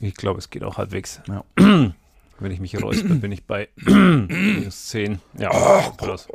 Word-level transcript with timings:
Ich 0.00 0.14
glaube, 0.14 0.38
es 0.38 0.50
geht 0.50 0.62
auch 0.62 0.76
halbwegs. 0.78 1.20
Ja. 1.28 1.44
Wenn 2.38 2.50
ich 2.50 2.60
mich 2.60 2.80
räusper, 2.82 3.14
bin 3.14 3.32
ich 3.32 3.44
bei 3.44 3.68
minus 3.76 4.86
10. 4.88 5.20
Ja, 5.38 5.50
krass. 5.96 6.28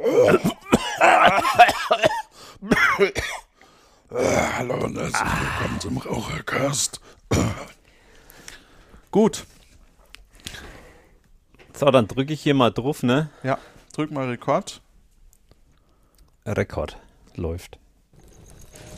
Hallo 4.57 4.73
und 4.83 4.97
herzlich 4.97 5.21
willkommen 5.21 5.79
zum 5.79 5.97
Rauchercast. 5.97 6.99
Gut, 9.11 9.45
So, 11.77 11.91
dann 11.91 12.07
drücke 12.07 12.33
ich 12.33 12.41
hier 12.41 12.53
mal 12.53 12.71
drauf, 12.71 13.03
ne? 13.03 13.29
ja, 13.43 13.57
drück 13.93 14.09
mal 14.11 14.27
Rekord. 14.27 14.81
Rekord 16.45 16.97
läuft. 17.35 17.77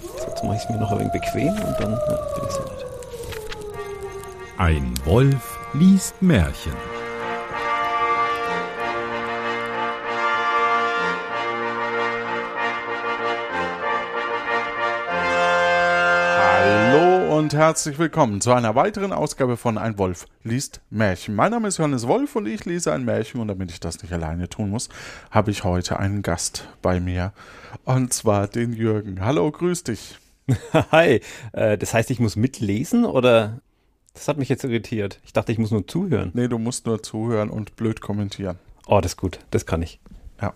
So, 0.01 0.27
jetzt 0.27 0.43
mache 0.43 0.55
ich 0.55 0.63
es 0.63 0.69
mir 0.69 0.77
noch 0.77 0.91
ein 0.91 0.99
wenig 0.99 1.11
bequem 1.13 1.49
und 1.49 1.79
dann 1.79 1.91
ja, 1.93 2.27
bin 2.35 2.43
ich 2.45 2.51
soweit. 2.51 2.92
Ein 4.65 4.93
Wolf 5.03 5.59
liest 5.73 6.21
Märchen. 6.21 6.71
Hallo 16.39 17.37
und 17.37 17.53
herzlich 17.53 17.99
willkommen 17.99 18.39
zu 18.39 18.53
einer 18.53 18.73
weiteren 18.75 19.11
Ausgabe 19.11 19.57
von 19.57 19.77
Ein 19.77 19.97
Wolf 19.97 20.27
liest 20.45 20.79
Märchen. 20.89 21.35
Mein 21.35 21.51
Name 21.51 21.67
ist 21.67 21.77
Johannes 21.77 22.07
Wolf 22.07 22.33
und 22.37 22.45
ich 22.45 22.63
lese 22.63 22.93
ein 22.93 23.03
Märchen 23.03 23.41
und 23.41 23.49
damit 23.49 23.69
ich 23.69 23.81
das 23.81 24.01
nicht 24.01 24.13
alleine 24.13 24.47
tun 24.47 24.69
muss, 24.69 24.87
habe 25.29 25.51
ich 25.51 25.65
heute 25.65 25.99
einen 25.99 26.21
Gast 26.21 26.69
bei 26.81 27.01
mir 27.01 27.33
und 27.83 28.13
zwar 28.13 28.47
den 28.47 28.71
Jürgen. 28.71 29.19
Hallo, 29.19 29.51
grüß 29.51 29.83
dich. 29.83 30.19
Hi, 30.93 31.19
äh, 31.51 31.77
das 31.77 31.93
heißt, 31.93 32.09
ich 32.11 32.21
muss 32.21 32.37
mitlesen 32.37 33.03
oder? 33.03 33.59
Das 34.13 34.27
hat 34.27 34.37
mich 34.37 34.49
jetzt 34.49 34.63
irritiert. 34.63 35.19
Ich 35.25 35.33
dachte, 35.33 35.51
ich 35.51 35.57
muss 35.57 35.71
nur 35.71 35.87
zuhören. 35.87 36.31
Nee, 36.33 36.47
du 36.47 36.59
musst 36.59 36.85
nur 36.85 37.01
zuhören 37.01 37.49
und 37.49 37.75
blöd 37.75 37.99
kommentieren. 38.01 38.57
Oh, 38.85 39.01
das 39.01 39.13
ist 39.13 39.17
gut. 39.17 39.39
Das 39.51 39.65
kann 39.65 39.81
ich. 39.81 39.99
Ja. 40.41 40.53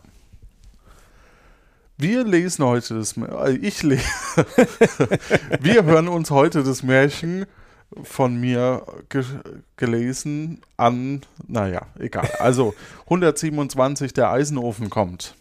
Wir 1.98 2.24
lesen 2.24 2.64
heute 2.66 2.94
das 2.96 3.18
Mär- 3.18 3.46
äh, 3.48 3.56
ich 3.58 3.82
lese. 3.82 4.04
Wir 5.60 5.84
hören 5.84 6.08
uns 6.08 6.30
heute 6.30 6.64
das 6.64 6.84
Märchen 6.84 7.46
von 8.04 8.36
mir 8.40 8.86
ge 9.10 9.24
gelesen 9.78 10.62
an, 10.76 11.22
naja, 11.48 11.88
egal. 11.98 12.30
Also 12.40 12.76
127, 13.06 14.14
der 14.14 14.30
Eisenofen 14.32 14.90
kommt. 14.92 15.36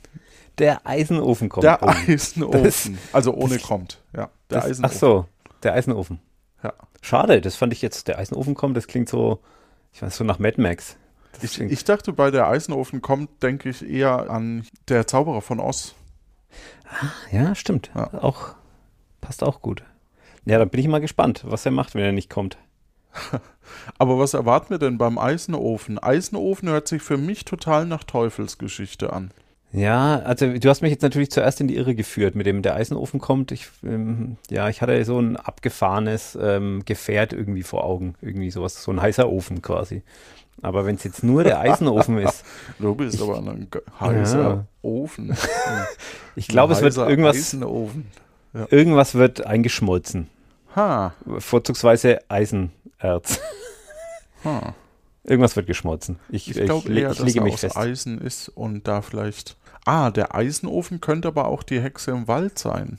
Der 0.59 0.87
Eisenofen 0.87 1.51
kommt. 1.51 1.65
Der 1.65 1.83
Oh, 1.83 1.89
Eisenofen. 1.89 2.97
also 3.13 3.35
ohne 3.35 3.55
das- 3.59 3.63
kommt. 3.67 4.01
Ja, 4.15 4.31
der 4.49 4.61
das, 4.61 4.65
Eisenofen. 4.71 4.95
ach 4.97 4.99
so, 4.99 5.27
der 5.63 5.75
Eisenofen. 5.75 6.21
Schade, 7.07 7.41
das 7.41 7.55
fand 7.55 7.73
ich 7.73 7.83
jetzt, 7.83 8.09
der 8.09 8.19
Eisenofen 8.19 8.57
kommt, 8.57 8.77
das 8.77 8.89
klingt 8.89 9.09
so, 9.09 9.39
ich 9.93 10.03
weiß, 10.03 10.17
so 10.17 10.25
nach 10.25 10.41
Mad 10.41 10.61
Max. 10.61 10.97
Ich, 11.41 11.61
ich 11.61 11.85
dachte, 11.85 12.13
bei 12.13 12.33
der 12.33 12.49
Eisenofen 12.49 13.01
kommt, 13.01 13.45
denke 13.45 13.69
ich 13.69 13.89
eher 13.89 14.29
an 14.29 14.67
der 14.89 15.07
Zauberer 15.07 15.41
von 15.41 15.61
Oz. 15.61 15.95
ja, 17.31 17.55
stimmt. 17.55 17.93
Ja. 17.95 18.13
Auch, 18.15 18.57
passt 19.21 19.45
auch 19.45 19.63
gut. 19.63 19.85
Ja, 20.47 20.59
dann 20.59 20.69
bin 20.69 20.81
ich 20.81 20.89
mal 20.89 21.01
gespannt, 21.01 21.45
was 21.47 21.65
er 21.65 21.71
macht, 21.71 21.95
wenn 21.95 22.03
er 22.03 22.11
nicht 22.11 22.29
kommt. 22.29 22.59
Aber 23.99 24.19
was 24.19 24.35
erwarten 24.35 24.71
wir 24.71 24.79
denn 24.79 24.99
beim 24.99 25.17
Eisenofen? 25.17 26.01
Eisenofen 26.01 26.69
hört 26.71 26.89
sich 26.89 27.03
für 27.03 27.19
mich 27.19 27.45
total 27.45 27.87
nach 27.87 28.03
Teufelsgeschichte 28.03 29.13
an. 29.13 29.31
Ja, 29.77 30.21
also 30.21 30.55
du 30.59 30.69
hast 30.71 30.81
mich 30.81 30.91
jetzt 30.91 31.03
natürlich 31.03 31.31
zuerst 31.31 31.61
in 31.61 31.69
die 31.69 31.77
Irre 31.77 31.95
geführt, 31.95 32.35
mit 32.35 32.47
dem 32.47 32.63
der 32.63 32.75
Eisenofen 32.75 33.21
kommt. 33.21 33.53
Ich, 33.53 33.69
ähm, 33.85 34.37
ja, 34.51 34.71
ich 34.71 34.81
hatte 34.81 35.05
so 35.05 35.19
ein 35.21 35.37
abgefahrenes 35.37 36.37
ähm, 36.41 36.83
Gefährt 36.87 37.33
irgendwie 37.35 37.63
vor 37.63 37.85
Augen, 37.85 38.15
irgendwie 38.23 38.51
sowas, 38.51 38.83
so 38.83 38.91
ein 38.91 39.03
heißer 39.03 39.29
Ofen 39.29 39.61
quasi. 39.61 40.03
Aber 40.63 40.87
wenn 40.87 40.95
es 40.97 41.05
jetzt 41.05 41.23
nur 41.23 41.45
der 41.45 41.61
Eisenofen 41.61 42.17
ist, 42.19 42.43
Du 42.79 42.95
bist 42.95 43.21
aber 43.21 43.37
ein 43.39 43.69
heißer 44.01 44.41
Ja. 44.41 44.65
Ofen. 44.81 45.37
ich 46.37 46.49
glaube, 46.49 46.73
es 46.73 46.81
wird 46.81 46.97
irgendwas, 46.97 47.37
Eisenofen. 47.37 48.07
irgendwas 48.71 49.15
wird 49.15 49.45
eingeschmolzen. 49.47 50.29
Ha, 50.75 51.13
Vorzugsweise 51.39 52.21
Eisenerz. 52.29 53.41
ha. 54.45 54.75
Irgendwas 55.25 55.57
wird 55.57 55.67
geschmolzen. 55.67 56.19
Ich, 56.31 56.49
Ich 56.51 56.57
ich, 56.57 56.65
glaube 56.65 56.89
eher, 56.91 57.11
ich 57.11 57.19
dass 57.19 57.27
lege 57.27 57.41
er 57.41 57.45
mich 57.45 57.55
aus 57.55 57.61
fest. 57.61 57.77
Eisen 57.77 58.19
ist 58.21 58.49
und 58.49 58.87
da 58.89 59.03
vielleicht. 59.03 59.57
Ah, 59.87 60.11
der 60.11 60.35
Eisenofen 60.35 61.01
könnte 61.01 61.29
aber 61.29 61.47
auch 61.47 61.63
die 61.63 61.81
Hexe 61.81 62.11
im 62.11 62.29
Wald 62.29 62.59
sein. 62.59 62.99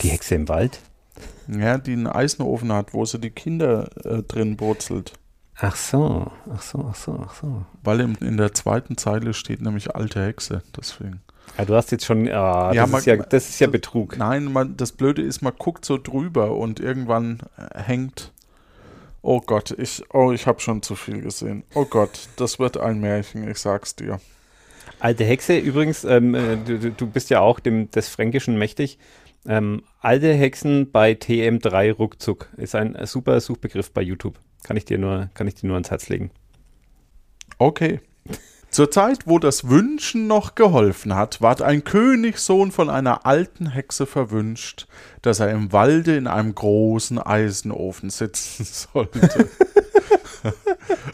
Die 0.00 0.08
Hexe 0.08 0.34
im 0.34 0.48
Wald? 0.48 0.80
Ja, 1.48 1.78
die 1.78 1.92
einen 1.92 2.06
Eisenofen 2.08 2.72
hat, 2.72 2.92
wo 2.92 3.04
sie 3.04 3.18
die 3.20 3.30
Kinder 3.30 3.88
äh, 4.04 4.22
drin 4.22 4.56
brutzelt. 4.56 5.12
Ach 5.58 5.76
so, 5.76 6.30
ach 6.52 6.60
so, 6.60 6.86
ach 6.90 6.94
so, 6.94 7.24
ach 7.26 7.34
so. 7.40 7.64
Weil 7.82 8.00
im, 8.00 8.16
in 8.20 8.36
der 8.36 8.52
zweiten 8.52 8.96
Zeile 8.98 9.32
steht 9.32 9.62
nämlich 9.62 9.94
alte 9.94 10.22
Hexe, 10.24 10.62
deswegen. 10.76 11.20
Ja, 11.56 11.64
du 11.64 11.74
hast 11.74 11.92
jetzt 11.92 12.04
schon, 12.04 12.28
ah, 12.28 12.72
Ja, 12.72 12.82
das, 12.82 12.90
man- 12.90 12.98
ist 13.00 13.06
ja, 13.06 13.16
das 13.16 13.48
ist 13.48 13.60
ja 13.60 13.66
Betrug. 13.68 14.18
Nein, 14.18 14.52
man, 14.52 14.76
das 14.76 14.92
Blöde 14.92 15.22
ist, 15.22 15.40
man 15.42 15.54
guckt 15.56 15.84
so 15.84 15.96
drüber 15.96 16.56
und 16.56 16.80
irgendwann 16.80 17.40
äh, 17.56 17.80
hängt. 17.80 18.32
Oh 19.22 19.40
Gott, 19.40 19.70
ich, 19.78 20.02
oh, 20.12 20.32
ich 20.32 20.46
habe 20.46 20.60
schon 20.60 20.82
zu 20.82 20.94
viel 20.94 21.22
gesehen. 21.22 21.64
Oh 21.74 21.84
Gott, 21.86 22.28
das 22.36 22.58
wird 22.58 22.76
ein 22.76 23.00
Märchen, 23.00 23.48
ich 23.48 23.58
sag's 23.58 23.96
dir. 23.96 24.20
Alte 24.98 25.24
Hexe, 25.24 25.58
übrigens, 25.58 26.04
ähm, 26.04 26.34
äh, 26.34 26.56
du, 26.56 26.90
du- 26.90 27.06
bist 27.06 27.30
ja 27.30 27.40
auch 27.40 27.60
dem, 27.60 27.90
des 27.90 28.08
Fränkischen 28.08 28.58
mächtig. 28.58 28.98
Ähm, 29.46 29.82
alte 30.00 30.32
Hexen 30.32 30.90
bei 30.90 31.12
TM3 31.12 31.92
ruckzuck 31.92 32.48
ist 32.56 32.74
ein 32.74 32.96
super 33.06 33.40
Suchbegriff 33.40 33.92
bei 33.92 34.02
YouTube. 34.02 34.38
Kann 34.64 34.76
ich 34.76 34.84
dir 34.84 34.98
nur, 34.98 35.28
kann 35.34 35.46
ich 35.46 35.54
dir 35.54 35.66
nur 35.66 35.76
ans 35.76 35.90
Herz 35.90 36.08
legen. 36.08 36.30
Okay. 37.58 38.00
Zur 38.70 38.90
Zeit, 38.90 39.20
wo 39.26 39.38
das 39.38 39.68
Wünschen 39.68 40.26
noch 40.26 40.54
geholfen 40.56 41.14
hat, 41.14 41.40
ward 41.40 41.62
ein 41.62 41.84
Königssohn 41.84 42.72
von 42.72 42.90
einer 42.90 43.24
alten 43.24 43.70
Hexe 43.70 44.04
verwünscht, 44.06 44.86
dass 45.22 45.40
er 45.40 45.50
im 45.50 45.72
Walde 45.72 46.16
in 46.16 46.26
einem 46.26 46.54
großen 46.54 47.18
Eisenofen 47.18 48.10
sitzen 48.10 48.64
sollte. 48.92 49.20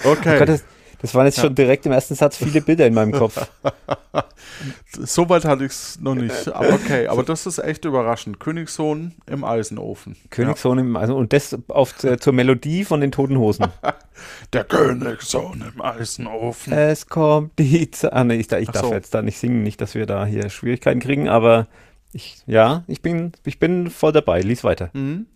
okay. 0.04 0.36
Oh 0.36 0.38
Gott, 0.38 0.48
das, 0.48 0.64
das 1.02 1.14
waren 1.14 1.26
jetzt 1.26 1.40
schon 1.40 1.54
direkt 1.54 1.84
im 1.84 1.92
ersten 1.92 2.14
Satz 2.14 2.36
viele 2.36 2.60
Bilder 2.60 2.86
in 2.86 2.94
meinem 2.94 3.12
Kopf. 3.12 3.48
Soweit 4.92 5.44
hatte 5.44 5.64
ich 5.64 5.72
es 5.72 6.00
noch 6.00 6.14
nicht. 6.14 6.48
Aber 6.48 6.74
okay, 6.74 7.08
aber 7.08 7.24
das 7.24 7.46
ist 7.46 7.58
echt 7.58 7.84
überraschend. 7.84 8.38
Königssohn 8.38 9.12
im 9.26 9.44
Eisenofen. 9.44 10.16
Königssohn 10.30 10.78
im, 10.78 10.96
also, 10.96 11.16
und 11.16 11.32
das 11.32 11.58
auf, 11.68 11.96
zur 11.96 12.32
Melodie 12.32 12.84
von 12.84 13.00
den 13.00 13.10
Toten 13.10 13.36
Hosen. 13.38 13.66
Ja. 13.82 13.94
Der 14.52 14.64
Königssohn 14.64 15.64
im 15.74 15.82
Eisenofen. 15.82 16.72
es 16.72 17.08
kommt 17.08 17.58
die 17.58 17.90
Zeit. 17.90 18.12
Ah, 18.12 18.22
nee, 18.22 18.36
ich, 18.36 18.52
ich 18.52 18.68
darf 18.68 18.86
so. 18.86 18.92
jetzt 18.92 19.12
da 19.14 19.22
nicht 19.22 19.38
singen, 19.38 19.64
nicht, 19.64 19.80
dass 19.80 19.96
wir 19.96 20.06
da 20.06 20.24
hier 20.24 20.48
Schwierigkeiten 20.48 21.00
kriegen, 21.00 21.28
aber 21.28 21.66
ich, 22.12 22.36
ja, 22.46 22.84
ich 22.86 23.02
bin, 23.02 23.32
ich 23.44 23.58
bin 23.58 23.90
voll 23.90 24.12
dabei. 24.12 24.40
Lies 24.40 24.62
weiter. 24.62 24.90
Mhm. 24.92 25.26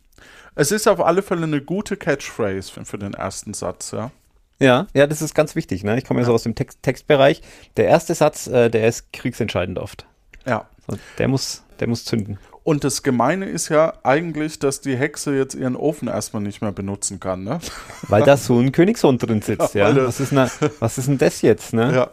Es 0.55 0.71
ist 0.71 0.87
auf 0.87 1.01
alle 1.01 1.23
Fälle 1.23 1.45
eine 1.45 1.61
gute 1.61 1.97
Catchphrase 1.97 2.73
für, 2.73 2.85
für 2.85 2.99
den 2.99 3.15
ersten 3.15 3.55
Satz, 3.55 3.91
ja. 3.91 4.13
Ja, 4.59 4.87
ja, 4.95 5.07
das 5.07 5.21
ist 5.23 5.35
ganz 5.35 5.55
wichtig. 5.55 5.85
Ne? 5.85 5.99
Ich 5.99 6.05
komme 6.05 6.21
ja, 6.21 6.27
so 6.27 6.33
aus 6.35 6.43
dem 6.45 6.55
Text 6.55 6.83
Textbereich. 6.83 7.43
Der 7.77 7.87
erste 7.87 8.15
Satz, 8.15 8.47
äh, 8.47 8.71
der 8.71 8.89
ist 8.89 9.13
kriegsentscheidend 9.13 9.79
oft. 9.79 10.07
Ja. 10.47 10.67
So, 10.89 10.97
der 11.19 11.29
muss, 11.29 11.63
der 11.81 11.89
muss 11.89 12.05
zünden. 12.05 12.39
Und 12.63 12.83
das 12.83 13.03
Gemeine 13.03 13.47
ist 13.47 13.69
ja 13.69 13.93
eigentlich, 14.03 14.59
dass 14.59 14.81
die 14.81 14.97
Hexe 14.97 15.37
jetzt 15.37 15.55
ihren 15.55 15.77
Ofen 15.77 16.09
erstmal 16.09 16.43
nicht 16.43 16.63
mehr 16.63 16.73
benutzen 16.73 17.21
kann, 17.21 17.45
ne? 17.45 17.61
Weil 18.09 18.23
da 18.25 18.37
so 18.37 18.59
ein 18.59 18.73
Königssohn 18.73 19.19
drin 19.19 19.43
sitzt, 19.43 19.75
ja. 19.75 19.93
das- 19.93 20.07
Was 20.07 20.21
ist, 20.21 20.33
na, 20.33 20.51
was 20.81 20.99
ist 20.99 21.07
denn 21.09 21.19
das 21.19 21.43
jetzt, 21.43 21.73
ne? 21.75 21.95
Ja. 21.95 22.11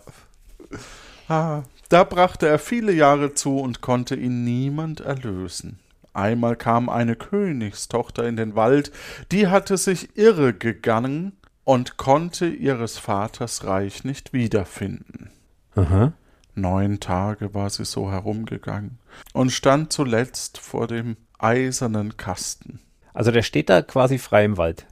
Ah, 1.27 1.63
da 1.89 2.03
brachte 2.03 2.47
er 2.47 2.59
viele 2.59 2.91
Jahre 2.91 3.33
zu 3.33 3.57
und 3.59 3.81
konnte 3.81 4.15
ihn 4.15 4.43
niemand 4.43 4.99
erlösen. 5.01 5.79
Einmal 6.13 6.55
kam 6.55 6.89
eine 6.89 7.15
Königstochter 7.15 8.27
in 8.27 8.35
den 8.35 8.55
Wald, 8.55 8.91
die 9.31 9.47
hatte 9.47 9.77
sich 9.77 10.15
irre 10.17 10.53
gegangen 10.53 11.33
und 11.63 11.97
konnte 11.97 12.47
ihres 12.47 12.97
Vaters 12.97 13.63
Reich 13.63 14.03
nicht 14.03 14.33
wiederfinden. 14.33 15.31
Aha. 15.75 16.13
Neun 16.55 16.99
Tage 16.99 17.53
war 17.53 17.69
sie 17.69 17.85
so 17.85 18.11
herumgegangen 18.11 18.99
und 19.33 19.51
stand 19.51 19.91
zuletzt 19.91 20.59
vor 20.59 20.87
dem 20.87 21.17
eisernen 21.39 22.15
Kasten. 22.15 22.79
Also 23.13 23.31
der 23.31 23.41
steht 23.41 23.69
da 23.69 23.81
quasi 23.81 24.17
frei 24.17 24.45
im 24.45 24.57
Wald. 24.57 24.85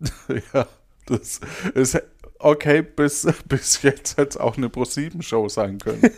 Ja, 0.52 0.66
das 1.06 1.40
ist 1.74 2.00
okay, 2.38 2.82
bis, 2.82 3.26
bis 3.46 3.82
jetzt 3.82 4.16
hätte 4.16 4.30
es 4.30 4.36
auch 4.36 4.56
eine 4.56 4.68
Pro-7-Show 4.68 5.48
sein 5.48 5.78
können. 5.78 6.02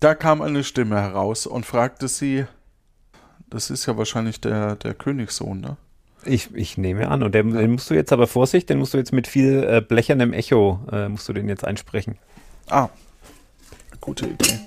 da 0.00 0.14
kam 0.14 0.40
eine 0.40 0.64
Stimme 0.64 1.00
heraus 1.00 1.46
und 1.46 1.66
fragte 1.66 2.08
sie, 2.08 2.46
das 3.48 3.70
ist 3.70 3.86
ja 3.86 3.96
wahrscheinlich 3.96 4.40
der, 4.40 4.76
der 4.76 4.94
Königssohn, 4.94 5.60
ne? 5.60 5.76
Ich, 6.24 6.54
ich 6.54 6.76
nehme 6.76 7.08
an. 7.08 7.22
Und 7.22 7.34
den, 7.34 7.52
den, 7.52 7.72
musst 7.72 7.90
du 7.90 7.94
jetzt 7.94 8.12
aber 8.12 8.26
Vorsicht, 8.26 8.68
den 8.68 8.78
musst 8.78 8.94
du 8.94 8.98
jetzt 8.98 9.12
mit 9.12 9.26
viel 9.26 9.64
äh, 9.64 9.80
blechernem 9.80 10.32
Echo, 10.32 10.80
äh, 10.92 11.08
musst 11.08 11.28
du 11.28 11.32
den 11.32 11.48
jetzt 11.48 11.64
einsprechen. 11.64 12.18
Ah, 12.68 12.88
gute 14.00 14.26
Idee. 14.26 14.60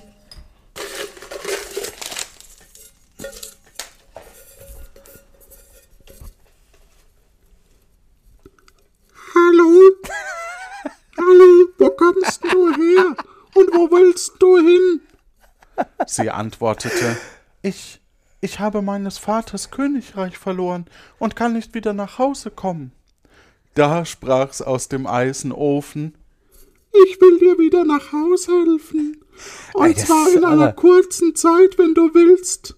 Hallo? 9.34 9.90
Hallo, 11.16 11.68
wo 11.78 11.90
kommst 11.90 12.44
du 12.44 12.72
her? 12.74 13.16
Und 13.54 13.68
wo 13.72 13.90
willst 13.90 14.32
du 14.40 14.56
hin? 14.56 15.00
Sie 16.06 16.30
antwortete, 16.30 17.16
ich 17.62 18.00
ich 18.44 18.60
habe 18.60 18.82
meines 18.82 19.16
Vaters 19.16 19.70
Königreich 19.70 20.36
verloren 20.36 20.84
und 21.18 21.34
kann 21.34 21.54
nicht 21.54 21.74
wieder 21.74 21.94
nach 21.94 22.18
Hause 22.18 22.50
kommen. 22.50 22.92
Da 23.74 24.04
sprach's 24.04 24.60
aus 24.60 24.88
dem 24.88 25.06
Eisenofen, 25.06 26.14
ich 26.92 27.20
will 27.20 27.38
dir 27.40 27.58
wieder 27.58 27.84
nach 27.84 28.12
Haus 28.12 28.46
helfen. 28.46 29.16
Und 29.72 29.86
Ey, 29.86 29.94
das 29.94 30.04
zwar 30.04 30.28
in 30.30 30.44
einer 30.44 30.62
aber- 30.68 30.72
kurzen 30.74 31.34
Zeit, 31.34 31.76
wenn 31.78 31.94
du 31.94 32.14
willst. 32.14 32.76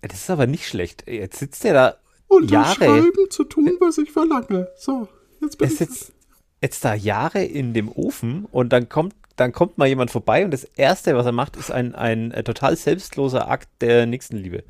Das 0.00 0.20
ist 0.20 0.30
aber 0.30 0.46
nicht 0.46 0.66
schlecht. 0.68 1.04
Jetzt 1.08 1.38
sitzt 1.40 1.64
er 1.64 1.74
da 1.74 1.96
Unterschreiben 2.28 3.06
Jahre, 3.16 3.28
zu 3.28 3.44
tun, 3.44 3.72
was 3.80 3.98
ich 3.98 4.10
verlange. 4.12 4.68
So, 4.78 5.08
jetzt 5.42 5.58
bin 5.58 5.68
er 5.68 5.72
ich. 5.72 5.78
sitzt 5.78 6.12
jetzt 6.62 6.84
da 6.84 6.94
Jahre 6.94 7.44
in 7.44 7.74
dem 7.74 7.90
Ofen 7.90 8.46
und 8.50 8.72
dann 8.72 8.88
kommt, 8.88 9.14
dann 9.36 9.52
kommt 9.52 9.78
mal 9.78 9.86
jemand 9.86 10.10
vorbei 10.10 10.44
und 10.44 10.50
das 10.50 10.64
Erste, 10.64 11.16
was 11.16 11.26
er 11.26 11.32
macht, 11.32 11.56
ist 11.56 11.70
ein, 11.70 11.94
ein, 11.94 12.32
äh, 12.32 12.42
total 12.42 12.76
selbstloser 12.76 13.48
Akt 13.48 13.68
der 13.80 14.06
Nächstenliebe. 14.06 14.64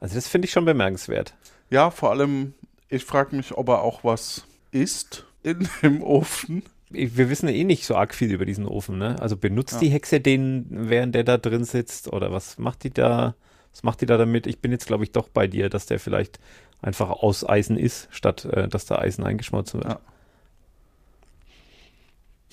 Also 0.00 0.14
das 0.14 0.28
finde 0.28 0.46
ich 0.46 0.52
schon 0.52 0.64
bemerkenswert. 0.64 1.34
Ja, 1.70 1.90
vor 1.90 2.10
allem, 2.10 2.54
ich 2.88 3.04
frage 3.04 3.36
mich, 3.36 3.56
ob 3.56 3.68
er 3.68 3.82
auch 3.82 4.04
was 4.04 4.44
isst 4.70 5.24
in 5.42 5.68
dem 5.82 6.02
Ofen. 6.02 6.62
Wir 6.88 7.28
wissen 7.28 7.48
eh 7.48 7.64
nicht 7.64 7.84
so 7.84 7.96
arg 7.96 8.14
viel 8.14 8.32
über 8.32 8.46
diesen 8.46 8.66
Ofen, 8.66 8.96
ne? 8.96 9.16
Also 9.20 9.36
benutzt 9.36 9.80
die 9.80 9.88
Hexe 9.88 10.20
den, 10.20 10.66
während 10.70 11.14
der 11.14 11.24
da 11.24 11.36
drin 11.36 11.64
sitzt 11.64 12.12
oder 12.12 12.30
was 12.30 12.58
macht 12.58 12.84
die 12.84 12.90
da? 12.90 13.34
Was 13.72 13.82
macht 13.82 14.00
die 14.00 14.06
da 14.06 14.16
damit? 14.16 14.46
Ich 14.46 14.60
bin 14.60 14.70
jetzt, 14.70 14.86
glaube 14.86 15.04
ich, 15.04 15.10
doch 15.10 15.28
bei 15.28 15.48
dir, 15.48 15.68
dass 15.68 15.86
der 15.86 15.98
vielleicht 15.98 16.38
einfach 16.80 17.10
aus 17.10 17.46
Eisen 17.46 17.76
ist, 17.76 18.08
statt 18.10 18.44
äh, 18.46 18.68
dass 18.68 18.86
da 18.86 18.98
Eisen 18.98 19.24
eingeschmolzen 19.24 19.80
wird. 19.80 19.94
Ja. 19.94 20.00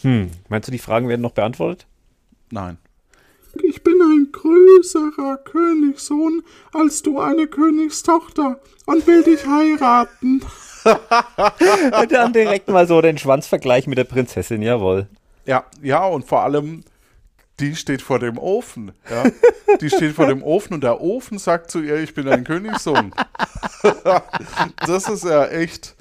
Hm, 0.04 0.30
meinst 0.50 0.68
du, 0.68 0.72
die 0.72 0.80
Fragen 0.80 1.08
werden 1.08 1.22
noch 1.22 1.32
beantwortet? 1.32 1.88
Nein. 2.52 2.78
Ich 3.62 3.84
bin 3.84 4.02
ein 4.02 4.30
größerer 4.32 5.38
Königssohn 5.38 6.44
als 6.74 7.04
du 7.04 7.20
eine 7.20 7.48
Königstochter 7.48 8.60
und 8.86 9.06
will 9.06 9.24
dich 9.24 9.46
heiraten. 9.46 10.42
Dann 12.10 12.34
direkt 12.34 12.68
mal 12.68 12.88
so 12.88 13.02
den 13.02 13.18
Schwanzvergleich 13.18 13.88
mit 13.88 13.98
der 13.98 14.04
Prinzessin, 14.06 14.62
jawohl. 14.62 15.08
Ja, 15.46 15.66
ja, 15.82 16.06
und 16.06 16.26
vor 16.26 16.42
allem, 16.42 16.84
die 17.60 17.76
steht 17.76 18.02
vor 18.02 18.20
dem 18.20 18.38
Ofen. 18.38 18.92
Ja? 19.10 19.24
Die 19.80 19.90
steht 19.90 20.14
vor 20.14 20.26
dem 20.26 20.42
Ofen 20.42 20.74
und 20.74 20.84
der 20.84 21.00
Ofen 21.00 21.38
sagt 21.38 21.70
zu 21.70 21.82
ihr, 21.82 21.98
ich 21.98 22.14
bin 22.14 22.28
ein 22.28 22.44
Königssohn. 22.44 23.14
das 24.86 25.10
ist 25.10 25.24
ja 25.26 25.46
echt. 25.46 25.96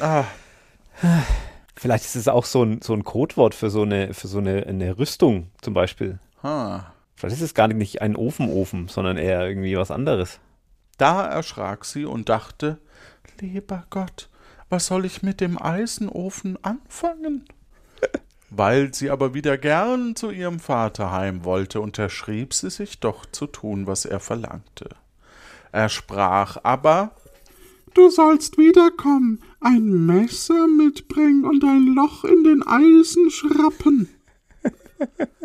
Ah, 0.00 0.24
Vielleicht 1.78 2.04
ist 2.04 2.16
es 2.16 2.26
auch 2.26 2.44
so 2.44 2.64
ein, 2.64 2.82
so 2.82 2.92
ein 2.92 3.04
Codewort 3.04 3.54
für 3.54 3.70
so 3.70 3.82
eine, 3.82 4.12
für 4.12 4.26
so 4.26 4.38
eine, 4.38 4.66
eine 4.66 4.98
Rüstung 4.98 5.52
zum 5.60 5.74
Beispiel. 5.74 6.18
ha. 6.42 6.92
Vielleicht 7.14 7.36
ist 7.36 7.42
es 7.42 7.54
gar 7.54 7.68
nicht 7.68 8.00
ein 8.00 8.14
Ofenofen, 8.14 8.88
sondern 8.88 9.16
eher 9.16 9.46
irgendwie 9.46 9.76
was 9.76 9.90
anderes. 9.90 10.40
Da 10.98 11.26
erschrak 11.26 11.84
sie 11.84 12.04
und 12.04 12.28
dachte, 12.28 12.78
lieber 13.40 13.84
Gott, 13.90 14.28
was 14.68 14.86
soll 14.86 15.04
ich 15.04 15.22
mit 15.22 15.40
dem 15.40 15.60
Eisenofen 15.60 16.62
anfangen? 16.64 17.44
Weil 18.50 18.94
sie 18.94 19.10
aber 19.10 19.34
wieder 19.34 19.58
gern 19.58 20.16
zu 20.16 20.30
ihrem 20.30 20.60
Vater 20.60 21.12
heim 21.12 21.44
wollte, 21.44 21.80
unterschrieb 21.80 22.54
sie 22.54 22.70
sich 22.70 23.00
doch 23.00 23.26
zu 23.26 23.46
tun, 23.46 23.86
was 23.86 24.04
er 24.04 24.20
verlangte. 24.20 24.88
Er 25.70 25.88
sprach 25.88 26.56
aber, 26.62 27.12
Du 27.98 28.10
sollst 28.10 28.58
wiederkommen, 28.58 29.40
ein 29.60 30.06
Messer 30.06 30.68
mitbringen 30.68 31.44
und 31.44 31.64
ein 31.64 31.96
Loch 31.96 32.22
in 32.22 32.44
den 32.44 32.62
Eisen 32.64 33.28
schrappen. 33.28 34.08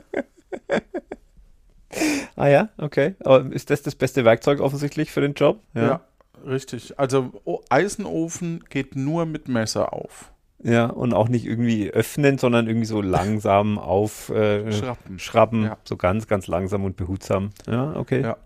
Ah 2.36 2.48
ja, 2.48 2.70
okay. 2.80 3.14
Aber 3.24 3.52
ist 3.54 3.70
das 3.70 3.84
das 3.84 3.94
beste 3.94 4.26
Werkzeug 4.26 4.60
offensichtlich 4.62 5.12
für 5.12 5.22
den 5.22 5.34
Job? 5.36 5.62
ja, 5.76 6.02
richtig. 6.44 6.98
Also 7.00 7.32
Eisenofen 7.70 8.64
geht 8.70 8.96
nur 8.96 9.28
mit 9.28 9.48
Messer 9.48 9.94
auf. 9.94 10.32
Ja, 10.64 10.88
und 10.88 11.14
auch 11.14 11.30
nicht 11.30 11.46
irgendwie 11.46 11.92
öffnen, 11.92 12.40
sondern 12.40 12.66
irgendwie 12.68 12.88
so 12.88 13.00
langsam 13.02 13.78
auf 13.78 14.30
äh, 14.30 14.72
Schrappen. 14.72 15.20
schrappen, 15.20 15.64
Ja. 15.66 15.78
so 15.84 15.96
ganz, 15.96 16.28
ganz 16.28 16.48
langsam 16.48 16.84
und 16.84 16.96
behutsam. 16.98 17.52
Ja, 17.68 17.96
okay. 17.96 18.22
Ja. 18.22 18.38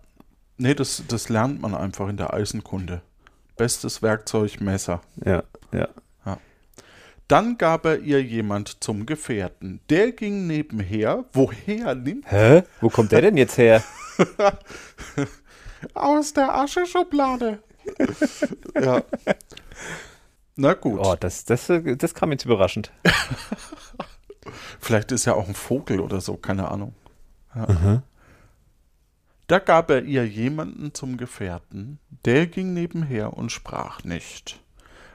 Nee, 0.58 0.74
das, 0.74 1.04
das 1.08 1.30
lernt 1.30 1.62
man 1.62 1.74
einfach 1.74 2.08
in 2.08 2.18
der 2.18 2.34
Eisenkunde. 2.34 3.00
Bestes 3.58 4.00
Werkzeug 4.00 4.60
Messer. 4.60 5.02
Ja, 5.22 5.42
ja. 5.72 5.88
Dann 7.28 7.58
gab 7.58 7.84
er 7.84 7.98
ihr 7.98 8.22
jemand 8.22 8.82
zum 8.82 9.04
Gefährten. 9.04 9.80
Der 9.90 10.12
ging 10.12 10.46
nebenher. 10.46 11.26
Woher 11.34 11.94
nimmt? 11.94 12.24
Hä? 12.30 12.62
Wo 12.80 12.88
kommt 12.88 13.12
der 13.12 13.20
denn 13.20 13.36
jetzt 13.36 13.58
her? 13.58 13.84
Aus 15.94 16.32
der 16.32 16.54
Ascheschublade. 16.54 17.62
ja. 18.74 19.02
Na 20.56 20.72
gut. 20.72 21.00
Oh, 21.02 21.16
das, 21.20 21.44
das, 21.44 21.70
das 21.98 22.14
kam 22.14 22.32
jetzt 22.32 22.46
überraschend. 22.46 22.90
Vielleicht 24.80 25.12
ist 25.12 25.26
ja 25.26 25.34
auch 25.34 25.48
ein 25.48 25.54
Vogel 25.54 26.00
oder 26.00 26.22
so, 26.22 26.38
keine 26.38 26.70
Ahnung. 26.70 26.94
Ja. 27.54 28.02
Da 29.48 29.58
gab 29.58 29.90
er 29.90 30.04
ihr 30.04 30.26
jemanden 30.26 30.92
zum 30.92 31.16
Gefährten. 31.16 31.98
Der 32.26 32.46
ging 32.46 32.74
nebenher 32.74 33.32
und 33.32 33.50
sprach 33.50 34.04
nicht. 34.04 34.60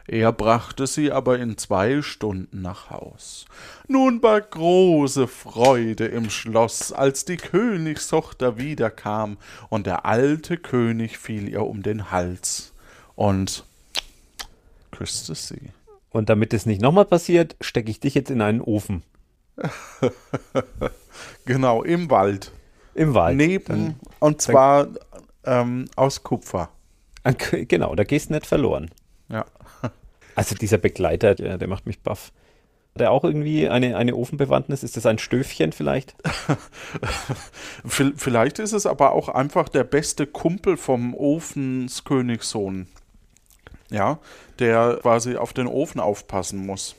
Er 0.07 0.33
brachte 0.33 0.88
sie 0.88 1.12
aber 1.12 1.38
in 1.38 1.57
zwei 1.57 2.01
Stunden 2.01 2.62
nach 2.62 2.89
Haus. 2.89 3.45
Nun 3.88 4.21
war 4.24 4.41
große 4.41 5.27
Freude 5.27 6.07
im 6.07 6.31
Schloss, 6.31 6.91
als 6.91 7.25
die 7.25 7.38
Königstochter 7.38 8.57
wiederkam, 8.57 9.38
und 9.69 9.85
der 9.85 10.06
alte 10.06 10.57
König 10.57 11.19
fiel 11.19 11.47
ihr 11.47 11.62
um 11.62 11.83
den 11.83 12.12
Hals 12.12 12.74
und 13.15 13.63
küsste 14.91 15.35
sie. 15.35 15.69
Und 16.09 16.30
damit 16.30 16.53
es 16.53 16.65
nicht 16.65 16.81
nochmal 16.81 17.06
passiert, 17.06 17.56
stecke 17.62 17.91
ich 17.91 18.00
dich 18.00 18.15
jetzt 18.15 18.31
in 18.31 18.41
einen 18.41 18.62
Ofen. 18.62 19.03
Genau, 21.45 21.83
im 21.83 22.09
Wald. 22.09 22.51
Im 22.95 23.13
Wald. 23.13 23.38
Neben, 23.38 23.95
und 24.19 24.42
zwar 24.42 24.88
ähm, 25.45 25.86
aus 25.95 26.24
Kupfer. 26.24 26.69
Genau, 27.50 27.95
da 27.95 28.04
gehst 28.04 28.30
du 28.30 28.34
nicht 28.34 28.45
verloren. 28.45 28.92
Ja. 29.30 29.45
Also 30.36 30.56
dieser 30.56 30.80
Begleiter, 30.80 31.35
der, 31.35 31.59
der 31.59 31.68
macht 31.68 31.85
mich 31.85 32.00
baff. 32.00 32.31
Hat 32.95 33.02
er 33.02 33.12
auch 33.12 33.23
irgendwie 33.23 33.69
eine, 33.69 33.97
eine 33.97 34.16
Ofenbewandtnis? 34.16 34.83
Ist 34.83 34.97
das 34.97 35.06
ein 35.06 35.18
Stöfchen 35.18 35.71
vielleicht? 35.71 36.16
Vielleicht 37.85 38.59
ist 38.59 38.73
es 38.73 38.85
aber 38.85 39.14
auch 39.14 39.30
einfach 39.30 39.69
der 39.69 39.83
beste 39.83 40.28
Kumpel 40.28 40.78
vom 40.78 41.16
Ofenskönigssohn. 41.16 42.88
Ja, 43.90 44.19
der 44.59 45.00
quasi 45.02 45.38
auf 45.38 45.54
den 45.54 45.68
Ofen 45.68 46.00
aufpassen 46.00 46.66
muss, 46.66 46.95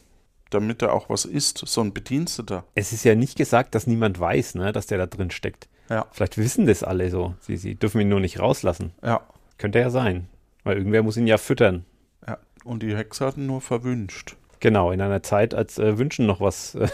damit 0.50 0.82
er 0.82 0.92
auch 0.92 1.08
was 1.08 1.24
isst, 1.24 1.58
so 1.58 1.80
ein 1.80 1.92
Bediensteter. 1.92 2.64
Es 2.74 2.92
ist 2.92 3.04
ja 3.04 3.14
nicht 3.14 3.36
gesagt, 3.36 3.74
dass 3.74 3.86
niemand 3.86 4.18
weiß, 4.18 4.56
ne, 4.56 4.72
dass 4.72 4.86
der 4.86 4.98
da 4.98 5.06
drin 5.06 5.30
steckt. 5.30 5.68
Ja, 5.90 6.06
Vielleicht 6.12 6.38
wissen 6.38 6.66
das 6.66 6.82
alle 6.82 7.10
so. 7.10 7.34
Sie, 7.40 7.56
sie 7.56 7.74
dürfen 7.74 8.00
ihn 8.00 8.08
nur 8.08 8.20
nicht 8.20 8.38
rauslassen. 8.40 8.92
ja, 9.02 9.20
Könnte 9.58 9.78
ja 9.80 9.90
sein. 9.90 10.28
Weil 10.64 10.78
irgendwer 10.78 11.02
muss 11.02 11.16
ihn 11.16 11.26
ja 11.26 11.36
füttern. 11.38 11.84
ja. 12.26 12.38
Und 12.64 12.82
die 12.82 12.96
Hexe 12.96 13.26
hat 13.26 13.36
ihn 13.36 13.46
nur 13.46 13.60
verwünscht. 13.60 14.36
Genau, 14.60 14.90
in 14.92 15.00
einer 15.02 15.22
Zeit, 15.22 15.52
als 15.54 15.78
äh, 15.78 15.98
Wünschen 15.98 16.26
noch 16.26 16.40
was. 16.40 16.74
Äh, 16.74 16.88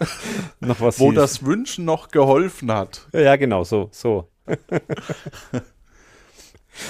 noch 0.60 0.80
was 0.82 1.00
Wo 1.00 1.10
hieß. 1.10 1.14
das 1.16 1.44
Wünschen 1.46 1.84
noch 1.86 2.08
geholfen 2.08 2.70
hat. 2.70 3.08
Ja, 3.12 3.36
genau, 3.36 3.64
so, 3.64 3.88
so. 3.92 4.28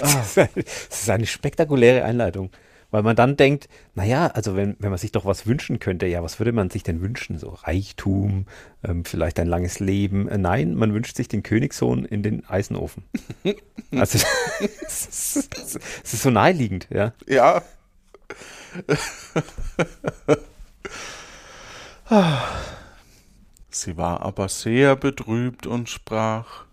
das 0.01 0.37
ist 0.37 1.11
eine 1.11 1.27
spektakuläre 1.27 2.05
Einleitung. 2.05 2.51
Weil 2.95 3.03
man 3.03 3.17
dann 3.17 3.37
denkt, 3.37 3.69
naja, 3.97 4.29
also 4.29 4.55
wenn, 4.55 4.77
wenn 4.79 4.91
man 4.91 5.01
sich 5.01 5.11
doch 5.11 5.25
was 5.25 5.49
wünschen 5.49 5.81
könnte, 5.81 6.07
ja, 6.07 6.23
was 6.23 6.39
würde 6.39 6.53
man 6.53 6.71
sich 6.71 6.85
denn 6.85 7.01
wünschen? 7.01 7.41
So 7.41 7.49
Reichtum, 7.49 8.47
ähm, 8.85 9.05
vielleicht 9.05 9.41
ein 9.41 9.49
langes 9.49 9.81
Leben. 9.81 10.29
Äh, 10.29 10.39
nein, 10.39 10.77
man 10.77 10.95
wünscht 10.95 11.17
sich 11.17 11.27
den 11.27 11.43
Königssohn 11.43 12.05
in 12.05 12.23
den 12.23 12.49
Eisenofen. 12.49 13.03
also 13.91 14.25
es 14.61 15.09
ist, 15.09 15.57
es 16.05 16.13
ist 16.15 16.23
so 16.23 16.31
naheliegend, 16.31 16.87
ja. 16.89 17.13
Ja. 17.27 17.63
Sie 23.71 23.97
war 23.97 24.23
aber 24.23 24.49
sehr 24.49 24.95
betrübt 24.95 25.67
und 25.67 25.89
sprach, 25.89 26.67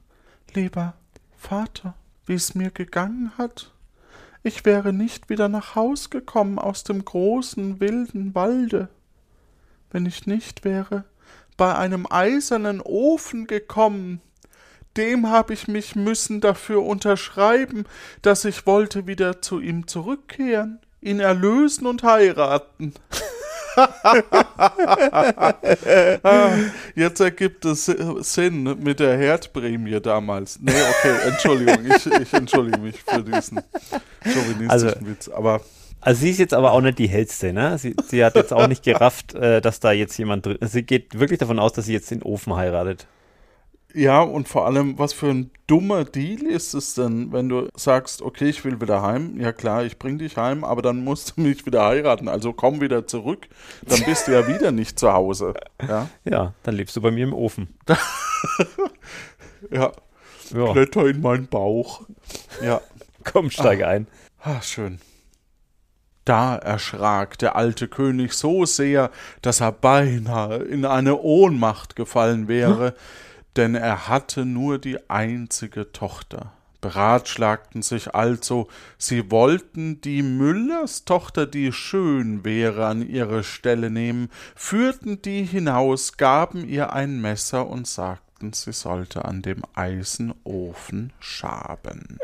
Lieber 0.53 0.93
Vater, 1.35 1.95
wie 2.27 2.35
es 2.35 2.53
mir 2.53 2.69
gegangen 2.69 3.31
hat, 3.39 3.70
ich 4.43 4.65
wäre 4.65 4.93
nicht 4.93 5.29
wieder 5.29 5.49
nach 5.49 5.75
Haus 5.75 6.09
gekommen 6.09 6.59
aus 6.59 6.83
dem 6.83 7.03
großen 7.03 7.79
wilden 7.79 8.33
Walde, 8.35 8.89
wenn 9.91 10.05
ich 10.05 10.25
nicht 10.27 10.63
wäre 10.63 11.05
bei 11.61 11.75
einem 11.75 12.07
eisernen 12.09 12.81
Ofen 12.81 13.45
gekommen, 13.45 14.19
dem 14.97 15.29
hab 15.29 15.51
ich 15.51 15.67
mich 15.67 15.95
müssen 15.95 16.41
dafür 16.41 16.83
unterschreiben, 16.83 17.85
dass 18.23 18.45
ich 18.45 18.65
wollte 18.65 19.05
wieder 19.05 19.43
zu 19.43 19.59
ihm 19.59 19.85
zurückkehren, 19.85 20.79
ihn 21.01 21.19
erlösen 21.19 21.85
und 21.85 22.01
heiraten. 22.01 22.95
Jetzt 26.95 27.19
ergibt 27.19 27.65
es 27.65 27.85
Sinn 27.85 28.63
mit 28.81 28.99
der 28.99 29.17
Herdprämie 29.17 29.99
damals. 30.01 30.59
Nee, 30.61 30.71
okay, 30.71 31.29
Entschuldigung, 31.29 31.85
ich, 31.85 32.05
ich 32.05 32.33
entschuldige 32.33 32.79
mich 32.79 33.01
für 33.01 33.23
diesen 33.23 33.59
chauvinistischen 34.23 34.69
Also- 34.69 34.91
Witz. 35.01 35.29
Aber 35.29 35.61
Also 36.01 36.21
sie 36.21 36.31
ist 36.31 36.39
jetzt 36.39 36.53
aber 36.53 36.71
auch 36.71 36.81
nicht 36.81 36.99
die 36.99 37.07
hellste, 37.07 37.53
ne? 37.53 37.77
Sie, 37.77 37.95
sie 38.07 38.23
hat 38.25 38.35
jetzt 38.35 38.53
auch 38.53 38.67
nicht 38.67 38.83
gerafft, 38.83 39.35
äh, 39.35 39.61
dass 39.61 39.79
da 39.79 39.91
jetzt 39.91 40.17
jemand 40.17 40.45
drin 40.45 40.57
Sie 40.61 40.83
geht 40.83 41.19
wirklich 41.19 41.39
davon 41.39 41.59
aus, 41.59 41.73
dass 41.73 41.85
sie 41.85 41.93
jetzt 41.93 42.11
den 42.11 42.23
Ofen 42.23 42.55
heiratet. 42.55 43.07
Ja, 43.93 44.21
und 44.21 44.47
vor 44.47 44.65
allem, 44.65 44.97
was 44.97 45.13
für 45.13 45.27
ein 45.29 45.51
dummer 45.67 46.03
Deal 46.05 46.41
ist 46.43 46.73
es 46.73 46.93
denn, 46.95 47.31
wenn 47.31 47.49
du 47.49 47.69
sagst, 47.75 48.21
okay, 48.21 48.49
ich 48.49 48.63
will 48.65 48.81
wieder 48.81 49.01
heim. 49.01 49.39
Ja 49.39 49.51
klar, 49.51 49.83
ich 49.83 49.97
bring 49.99 50.17
dich 50.17 50.37
heim, 50.37 50.63
aber 50.63 50.81
dann 50.81 51.03
musst 51.03 51.37
du 51.37 51.41
mich 51.41 51.65
wieder 51.65 51.85
heiraten. 51.85 52.27
Also 52.27 52.53
komm 52.53 52.81
wieder 52.81 53.07
zurück. 53.07 53.47
Dann 53.85 54.03
bist 54.03 54.27
du 54.27 54.33
ja 54.33 54.47
wieder 54.47 54.71
nicht 54.71 54.99
zu 54.99 55.13
Hause. 55.13 55.53
Ja, 55.87 56.09
Ja, 56.25 56.53
dann 56.63 56.75
lebst 56.75 56.95
du 56.95 57.01
bei 57.01 57.11
mir 57.11 57.23
im 57.23 57.33
Ofen. 57.33 57.69
ja. 59.71 59.91
Ja, 60.53 60.73
Kletter 60.73 61.07
in 61.07 61.21
meinen 61.21 61.47
Bauch. 61.47 62.01
Ja. 62.61 62.81
komm, 63.23 63.49
steige 63.49 63.87
ein. 63.87 64.07
Ah, 64.41 64.61
schön. 64.61 64.99
Da 66.25 66.55
erschrak 66.55 67.37
der 67.39 67.55
alte 67.55 67.87
König 67.87 68.33
so 68.33 68.65
sehr, 68.65 69.11
dass 69.41 69.61
er 69.61 69.71
beinahe 69.71 70.57
in 70.57 70.85
eine 70.85 71.19
Ohnmacht 71.19 71.95
gefallen 71.95 72.47
wäre, 72.47 72.93
denn 73.55 73.75
er 73.75 74.07
hatte 74.07 74.45
nur 74.45 74.79
die 74.79 75.09
einzige 75.09 75.91
Tochter. 75.91 76.53
Beratschlagten 76.81 77.83
sich 77.83 78.15
also, 78.15 78.67
sie 78.97 79.29
wollten 79.29 80.01
die 80.01 80.23
Müllerstochter, 80.23 81.45
die 81.45 81.71
schön 81.71 82.43
wäre, 82.43 82.87
an 82.87 83.07
ihre 83.07 83.43
Stelle 83.43 83.91
nehmen, 83.91 84.29
führten 84.55 85.21
die 85.21 85.43
hinaus, 85.43 86.17
gaben 86.17 86.67
ihr 86.67 86.91
ein 86.91 87.21
Messer 87.21 87.67
und 87.67 87.87
sagten, 87.87 88.53
sie 88.53 88.73
sollte 88.73 89.25
an 89.25 89.43
dem 89.43 89.61
Eisenofen 89.75 91.13
schaben. 91.19 92.17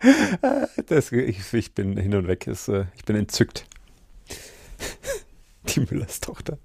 Das, 0.86 1.10
ich, 1.10 1.52
ich 1.52 1.74
bin 1.74 1.96
hin 1.96 2.14
und 2.14 2.28
weg. 2.28 2.46
Äh, 2.46 2.84
ich 2.94 3.04
bin 3.04 3.16
entzückt. 3.16 3.66
Die 5.68 5.80
Müllers 5.80 6.20
Tochter. 6.20 6.58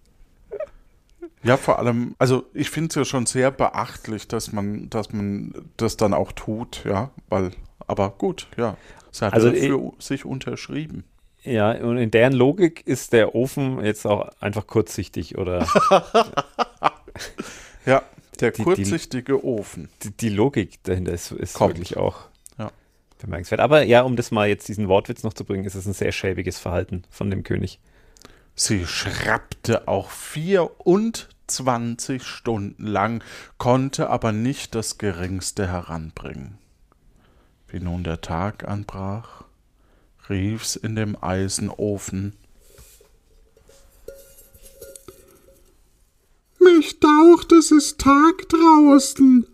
Ja, 1.43 1.57
vor 1.57 1.79
allem, 1.79 2.15
also 2.19 2.45
ich 2.53 2.69
finde 2.69 2.89
es 2.89 2.95
ja 2.95 3.05
schon 3.05 3.25
sehr 3.25 3.51
beachtlich, 3.51 4.27
dass 4.27 4.51
man, 4.53 4.89
dass 4.89 5.11
man 5.11 5.53
das 5.77 5.97
dann 5.97 6.13
auch 6.13 6.31
tut, 6.31 6.83
ja, 6.85 7.11
weil, 7.29 7.51
aber 7.85 8.09
gut, 8.11 8.47
ja. 8.57 8.77
Sie 9.11 9.25
hat 9.25 9.33
Also, 9.33 9.49
dafür 9.51 9.91
sich 9.99 10.25
unterschrieben. 10.25 11.03
Ja, 11.43 11.71
und 11.73 11.97
in 11.97 12.09
deren 12.09 12.31
Logik 12.33 12.87
ist 12.87 13.11
der 13.13 13.35
Ofen 13.35 13.83
jetzt 13.83 14.05
auch 14.07 14.29
einfach 14.39 14.65
kurzsichtig 14.65 15.37
oder 15.37 15.67
Ja, 17.85 18.01
der 18.39 18.51
Die- 18.51 18.57
die- 18.57 18.63
kurzsichtige 18.63 19.43
Ofen. 19.45 19.89
die, 20.03 20.11
die 20.11 20.29
Logik 20.29 20.81
dahinter 20.83 21.11
ist, 21.13 21.31
ist 21.31 21.53
Kommt. 21.55 21.71
wirklich 21.75 21.97
auch 21.97 22.21
Ja. 22.57 22.71
bemerkenswert. 23.19 23.59
Aber 23.61 23.83
ja, 23.83 24.01
um 24.03 24.15
das 24.15 24.31
mal 24.31 24.47
jetzt 24.47 24.67
diesen 24.69 24.87
Wortwitz 24.87 25.23
noch 25.23 25.33
zu 25.33 25.43
bringen, 25.45 25.65
ist 25.65 25.75
es 25.75 25.85
ein 25.85 25.93
sehr 25.93 26.11
schäbiges 26.11 26.57
Verhalten 26.59 27.03
von 27.09 27.29
dem 27.29 27.43
König. 27.43 27.79
Sie 28.55 28.85
schrappte 28.85 29.87
auch 29.87 30.09
24 31.47 32.23
Stunden 32.23 32.87
lang, 32.87 33.23
konnte 33.57 34.09
aber 34.09 34.31
nicht 34.31 34.75
das 34.75 34.97
Geringste 34.97 35.67
heranbringen. 35.67 36.57
Wie 37.67 37.79
nun 37.79 38.03
der 38.03 38.21
Tag 38.21 38.67
anbrach, 38.67 39.43
rief's 40.29 40.75
in 40.75 40.95
dem 40.95 41.21
Eisenofen, 41.21 42.33
Mich 46.59 47.01
daucht, 47.01 47.51
es 47.51 47.71
ist 47.71 47.99
Tag 47.99 48.47
draußen. 48.47 49.45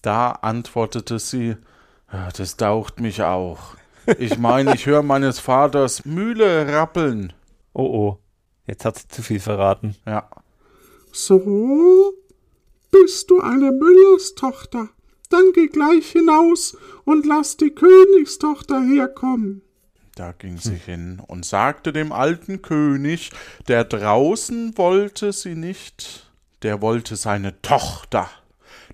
Da 0.00 0.30
antwortete 0.30 1.18
sie, 1.18 1.56
"Ja, 2.12 2.28
das 2.36 2.56
daucht 2.56 3.00
mich 3.00 3.22
auch. 3.22 3.74
Ich 4.18 4.38
meine, 4.38 4.74
ich 4.76 4.86
höre 4.86 5.02
meines 5.02 5.40
Vaters 5.40 6.04
Mühle 6.04 6.72
rappeln. 6.72 7.32
Oh 7.72 7.82
oh, 7.82 8.18
jetzt 8.66 8.84
hat 8.84 8.96
sie 8.96 9.08
zu 9.08 9.22
viel 9.22 9.40
verraten. 9.40 9.96
Ja, 10.06 10.30
So? 11.12 12.14
Bist 12.90 13.30
du 13.30 13.40
eine 13.40 13.70
Müllerstochter? 13.72 14.88
Dann 15.30 15.52
geh 15.52 15.66
gleich 15.66 16.10
hinaus 16.10 16.76
und 17.04 17.26
lass 17.26 17.56
die 17.56 17.70
Königstochter 17.70 18.80
herkommen. 18.80 19.62
da 20.16 20.32
ging 20.32 20.58
sie 20.58 20.74
hin 20.74 21.20
und 21.26 21.44
sagte 21.44 21.92
dem 21.92 22.12
alten 22.12 22.60
König, 22.60 23.30
der 23.68 23.84
draußen 23.84 24.76
wollte 24.76 25.32
sie 25.32 25.54
nicht, 25.54 26.28
der 26.62 26.80
wollte 26.82 27.14
seine 27.14 27.60
Tochter. 27.62 28.28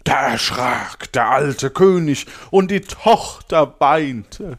Da 0.02 0.32
erschrak 0.32 1.10
der 1.12 1.30
alte 1.30 1.70
König 1.70 2.26
und 2.50 2.70
die 2.70 2.82
Tochter 2.82 3.74
weinte. 3.78 4.58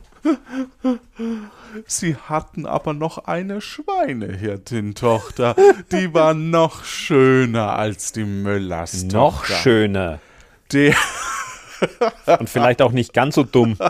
Sie 1.87 2.15
hatten 2.15 2.65
aber 2.65 2.93
noch 2.93 3.25
eine 3.25 3.61
Schweinehirtin-Tochter, 3.61 5.55
die 5.91 6.13
war 6.13 6.33
noch 6.33 6.83
schöner 6.83 7.73
als 7.73 8.11
die 8.11 8.25
Müllers 8.25 9.03
Noch 9.03 9.45
schöner. 9.45 10.19
Der, 10.71 10.95
Und 12.39 12.49
vielleicht 12.49 12.81
auch 12.81 12.91
nicht 12.91 13.13
ganz 13.13 13.35
so 13.35 13.43
dumm. 13.43 13.77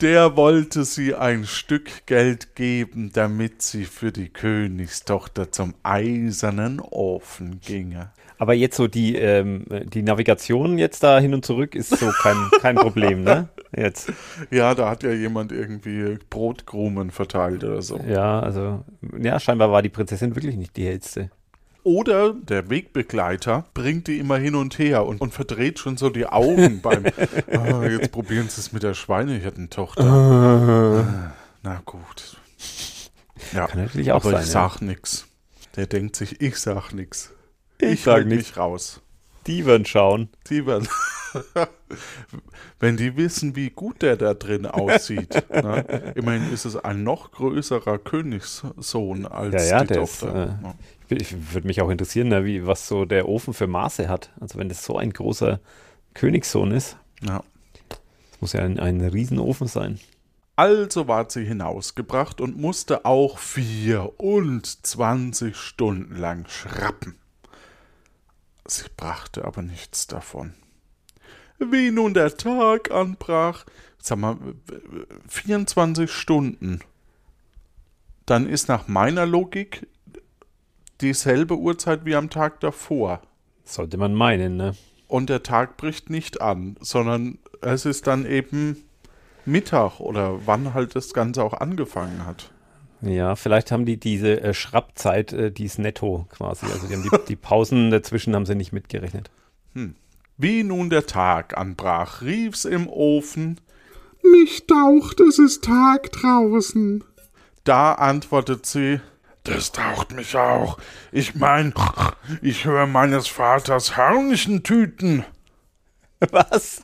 der 0.00 0.36
wollte 0.36 0.84
sie 0.84 1.14
ein 1.14 1.44
Stück 1.44 2.06
Geld 2.06 2.54
geben, 2.54 3.10
damit 3.12 3.62
sie 3.62 3.84
für 3.84 4.12
die 4.12 4.28
Königstochter 4.28 5.52
zum 5.52 5.74
eisernen 5.82 6.80
Ofen 6.80 7.60
ginge. 7.60 8.12
Aber 8.38 8.54
jetzt 8.54 8.76
so 8.76 8.88
die, 8.88 9.14
ähm, 9.14 9.66
die 9.70 10.02
Navigation 10.02 10.76
jetzt 10.76 11.02
da 11.04 11.20
hin 11.20 11.32
und 11.32 11.44
zurück 11.44 11.74
ist 11.74 11.90
so 11.90 12.10
kein, 12.22 12.36
kein 12.60 12.74
Problem, 12.74 13.22
ne? 13.22 13.48
Jetzt. 13.76 14.12
Ja, 14.50 14.74
da 14.74 14.90
hat 14.90 15.02
ja 15.02 15.12
jemand 15.12 15.52
irgendwie 15.52 16.18
Brotkrumen 16.28 17.10
verteilt 17.10 17.64
oder 17.64 17.80
so. 17.82 18.00
Ja, 18.06 18.40
also, 18.40 18.84
ja, 19.18 19.38
scheinbar 19.38 19.70
war 19.70 19.80
die 19.80 19.88
Prinzessin 19.88 20.34
wirklich 20.34 20.56
nicht 20.56 20.76
die 20.76 20.86
hellste. 20.86 21.30
Oder 21.84 22.32
der 22.34 22.70
Wegbegleiter 22.70 23.64
bringt 23.74 24.06
die 24.06 24.18
immer 24.18 24.36
hin 24.38 24.54
und 24.54 24.78
her 24.78 25.04
und, 25.04 25.20
und 25.20 25.34
verdreht 25.34 25.78
schon 25.80 25.96
so 25.96 26.10
die 26.10 26.26
Augen 26.26 26.80
beim. 26.80 27.04
Ah, 27.52 27.84
jetzt 27.86 28.12
probieren 28.12 28.48
sie 28.48 28.60
es 28.60 28.72
mit 28.72 28.82
der 28.82 28.94
Schweinehirtentochter. 28.94 30.04
Na 31.62 31.82
gut. 31.84 32.36
Ja, 33.52 33.66
Kann 33.66 33.80
natürlich 33.84 34.12
auch 34.12 34.16
aber 34.24 34.30
sein. 34.32 34.40
ich 34.42 34.46
ja. 34.48 34.52
sag 34.52 34.80
nix. 34.80 35.26
Der 35.76 35.86
denkt 35.86 36.16
sich, 36.16 36.40
ich 36.40 36.56
sag 36.58 36.92
nix. 36.92 37.32
Ich 37.78 38.02
sag 38.02 38.14
halt 38.14 38.28
nix. 38.28 38.48
mich 38.48 38.56
raus. 38.56 39.00
Die 39.46 39.66
werden 39.66 39.84
schauen. 39.86 40.28
Die 40.48 40.66
werden. 40.66 40.88
Wenn 42.78 42.96
die 42.96 43.16
wissen, 43.16 43.56
wie 43.56 43.70
gut 43.70 44.02
der 44.02 44.16
da 44.16 44.34
drin 44.34 44.66
aussieht. 44.66 45.34
ne? 45.50 46.12
Immerhin 46.14 46.52
ist 46.52 46.64
es 46.64 46.76
ein 46.76 47.02
noch 47.04 47.32
größerer 47.32 47.98
Königssohn 47.98 49.26
als 49.26 49.54
Ja, 49.54 49.78
ja, 49.78 49.80
die 49.82 49.86
der 49.94 50.02
ist, 50.02 50.20
Tochter. 50.20 50.34
äh, 50.34 50.64
Ja. 50.64 50.74
Ich 51.20 51.52
würde 51.54 51.66
mich 51.66 51.80
auch 51.82 51.90
interessieren, 51.90 52.28
ne, 52.28 52.44
wie, 52.44 52.66
was 52.66 52.88
so 52.88 53.04
der 53.04 53.28
Ofen 53.28 53.54
für 53.54 53.66
Maße 53.66 54.08
hat. 54.08 54.30
Also 54.40 54.58
wenn 54.58 54.68
das 54.68 54.84
so 54.84 54.96
ein 54.96 55.12
großer 55.12 55.60
Königssohn 56.14 56.72
ist, 56.72 56.96
Ja. 57.22 57.42
das 57.88 57.98
muss 58.40 58.52
ja 58.52 58.60
ein, 58.60 58.78
ein 58.80 59.00
Riesenofen 59.00 59.66
sein. 59.66 59.98
Also 60.56 61.08
ward 61.08 61.32
sie 61.32 61.44
hinausgebracht 61.44 62.40
und 62.40 62.58
musste 62.58 63.04
auch 63.06 63.38
24 63.38 65.56
Stunden 65.56 66.16
lang 66.16 66.46
schrappen. 66.48 67.16
Sie 68.66 68.84
brachte 68.96 69.44
aber 69.44 69.62
nichts 69.62 70.06
davon. 70.06 70.54
Wie 71.58 71.90
nun 71.90 72.14
der 72.14 72.36
Tag 72.36 72.90
anbrach, 72.90 73.64
sag 73.98 74.18
mal, 74.18 74.36
24 75.28 76.10
Stunden, 76.10 76.80
dann 78.26 78.48
ist 78.48 78.68
nach 78.68 78.88
meiner 78.88 79.26
Logik 79.26 79.86
dieselbe 81.02 81.56
Uhrzeit 81.56 82.04
wie 82.04 82.14
am 82.14 82.30
Tag 82.30 82.60
davor. 82.60 83.20
Sollte 83.64 83.96
man 83.96 84.14
meinen, 84.14 84.56
ne? 84.56 84.74
Und 85.08 85.28
der 85.28 85.42
Tag 85.42 85.76
bricht 85.76 86.08
nicht 86.08 86.40
an, 86.40 86.76
sondern 86.80 87.38
es 87.60 87.84
ist 87.84 88.06
dann 88.06 88.24
eben 88.24 88.82
Mittag 89.44 90.00
oder 90.00 90.46
wann 90.46 90.72
halt 90.74 90.96
das 90.96 91.12
Ganze 91.12 91.42
auch 91.44 91.54
angefangen 91.54 92.24
hat. 92.24 92.50
Ja, 93.02 93.34
vielleicht 93.34 93.72
haben 93.72 93.84
die 93.84 93.98
diese 93.98 94.40
äh, 94.40 94.54
Schrappzeit, 94.54 95.32
äh, 95.32 95.50
die 95.50 95.64
ist 95.64 95.78
netto 95.78 96.26
quasi. 96.30 96.66
Also 96.66 96.86
die 96.86 96.94
haben 96.94 97.02
die, 97.02 97.10
die 97.28 97.36
Pausen 97.36 97.90
dazwischen 97.90 98.34
haben 98.34 98.46
sie 98.46 98.54
nicht 98.54 98.72
mitgerechnet. 98.72 99.30
Wie 100.38 100.62
nun 100.62 100.88
der 100.88 101.06
Tag 101.06 101.58
anbrach, 101.58 102.22
rief's 102.22 102.64
im 102.64 102.88
Ofen, 102.88 103.60
Mich 104.22 104.66
daucht, 104.66 105.18
es 105.20 105.38
ist 105.38 105.64
Tag 105.64 106.12
draußen. 106.12 107.02
da 107.64 107.92
antwortet 107.94 108.66
sie, 108.66 109.00
das 109.44 109.72
taucht 109.72 110.12
mich 110.12 110.36
auch. 110.36 110.78
Ich 111.10 111.34
mein, 111.34 111.74
ich 112.42 112.64
höre 112.64 112.86
meines 112.86 113.26
Vaters 113.28 113.96
Hörnchentüten. 113.96 115.24
Was? 116.30 116.82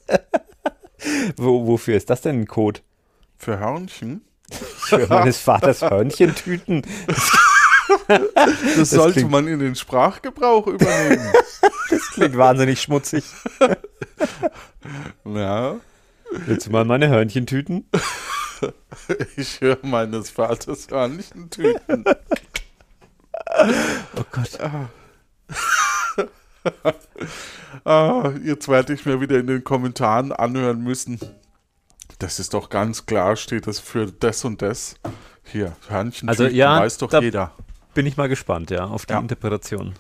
Wo, 1.37 1.67
wofür 1.67 1.97
ist 1.97 2.11
das 2.11 2.23
denn 2.23 2.41
ein 2.41 2.47
Code? 2.47 2.81
Für 3.37 3.59
Hörnchen? 3.59 4.23
Für 4.51 5.07
meines 5.07 5.39
Vaters 5.39 5.83
Hörnchentüten. 5.83 6.83
Das, 8.77 8.91
sollte 8.91 9.15
klingt- 9.21 9.31
man 9.31 9.49
in 9.49 9.61
den 9.61 9.75
Sprachgebrauch 9.75 10.67
übernehmen. 10.67 11.27
Das 11.89 12.11
klingt 12.11 12.37
wahnsinnig 12.37 12.83
schmutzig. 12.83 13.25
ja, 15.25 15.77
Willst 16.31 16.67
du 16.67 16.71
mal 16.71 16.85
meine 16.85 17.09
Hörnchentüten? 17.09 17.89
ich 19.37 19.61
höre 19.61 19.79
meines 19.83 20.31
Vaters 20.31 20.89
Hörnchentüten. 20.91 22.05
Oh 24.17 24.25
Gott. 24.31 24.59
Ah, 27.85 28.33
jetzt 28.45 28.69
werde 28.69 28.93
ich 28.93 29.07
mir 29.07 29.21
wieder 29.21 29.39
in 29.39 29.47
den 29.47 29.65
Kommentaren 29.65 30.33
anhören 30.33 30.83
müssen. 30.83 31.19
Das 32.19 32.39
ist 32.39 32.53
doch 32.53 32.69
ganz 32.69 33.07
klar, 33.07 33.37
steht 33.37 33.67
das 33.67 33.79
für 33.79 34.07
das 34.07 34.45
und 34.45 34.61
das. 34.61 34.97
Hier, 35.45 35.77
Hörnchentüten 35.89 36.29
Also, 36.29 36.47
ja, 36.47 36.81
weiß 36.81 36.99
doch 36.99 37.13
jeder. 37.23 37.53
Bin 37.95 38.05
ich 38.07 38.17
mal 38.17 38.29
gespannt, 38.29 38.71
ja, 38.71 38.85
auf 38.85 39.07
die 39.07 39.13
Ja. 39.13 39.21
Interpretation. 39.21 39.95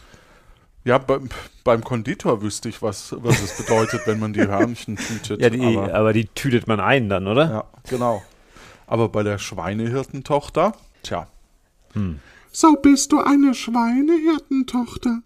Ja, 0.85 0.99
beim, 0.99 1.29
beim 1.65 1.85
Konditor 1.85 2.43
wüsste 2.43 2.69
ich, 2.69 2.81
was, 2.83 3.15
was 3.19 3.41
es 3.41 3.57
bedeutet, 3.57 4.03
wenn 4.07 4.19
man 4.19 4.33
die 4.33 4.47
Hörnchen 4.47 4.97
tütet. 4.97 5.41
Ja, 5.41 5.50
die, 5.50 5.77
aber, 5.77 5.95
aber, 5.95 6.12
die 6.12 6.27
tütet 6.27 6.67
man 6.67 6.81
ein 6.81 7.09
dann, 7.09 7.27
oder? 7.27 7.50
ja, 7.50 7.65
genau. 7.88 8.23
Aber 8.88 9.11
bei 9.11 9.23
der 9.23 9.38
Schweinehirtentochter, 9.38 10.73
tja, 11.02 11.28
So 12.50 12.73
bist 12.73 13.12
du 13.12 13.21
eine 13.21 13.54
Schweinehirtentochter. 13.54 15.23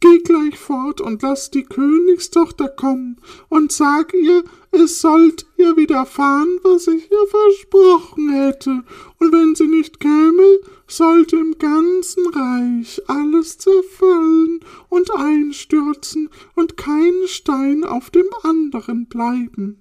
Geh 0.00 0.18
gleich 0.18 0.58
fort 0.58 1.00
und 1.00 1.22
lass 1.22 1.50
die 1.50 1.62
Königstochter 1.62 2.68
kommen 2.68 3.16
und 3.48 3.72
sag 3.72 4.12
ihr, 4.12 4.44
es 4.70 5.00
sollt 5.00 5.46
ihr 5.56 5.76
widerfahren, 5.76 6.58
was 6.62 6.86
ich 6.88 7.10
ihr 7.10 7.26
versprochen 7.28 8.30
hätte. 8.32 8.82
Und 9.18 9.32
wenn 9.32 9.54
sie 9.54 9.68
nicht 9.68 10.00
käme, 10.00 10.58
sollte 10.86 11.36
im 11.36 11.56
ganzen 11.58 12.26
Reich 12.34 13.00
alles 13.06 13.58
zerfallen 13.58 14.60
und 14.88 15.10
einstürzen 15.16 16.28
und 16.54 16.76
kein 16.76 17.14
Stein 17.26 17.84
auf 17.84 18.10
dem 18.10 18.26
anderen 18.42 19.06
bleiben. 19.06 19.80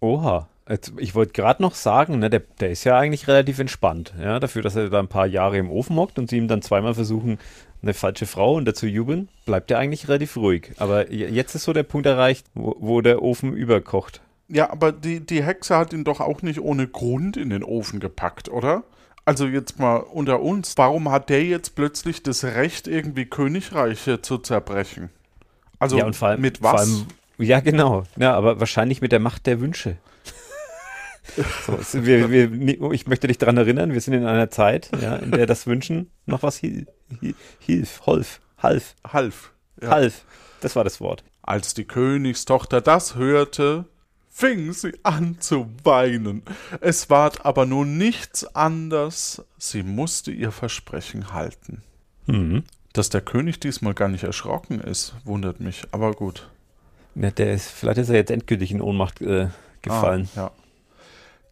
Oha. 0.00 0.48
Jetzt, 0.68 0.92
ich 0.98 1.14
wollte 1.14 1.32
gerade 1.32 1.60
noch 1.60 1.74
sagen, 1.74 2.20
ne, 2.20 2.30
der, 2.30 2.42
der 2.60 2.70
ist 2.70 2.84
ja 2.84 2.96
eigentlich 2.96 3.26
relativ 3.26 3.58
entspannt, 3.58 4.14
ja, 4.20 4.38
dafür, 4.38 4.62
dass 4.62 4.76
er 4.76 4.90
da 4.90 5.00
ein 5.00 5.08
paar 5.08 5.26
Jahre 5.26 5.58
im 5.58 5.70
Ofen 5.70 5.96
hockt 5.96 6.18
und 6.18 6.30
sie 6.30 6.36
ihm 6.38 6.46
dann 6.46 6.62
zweimal 6.62 6.94
versuchen, 6.94 7.38
eine 7.82 7.94
falsche 7.94 8.26
Frau 8.26 8.54
und 8.54 8.64
dazu 8.64 8.86
jubeln, 8.86 9.28
bleibt 9.44 9.72
er 9.72 9.78
eigentlich 9.78 10.08
relativ 10.08 10.36
ruhig. 10.36 10.70
Aber 10.78 11.10
je- 11.10 11.26
jetzt 11.26 11.56
ist 11.56 11.64
so 11.64 11.72
der 11.72 11.82
Punkt 11.82 12.06
erreicht, 12.06 12.46
wo, 12.54 12.76
wo 12.78 13.00
der 13.00 13.22
Ofen 13.22 13.52
überkocht. 13.54 14.20
Ja, 14.48 14.70
aber 14.70 14.92
die, 14.92 15.18
die 15.18 15.42
Hexe 15.42 15.76
hat 15.76 15.92
ihn 15.92 16.04
doch 16.04 16.20
auch 16.20 16.42
nicht 16.42 16.60
ohne 16.60 16.86
Grund 16.86 17.36
in 17.36 17.50
den 17.50 17.64
Ofen 17.64 17.98
gepackt, 17.98 18.48
oder? 18.48 18.84
Also 19.24 19.46
jetzt 19.46 19.80
mal 19.80 19.96
unter 19.96 20.40
uns, 20.42 20.74
warum 20.76 21.10
hat 21.10 21.28
der 21.28 21.44
jetzt 21.44 21.74
plötzlich 21.74 22.22
das 22.22 22.44
Recht, 22.44 22.86
irgendwie 22.86 23.24
Königreiche 23.24 24.22
zu 24.22 24.38
zerbrechen? 24.38 25.10
Also 25.80 25.98
ja, 25.98 26.06
und 26.06 26.14
vor 26.14 26.28
allem, 26.28 26.40
mit 26.40 26.62
was? 26.62 26.82
allem, 26.82 27.06
ja, 27.38 27.58
genau. 27.58 28.04
Ja, 28.16 28.34
aber 28.34 28.60
wahrscheinlich 28.60 29.00
mit 29.00 29.10
der 29.10 29.20
Macht 29.20 29.46
der 29.46 29.60
Wünsche. 29.60 29.96
So, 31.66 31.74
es- 31.80 32.04
wir, 32.04 32.30
wir, 32.30 32.90
ich 32.92 33.06
möchte 33.06 33.26
dich 33.28 33.38
daran 33.38 33.56
erinnern, 33.56 33.92
wir 33.92 34.00
sind 34.00 34.14
in 34.14 34.26
einer 34.26 34.50
Zeit, 34.50 34.90
ja, 35.00 35.16
in 35.16 35.30
der 35.30 35.46
das 35.46 35.66
Wünschen 35.66 36.10
noch 36.26 36.42
was 36.42 36.56
hil, 36.56 36.86
hilf, 37.58 38.02
holf, 38.06 38.40
half, 38.58 38.94
Half. 39.06 39.52
Ja. 39.80 39.90
half. 39.90 40.24
Das 40.60 40.76
war 40.76 40.84
das 40.84 41.00
Wort. 41.00 41.24
Als 41.42 41.74
die 41.74 41.84
Königstochter 41.84 42.80
das 42.80 43.16
hörte, 43.16 43.86
fing 44.30 44.72
sie 44.72 44.92
an 45.02 45.36
zu 45.40 45.68
weinen. 45.84 46.42
Es 46.80 47.10
ward 47.10 47.44
aber 47.44 47.66
nun 47.66 47.98
nichts 47.98 48.44
anders, 48.54 49.44
sie 49.58 49.82
musste 49.82 50.30
ihr 50.30 50.52
Versprechen 50.52 51.32
halten. 51.32 51.82
Mhm. 52.26 52.62
Dass 52.92 53.10
der 53.10 53.22
König 53.22 53.58
diesmal 53.58 53.94
gar 53.94 54.08
nicht 54.08 54.22
erschrocken 54.24 54.80
ist, 54.80 55.14
wundert 55.24 55.60
mich, 55.60 55.82
aber 55.92 56.12
gut. 56.12 56.48
Ja, 57.14 57.30
der 57.30 57.52
ist, 57.54 57.68
vielleicht 57.70 57.98
ist 57.98 58.08
er 58.10 58.16
jetzt 58.16 58.30
endgültig 58.30 58.70
in 58.70 58.80
Ohnmacht 58.80 59.20
äh, 59.20 59.48
gefallen. 59.82 60.28
Ah, 60.36 60.38
ja. 60.38 60.50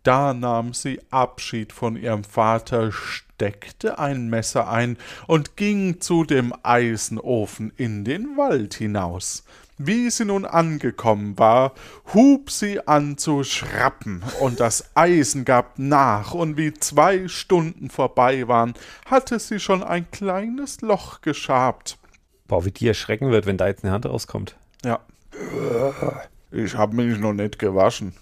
Da 0.03 0.33
nahm 0.33 0.73
sie 0.73 1.01
Abschied 1.11 1.73
von 1.73 1.97
ihrem 1.97 2.25
Vater, 2.25 2.91
steckte 2.93 3.99
ein 3.99 4.31
Messer 4.31 4.69
ein 4.69 4.97
und 5.27 5.57
ging 5.57 6.01
zu 6.01 6.25
dem 6.25 6.55
Eisenofen 6.63 7.73
in 7.77 8.05
den 8.05 8.37
Wald 8.39 8.75
hinaus. 8.75 9.45
Wie 9.77 10.11
sie 10.11 10.27
nun 10.27 10.45
angekommen 10.45 11.39
war, 11.39 11.73
hub 12.13 12.51
sie 12.51 12.87
an 12.87 13.17
zu 13.17 13.45
schrappen, 13.45 14.23
und 14.41 14.61
das 14.61 14.95
Eisen 14.95 15.47
gab 15.47 15.79
nach, 15.79 16.35
und 16.35 16.59
wie 16.59 16.75
zwei 16.75 17.29
Stunden 17.29 17.89
vorbei 17.89 18.47
waren, 18.47 18.75
hatte 19.07 19.39
sie 19.39 19.59
schon 19.59 19.83
ein 19.83 20.11
kleines 20.11 20.83
Loch 20.83 21.23
geschabt. 21.23 21.97
Boah, 22.47 22.67
wie 22.67 22.73
die 22.73 22.89
erschrecken 22.89 23.31
wird, 23.31 23.47
wenn 23.47 23.57
da 23.57 23.69
jetzt 23.69 23.83
eine 23.83 23.95
Hand 23.95 24.05
rauskommt. 24.05 24.57
Ja. 24.85 25.01
Ich 26.51 26.75
habe 26.75 26.97
mich 26.97 27.19
noch 27.19 27.33
nicht 27.33 27.59
gewaschen. 27.59 28.13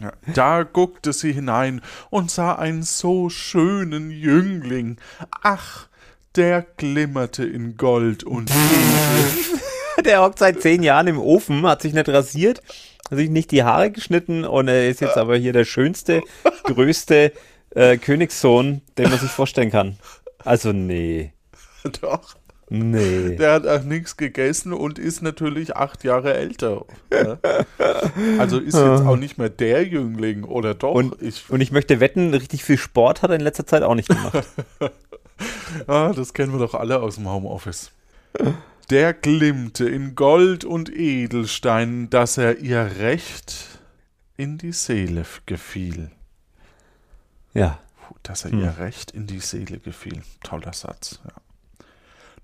Ja. 0.00 0.12
Da 0.34 0.62
guckte 0.62 1.12
sie 1.12 1.32
hinein 1.32 1.80
und 2.10 2.30
sah 2.30 2.54
einen 2.54 2.82
so 2.82 3.30
schönen 3.30 4.10
Jüngling. 4.10 4.98
Ach, 5.42 5.88
der 6.34 6.66
glimmerte 6.76 7.44
in 7.44 7.76
Gold 7.76 8.24
und 8.24 8.50
Edel. 8.50 9.56
Der 10.04 10.22
hockt 10.22 10.38
seit 10.38 10.60
zehn 10.60 10.82
Jahren 10.82 11.06
im 11.06 11.18
Ofen, 11.18 11.66
hat 11.66 11.80
sich 11.80 11.94
nicht 11.94 12.10
rasiert, 12.10 12.62
hat 13.10 13.16
sich 13.16 13.30
nicht 13.30 13.50
die 13.50 13.64
Haare 13.64 13.90
geschnitten 13.90 14.44
und 14.44 14.68
er 14.68 14.90
ist 14.90 15.00
jetzt 15.00 15.16
aber 15.16 15.38
hier 15.38 15.54
der 15.54 15.64
schönste, 15.64 16.22
größte 16.64 17.32
äh, 17.70 17.96
Königssohn, 17.96 18.82
den 18.98 19.08
man 19.08 19.18
sich 19.18 19.30
vorstellen 19.30 19.70
kann. 19.70 19.96
Also 20.44 20.72
nee, 20.72 21.32
Doch, 22.02 22.36
nee. 22.68 23.36
der 23.36 23.52
hat 23.52 23.66
auch 23.66 23.82
nichts 23.82 24.16
gegessen 24.16 24.72
und 24.72 24.98
ist 24.98 25.22
natürlich 25.22 25.76
acht 25.76 26.04
Jahre 26.04 26.34
älter. 26.34 26.84
Also 28.38 28.58
ist 28.58 28.74
jetzt 28.74 29.02
auch 29.02 29.16
nicht 29.16 29.38
mehr 29.38 29.48
der 29.48 29.86
Jüngling, 29.86 30.44
oder 30.44 30.74
doch? 30.74 30.94
Und, 30.94 31.20
ich, 31.22 31.48
und 31.48 31.60
ich 31.60 31.70
möchte 31.70 32.00
wetten, 32.00 32.34
richtig 32.34 32.64
viel 32.64 32.78
Sport 32.78 33.22
hat 33.22 33.30
er 33.30 33.36
in 33.36 33.42
letzter 33.42 33.66
Zeit 33.66 33.82
auch 33.82 33.94
nicht 33.94 34.08
gemacht. 34.08 34.46
ah, 35.86 36.12
das 36.14 36.34
kennen 36.34 36.52
wir 36.52 36.58
doch 36.58 36.74
alle 36.74 37.00
aus 37.00 37.16
dem 37.16 37.28
Homeoffice. 37.28 37.92
Der 38.90 39.14
glimmte 39.14 39.88
in 39.88 40.14
Gold 40.14 40.64
und 40.64 40.94
Edelstein, 40.94 42.10
dass 42.10 42.38
er 42.38 42.58
ihr 42.58 42.98
recht 42.98 43.80
in 44.36 44.58
die 44.58 44.72
Seele 44.72 45.24
gefiel. 45.46 46.10
Ja. 47.54 47.78
Dass 48.22 48.44
er 48.44 48.52
ihr 48.52 48.78
recht 48.78 49.12
in 49.12 49.26
die 49.26 49.40
Seele 49.40 49.78
gefiel. 49.78 50.22
Toller 50.42 50.72
Satz, 50.72 51.20
ja. 51.24 51.32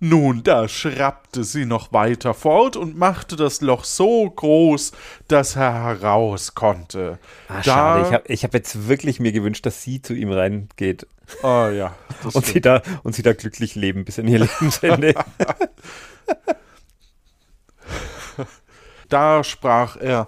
Nun, 0.04 0.42
da 0.42 0.66
schrappte 0.66 1.44
sie 1.44 1.64
noch 1.64 1.92
weiter 1.92 2.34
fort 2.34 2.76
und 2.76 2.98
machte 2.98 3.36
das 3.36 3.60
Loch 3.60 3.84
so 3.84 4.28
groß, 4.28 4.90
dass 5.28 5.54
er 5.54 5.72
heraus 5.74 6.56
konnte. 6.56 7.20
Ah, 7.46 7.58
Da- 7.58 7.62
schade, 7.62 8.06
ich 8.08 8.12
habe 8.12 8.24
ich 8.26 8.42
hab 8.42 8.52
jetzt 8.52 8.88
wirklich 8.88 9.20
mir 9.20 9.30
gewünscht, 9.30 9.64
dass 9.64 9.80
sie 9.84 10.02
zu 10.02 10.12
ihm 10.12 10.32
reingeht 10.32 11.06
Ah 11.44 11.68
ja, 11.70 11.94
und 12.32 12.44
sie, 12.44 12.60
da, 12.60 12.82
und 13.04 13.14
sie 13.14 13.22
da 13.22 13.32
glücklich 13.32 13.76
leben 13.76 14.04
bis 14.04 14.18
in 14.18 14.26
ihr 14.26 14.40
Lebensende. 14.40 15.14
Da 19.08 19.44
sprach 19.44 19.96
er. 19.96 20.26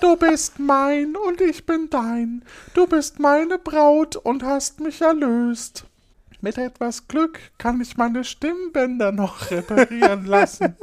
Du 0.00 0.16
bist 0.16 0.58
mein 0.58 1.14
und 1.14 1.40
ich 1.42 1.66
bin 1.66 1.88
dein. 1.90 2.42
Du 2.74 2.86
bist 2.86 3.18
meine 3.20 3.58
Braut 3.58 4.16
und 4.16 4.42
hast 4.42 4.80
mich 4.80 5.02
erlöst. 5.02 5.84
Mit 6.40 6.56
etwas 6.56 7.08
Glück 7.08 7.40
kann 7.58 7.80
ich 7.80 7.96
meine 7.96 8.22
Stimmbänder 8.22 9.10
noch 9.12 9.50
reparieren 9.50 10.24
lassen. 10.24 10.76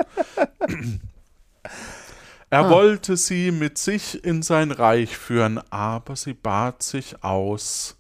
Er 2.50 2.70
wollte 2.70 3.18
sie 3.18 3.52
mit 3.52 3.78
sich 3.78 4.24
in 4.24 4.42
sein 4.42 4.72
Reich 4.72 5.18
führen, 5.18 5.60
aber 5.72 6.16
sie 6.16 6.34
bat 6.34 6.84
sich 6.84 7.24
aus, 7.24 7.98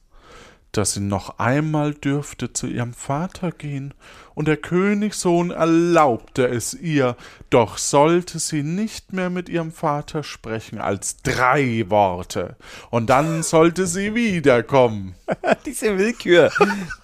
dass 0.78 0.94
sie 0.94 1.02
noch 1.02 1.40
einmal 1.40 1.94
dürfte 1.94 2.54
zu 2.54 2.68
ihrem 2.68 2.94
Vater 2.94 3.52
gehen, 3.52 3.94
und 4.34 4.48
der 4.48 4.58
Königssohn 4.58 5.52
erlaubte 5.52 6.48
es 6.48 6.74
ihr, 6.74 7.16
doch 7.50 7.78
sollte 7.78 8.40
sie 8.40 8.64
nicht 8.64 9.14
mehr 9.14 9.30
mit 9.30 9.48
ihrem 9.48 9.72
Vater 9.72 10.24
sprechen 10.24 10.80
als 10.80 11.18
drei 11.24 11.86
Worte, 11.90 12.58
und 12.90 13.10
dann 13.10 13.44
sollte 13.44 13.88
sie 13.88 14.14
wiederkommen. 14.14 15.16
Diese 15.66 15.98
Willkür. 15.98 16.52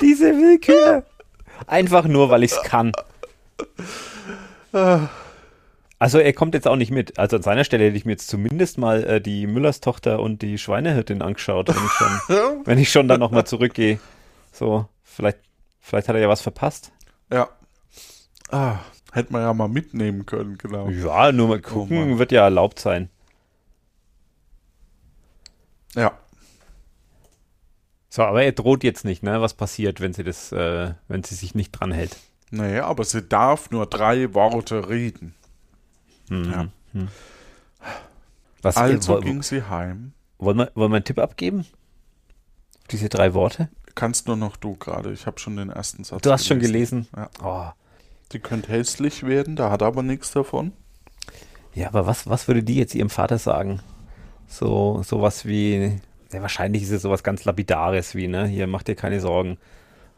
Diese 0.01 0.25
Willkür. 0.25 1.03
Einfach 1.67 2.05
nur, 2.05 2.29
weil 2.29 2.43
ich 2.43 2.51
es 2.51 2.61
kann. 2.63 2.91
Also 6.01 6.17
er 6.17 6.33
kommt 6.33 6.55
jetzt 6.55 6.67
auch 6.67 6.77
nicht 6.77 6.89
mit. 6.89 7.19
Also 7.19 7.35
an 7.35 7.43
seiner 7.43 7.63
Stelle 7.63 7.85
hätte 7.85 7.95
ich 7.95 8.05
mir 8.05 8.13
jetzt 8.13 8.27
zumindest 8.27 8.79
mal 8.79 9.03
äh, 9.03 9.21
die 9.21 9.45
Müllerstochter 9.45 10.19
und 10.19 10.41
die 10.41 10.57
Schweinehirtin 10.57 11.21
angeschaut, 11.21 11.67
wenn 11.67 11.75
ich 11.85 11.91
schon, 11.91 12.61
wenn 12.65 12.79
ich 12.79 12.91
schon 12.91 13.07
dann 13.07 13.19
nochmal 13.19 13.45
zurückgehe. 13.45 13.99
So, 14.51 14.87
vielleicht, 15.03 15.37
vielleicht 15.79 16.09
hat 16.09 16.15
er 16.15 16.21
ja 16.23 16.27
was 16.27 16.41
verpasst. 16.41 16.91
Ja. 17.31 17.49
Ah, 18.49 18.79
hätte 19.11 19.31
man 19.31 19.43
ja 19.43 19.53
mal 19.53 19.67
mitnehmen 19.67 20.25
können, 20.25 20.57
genau. 20.57 20.89
Ja, 20.89 21.31
nur 21.31 21.49
mal 21.49 21.59
Oh 21.59 21.69
gucken, 21.69 22.09
Mann. 22.09 22.17
wird 22.17 22.31
ja 22.31 22.45
erlaubt 22.45 22.79
sein. 22.79 23.11
Ja. 25.93 26.17
So, 28.09 28.23
aber 28.23 28.41
er 28.41 28.53
droht 28.53 28.83
jetzt 28.83 29.05
nicht, 29.05 29.21
ne? 29.21 29.39
Was 29.39 29.53
passiert, 29.53 30.01
wenn 30.01 30.13
sie 30.13 30.23
das, 30.23 30.51
äh, 30.51 30.95
wenn 31.07 31.23
sie 31.23 31.35
sich 31.35 31.53
nicht 31.53 31.73
dran 31.73 31.91
hält? 31.91 32.17
Nee, 32.49 32.79
aber 32.79 33.03
sie 33.03 33.21
darf 33.21 33.69
nur 33.69 33.85
drei 33.85 34.33
Worte 34.33 34.89
reden. 34.89 35.35
Hm. 36.31 36.51
Ja. 36.51 36.67
Was, 38.61 38.77
Also 38.77 39.19
äh, 39.19 39.21
ging 39.21 39.43
sie 39.43 39.63
heim. 39.63 40.13
wollen, 40.37 40.57
wir, 40.57 40.71
wollen 40.75 40.91
wir 40.91 40.97
einen 40.97 41.05
Tipp 41.05 41.19
abgeben? 41.19 41.65
Diese 42.91 43.09
drei 43.09 43.33
Worte? 43.33 43.69
Kannst 43.95 44.27
nur 44.27 44.37
noch 44.37 44.55
du 44.57 44.75
gerade. 44.75 45.11
Ich 45.11 45.25
habe 45.25 45.39
schon 45.39 45.57
den 45.57 45.69
ersten 45.69 46.03
Satz 46.03 46.21
Du 46.21 46.31
hast 46.31 46.47
schon 46.47 46.59
gelesen. 46.59 47.07
Ja. 47.15 47.29
Oh. 47.43 47.69
Die 48.31 48.39
könnte 48.39 48.71
hässlich 48.71 49.23
werden, 49.23 49.55
da 49.57 49.69
hat 49.69 49.81
er 49.81 49.87
aber 49.87 50.03
nichts 50.03 50.31
davon. 50.31 50.71
Ja, 51.73 51.87
aber 51.87 52.05
was, 52.05 52.29
was 52.29 52.47
würde 52.47 52.63
die 52.63 52.75
jetzt 52.75 52.95
ihrem 52.95 53.09
Vater 53.09 53.37
sagen? 53.37 53.81
So, 54.47 55.01
sowas 55.03 55.45
wie, 55.45 55.99
ja, 56.31 56.41
wahrscheinlich 56.41 56.83
ist 56.83 56.91
es 56.91 57.01
sowas 57.01 57.23
ganz 57.23 57.43
Lapidares 57.43 58.15
wie, 58.15 58.27
ne? 58.27 58.47
Hier, 58.47 58.67
mach 58.67 58.83
dir 58.83 58.95
keine 58.95 59.19
Sorgen. 59.19 59.57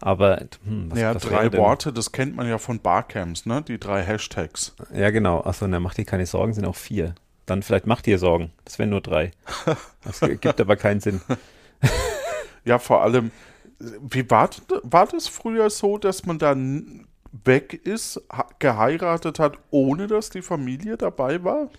Aber, 0.02 0.46
hm, 0.66 0.92
was, 0.92 1.00
ja, 1.00 1.16
was 1.16 1.24
drei? 1.24 1.52
Worte, 1.54 1.94
das 1.94 2.12
kennt 2.12 2.36
man 2.36 2.48
ja 2.48 2.58
von 2.58 2.80
Barcamps, 2.80 3.46
ne? 3.46 3.62
Die 3.62 3.80
drei 3.80 4.04
Hashtags. 4.04 4.76
Ja, 4.94 5.12
genau. 5.12 5.42
Achso, 5.42 5.68
na, 5.68 5.80
mach 5.80 5.94
dir 5.94 6.06
keine 6.06 6.26
Sorgen, 6.26 6.54
sind 6.54 6.66
auch 6.66 6.76
vier. 6.76 7.16
Dann 7.46 7.64
vielleicht 7.64 7.88
mach 7.88 8.02
dir 8.02 8.20
Sorgen. 8.20 8.52
Das 8.66 8.80
wären 8.80 8.90
nur 8.90 9.02
drei. 9.02 9.32
Das 10.04 10.20
gibt 10.42 10.60
aber 10.60 10.76
keinen 10.76 11.00
Sinn. 11.00 11.22
Ja, 12.66 12.80
vor 12.80 13.02
allem, 13.02 13.32
wie 13.78 14.30
war, 14.30 14.50
war 14.84 15.06
das 15.06 15.28
früher 15.28 15.70
so, 15.70 15.98
dass 15.98 16.26
man 16.26 16.40
dann 16.40 17.08
weg 17.44 17.74
ist, 17.74 18.22
geheiratet 18.60 19.40
hat, 19.40 19.58
ohne 19.72 20.08
dass 20.08 20.30
die 20.30 20.42
Familie 20.42 20.98
dabei 20.98 21.44
war? 21.44 21.70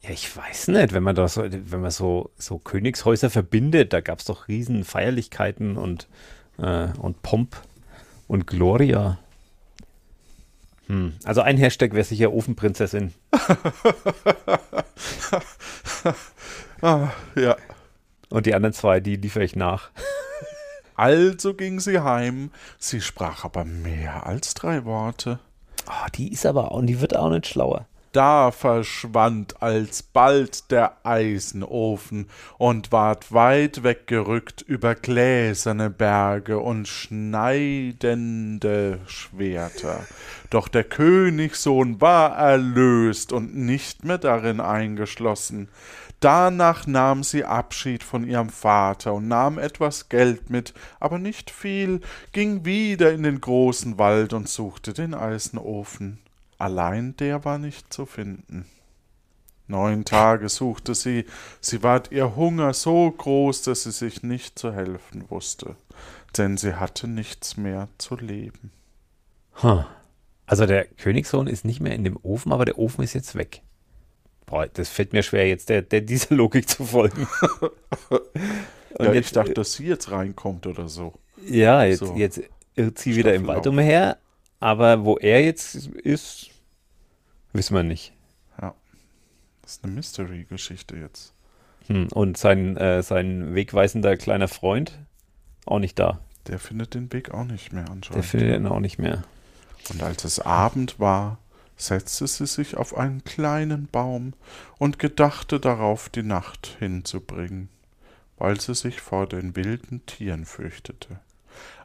Ja, 0.00 0.10
ich 0.10 0.34
weiß 0.34 0.68
nicht, 0.68 0.92
wenn 0.94 1.02
man 1.02 1.14
da 1.14 1.28
so, 1.28 1.44
wenn 1.44 1.80
man 1.80 1.90
so, 1.90 2.30
so 2.38 2.58
Königshäuser 2.58 3.28
verbindet, 3.28 3.92
da 3.92 4.00
gab 4.00 4.20
es 4.20 4.24
doch 4.24 4.48
riesen 4.48 4.82
Feierlichkeiten 4.84 5.76
und, 5.76 6.08
äh, 6.60 6.88
und 6.98 7.22
Pomp 7.22 7.56
und 8.28 8.46
Gloria. 8.46 9.18
Hm. 10.86 11.14
Also 11.24 11.42
ein 11.42 11.56
Hashtag 11.56 11.92
wäre 11.92 12.04
sicher 12.04 12.32
Ofenprinzessin. 12.32 13.12
Ah, 16.82 17.10
ja. 17.36 17.56
Und 18.30 18.46
die 18.46 18.54
anderen 18.54 18.72
zwei, 18.72 19.00
die 19.00 19.16
liefere 19.16 19.44
ich 19.44 19.54
nach. 19.54 19.90
Also 20.94 21.54
ging 21.54 21.80
sie 21.80 22.00
heim. 22.00 22.50
Sie 22.78 23.00
sprach 23.00 23.44
aber 23.44 23.64
mehr 23.64 24.26
als 24.26 24.54
drei 24.54 24.84
Worte. 24.84 25.40
Ah, 25.86 26.08
die 26.14 26.32
ist 26.32 26.46
aber 26.46 26.72
auch, 26.72 26.82
die 26.82 27.00
wird 27.00 27.16
auch 27.16 27.30
nicht 27.30 27.46
schlauer. 27.46 27.86
Da 28.12 28.50
verschwand 28.50 29.62
alsbald 29.62 30.72
der 30.72 30.96
Eisenofen 31.04 32.26
und 32.58 32.90
ward 32.90 33.32
weit 33.32 33.84
weggerückt 33.84 34.62
über 34.62 34.96
gläserne 34.96 35.90
Berge 35.90 36.58
und 36.58 36.88
schneidende 36.88 38.98
Schwerter. 39.06 40.04
Doch 40.50 40.66
der 40.66 40.82
Königssohn 40.82 42.00
war 42.00 42.36
erlöst 42.36 43.32
und 43.32 43.54
nicht 43.54 44.04
mehr 44.04 44.18
darin 44.18 44.60
eingeschlossen. 44.60 45.68
Danach 46.18 46.88
nahm 46.88 47.22
sie 47.22 47.44
Abschied 47.44 48.02
von 48.02 48.26
ihrem 48.26 48.50
Vater 48.50 49.14
und 49.14 49.28
nahm 49.28 49.56
etwas 49.56 50.08
Geld 50.08 50.50
mit, 50.50 50.74
aber 50.98 51.20
nicht 51.20 51.50
viel, 51.50 52.00
ging 52.32 52.64
wieder 52.64 53.12
in 53.12 53.22
den 53.22 53.40
großen 53.40 53.98
Wald 53.98 54.32
und 54.32 54.48
suchte 54.48 54.92
den 54.92 55.14
Eisenofen. 55.14 56.18
Allein 56.60 57.16
der 57.16 57.44
war 57.44 57.58
nicht 57.58 57.92
zu 57.92 58.06
finden. 58.06 58.66
Neun 59.66 60.04
Tage 60.04 60.48
suchte 60.48 60.94
sie, 60.94 61.24
sie 61.60 61.82
ward 61.82 62.10
ihr 62.10 62.34
Hunger 62.36 62.74
so 62.74 63.10
groß, 63.10 63.62
dass 63.62 63.84
sie 63.84 63.92
sich 63.92 64.22
nicht 64.22 64.58
zu 64.58 64.72
helfen 64.72 65.30
wusste, 65.30 65.76
denn 66.36 66.56
sie 66.56 66.74
hatte 66.74 67.06
nichts 67.06 67.56
mehr 67.56 67.88
zu 67.98 68.16
leben. 68.16 68.72
Huh. 69.62 69.84
Also 70.44 70.66
der 70.66 70.86
Königssohn 70.86 71.46
ist 71.46 71.64
nicht 71.64 71.80
mehr 71.80 71.94
in 71.94 72.02
dem 72.02 72.18
Ofen, 72.22 72.52
aber 72.52 72.64
der 72.64 72.78
Ofen 72.78 73.04
ist 73.04 73.14
jetzt 73.14 73.36
weg. 73.36 73.62
Boah, 74.46 74.66
das 74.66 74.88
fällt 74.88 75.12
mir 75.12 75.22
schwer, 75.22 75.46
jetzt 75.48 75.68
der, 75.68 75.82
der 75.82 76.00
dieser 76.00 76.34
Logik 76.34 76.68
zu 76.68 76.84
folgen. 76.84 77.28
Und 78.98 79.06
ja, 79.06 79.12
jetzt, 79.12 79.26
ich 79.26 79.32
dachte, 79.32 79.54
dass 79.54 79.74
sie 79.74 79.86
jetzt 79.86 80.10
reinkommt 80.10 80.66
oder 80.66 80.88
so. 80.88 81.14
Ja, 81.46 81.84
jetzt, 81.84 82.00
So. 82.00 82.16
jetzt 82.16 82.42
irrt 82.74 82.98
sie 82.98 83.14
wieder 83.14 83.32
im 83.34 83.46
Wald 83.46 83.66
umher, 83.68 84.18
aber 84.58 85.04
wo 85.04 85.16
er 85.16 85.44
jetzt 85.44 85.74
ist, 85.74 86.49
wissen 87.52 87.74
wir 87.74 87.82
nicht. 87.82 88.12
Das 89.62 89.76
ist 89.76 89.84
eine 89.84 89.92
Mystery-Geschichte 89.92 90.96
jetzt. 90.96 91.32
Hm. 91.86 92.08
Und 92.12 92.36
sein, 92.36 92.76
äh, 92.76 93.04
sein 93.04 93.54
wegweisender 93.54 94.16
kleiner 94.16 94.48
Freund 94.48 94.98
auch 95.64 95.78
nicht 95.78 95.96
da. 95.98 96.18
Der 96.48 96.58
findet 96.58 96.94
den 96.94 97.12
Weg 97.12 97.30
auch 97.30 97.44
nicht 97.44 97.72
mehr 97.72 97.84
Der 97.84 97.92
anscheinend. 97.92 98.24
findet 98.24 98.56
ihn 98.56 98.66
auch 98.66 98.80
nicht 98.80 98.98
mehr. 98.98 99.22
Und 99.90 100.02
als 100.02 100.24
es 100.24 100.40
Abend 100.40 100.98
war, 100.98 101.38
setzte 101.76 102.26
sie 102.26 102.46
sich 102.46 102.76
auf 102.76 102.96
einen 102.96 103.22
kleinen 103.22 103.86
Baum 103.86 104.32
und 104.78 104.98
gedachte 104.98 105.60
darauf, 105.60 106.08
die 106.08 106.24
Nacht 106.24 106.76
hinzubringen, 106.80 107.68
weil 108.38 108.60
sie 108.60 108.74
sich 108.74 109.00
vor 109.00 109.28
den 109.28 109.54
wilden 109.54 110.04
Tieren 110.06 110.46
fürchtete. 110.46 111.20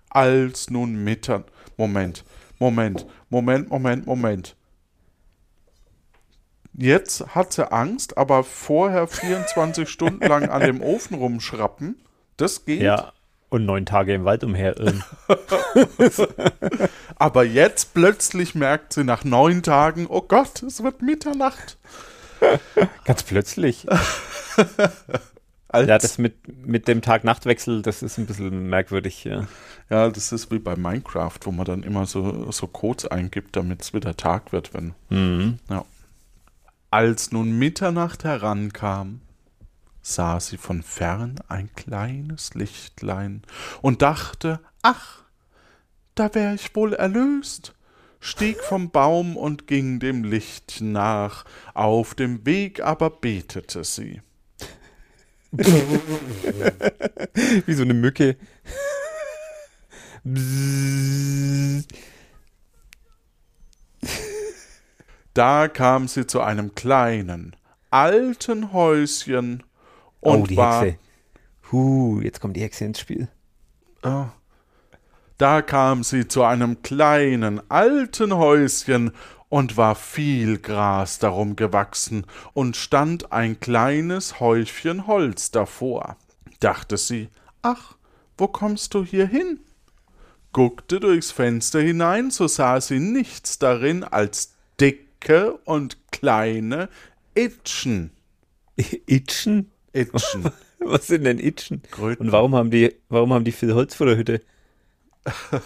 Als 0.09 0.69
nun 0.69 1.03
Mittern. 1.03 1.43
Moment, 1.77 2.23
Moment, 2.57 3.05
Moment, 3.29 3.69
Moment, 3.69 4.07
Moment. 4.07 4.55
Jetzt 6.77 7.35
hat 7.35 7.53
sie 7.53 7.71
Angst, 7.71 8.17
aber 8.17 8.43
vorher 8.43 9.07
24 9.07 9.87
Stunden 9.87 10.27
lang 10.27 10.49
an 10.49 10.61
dem 10.61 10.81
Ofen 10.81 11.17
rumschrappen, 11.17 12.01
das 12.37 12.65
geht. 12.65 12.81
Ja, 12.81 13.13
und 13.49 13.65
neun 13.65 13.85
Tage 13.85 14.13
im 14.13 14.25
Wald 14.25 14.43
umherirren. 14.43 15.03
Aber 17.15 17.45
jetzt 17.45 17.93
plötzlich 17.93 18.55
merkt 18.55 18.93
sie 18.93 19.05
nach 19.05 19.23
neun 19.23 19.63
Tagen, 19.63 20.07
oh 20.09 20.21
Gott, 20.21 20.61
es 20.63 20.83
wird 20.83 21.01
Mitternacht. 21.01 21.77
Ganz 23.05 23.23
plötzlich. 23.23 23.87
Ja, 25.73 25.97
das 25.97 26.17
mit, 26.17 26.65
mit 26.65 26.87
dem 26.87 27.01
Tag-Nacht-Wechsel, 27.01 27.81
das 27.81 28.01
ist 28.01 28.17
ein 28.17 28.25
bisschen 28.25 28.69
merkwürdig. 28.69 29.23
Ja. 29.23 29.47
ja, 29.89 30.09
das 30.09 30.31
ist 30.31 30.51
wie 30.51 30.59
bei 30.59 30.75
Minecraft, 30.75 31.39
wo 31.41 31.51
man 31.51 31.65
dann 31.65 31.83
immer 31.83 32.05
so, 32.05 32.51
so 32.51 32.67
Codes 32.67 33.07
eingibt, 33.07 33.55
damit 33.55 33.81
es 33.81 33.93
wieder 33.93 34.15
Tag 34.15 34.51
wird, 34.51 34.73
wenn. 34.73 34.93
Mhm. 35.09 35.59
Als 36.95 37.33
nun 37.33 37.59
Mitternacht 37.59 38.23
herankam, 38.23 39.19
sah 40.01 40.39
sie 40.39 40.55
von 40.55 40.81
fern 40.81 41.41
ein 41.49 41.69
kleines 41.75 42.53
Lichtlein 42.53 43.41
und 43.81 44.01
dachte, 44.01 44.61
ach, 44.81 45.23
da 46.15 46.33
wär 46.33 46.53
ich 46.53 46.73
wohl 46.73 46.93
erlöst, 46.93 47.75
stieg 48.21 48.63
vom 48.63 48.91
Baum 48.91 49.35
und 49.35 49.67
ging 49.67 49.99
dem 49.99 50.23
Licht 50.23 50.77
nach, 50.79 51.43
auf 51.73 52.15
dem 52.15 52.45
Weg 52.45 52.79
aber 52.79 53.09
betete 53.09 53.83
sie. 53.83 54.21
Wie 55.51 55.63
so 57.73 57.83
eine 57.83 57.93
Mücke. 57.93 58.37
Da 65.35 65.67
kam 65.67 66.07
sie 66.07 66.25
zu 66.25 66.39
einem 66.39 66.75
kleinen, 66.75 67.57
alten 67.91 68.71
Häuschen 68.71 69.63
und 70.21 70.43
oh, 70.43 70.47
die 70.47 70.55
war 70.55 70.83
Hexe. 70.85 70.99
Huh, 71.73 72.21
jetzt 72.21 72.39
kommt 72.39 72.55
die 72.55 72.61
Hexe 72.61 72.85
ins 72.85 73.01
Spiel. 73.01 73.27
Ah. 74.01 74.29
Da 75.37 75.61
kam 75.61 76.05
sie 76.05 76.29
zu 76.29 76.43
einem 76.43 76.81
kleinen, 76.83 77.61
alten 77.69 78.33
Häuschen 78.33 79.11
und 79.49 79.75
war 79.75 79.95
viel 79.95 80.57
Gras 80.57 81.19
darum 81.19 81.57
gewachsen 81.57 82.25
und 82.53 82.77
stand 82.77 83.33
ein 83.33 83.59
kleines 83.59 84.39
Häufchen 84.39 85.05
Holz 85.05 85.51
davor. 85.51 86.15
Dachte 86.61 86.95
sie, 86.95 87.27
ach, 87.61 87.97
wo 88.37 88.47
kommst 88.47 88.93
du 88.93 89.03
hier 89.03 89.27
hin? 89.27 89.59
Guckte 90.53 91.01
durchs 91.01 91.31
Fenster 91.31 91.81
hinein, 91.81 92.31
so 92.31 92.47
sah 92.47 92.79
sie 92.79 92.99
nichts 92.99 93.59
darin 93.59 94.05
als 94.05 94.54
dicke 95.25 95.57
und 95.65 96.11
kleine 96.11 96.89
Itchen. 97.33 98.11
Itchen? 98.75 99.71
Itchen. 99.93 100.51
Was 100.79 101.07
sind 101.07 101.23
denn 101.23 101.39
Itchen? 101.39 101.81
Kröten. 101.89 102.27
Und 102.27 102.31
warum 102.31 102.55
haben 102.55 102.69
die, 102.69 102.93
warum 103.09 103.33
haben 103.33 103.43
die 103.43 103.51
viel 103.51 103.73
Holz 103.73 103.95
vor 103.95 104.07
der 104.07 104.17
Hütte? 104.17 104.41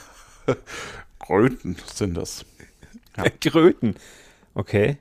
Kröten 1.20 1.76
sind 1.94 2.16
das. 2.16 2.46
Ja. 3.18 3.24
Kröten. 3.42 3.96
Okay. 4.54 4.98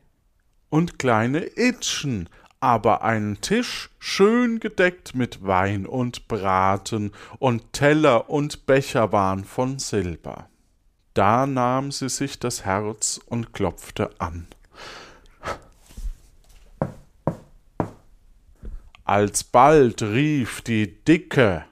und 0.70 0.98
kleine 0.98 1.46
Itchen, 1.56 2.28
aber 2.60 3.02
einen 3.02 3.40
Tisch 3.40 3.90
schön 3.98 4.60
gedeckt 4.60 5.14
mit 5.14 5.46
Wein 5.46 5.86
und 5.86 6.28
Braten, 6.28 7.12
und 7.38 7.72
Teller 7.72 8.28
und 8.28 8.66
Becher 8.66 9.10
waren 9.10 9.44
von 9.44 9.78
Silber. 9.78 10.48
Da 11.18 11.46
nahm 11.48 11.90
sie 11.90 12.08
sich 12.10 12.38
das 12.38 12.64
Herz 12.64 13.20
und 13.26 13.52
klopfte 13.52 14.12
an. 14.20 14.46
Alsbald 19.04 20.00
rief 20.00 20.60
die 20.60 21.02
Dicke, 21.04 21.64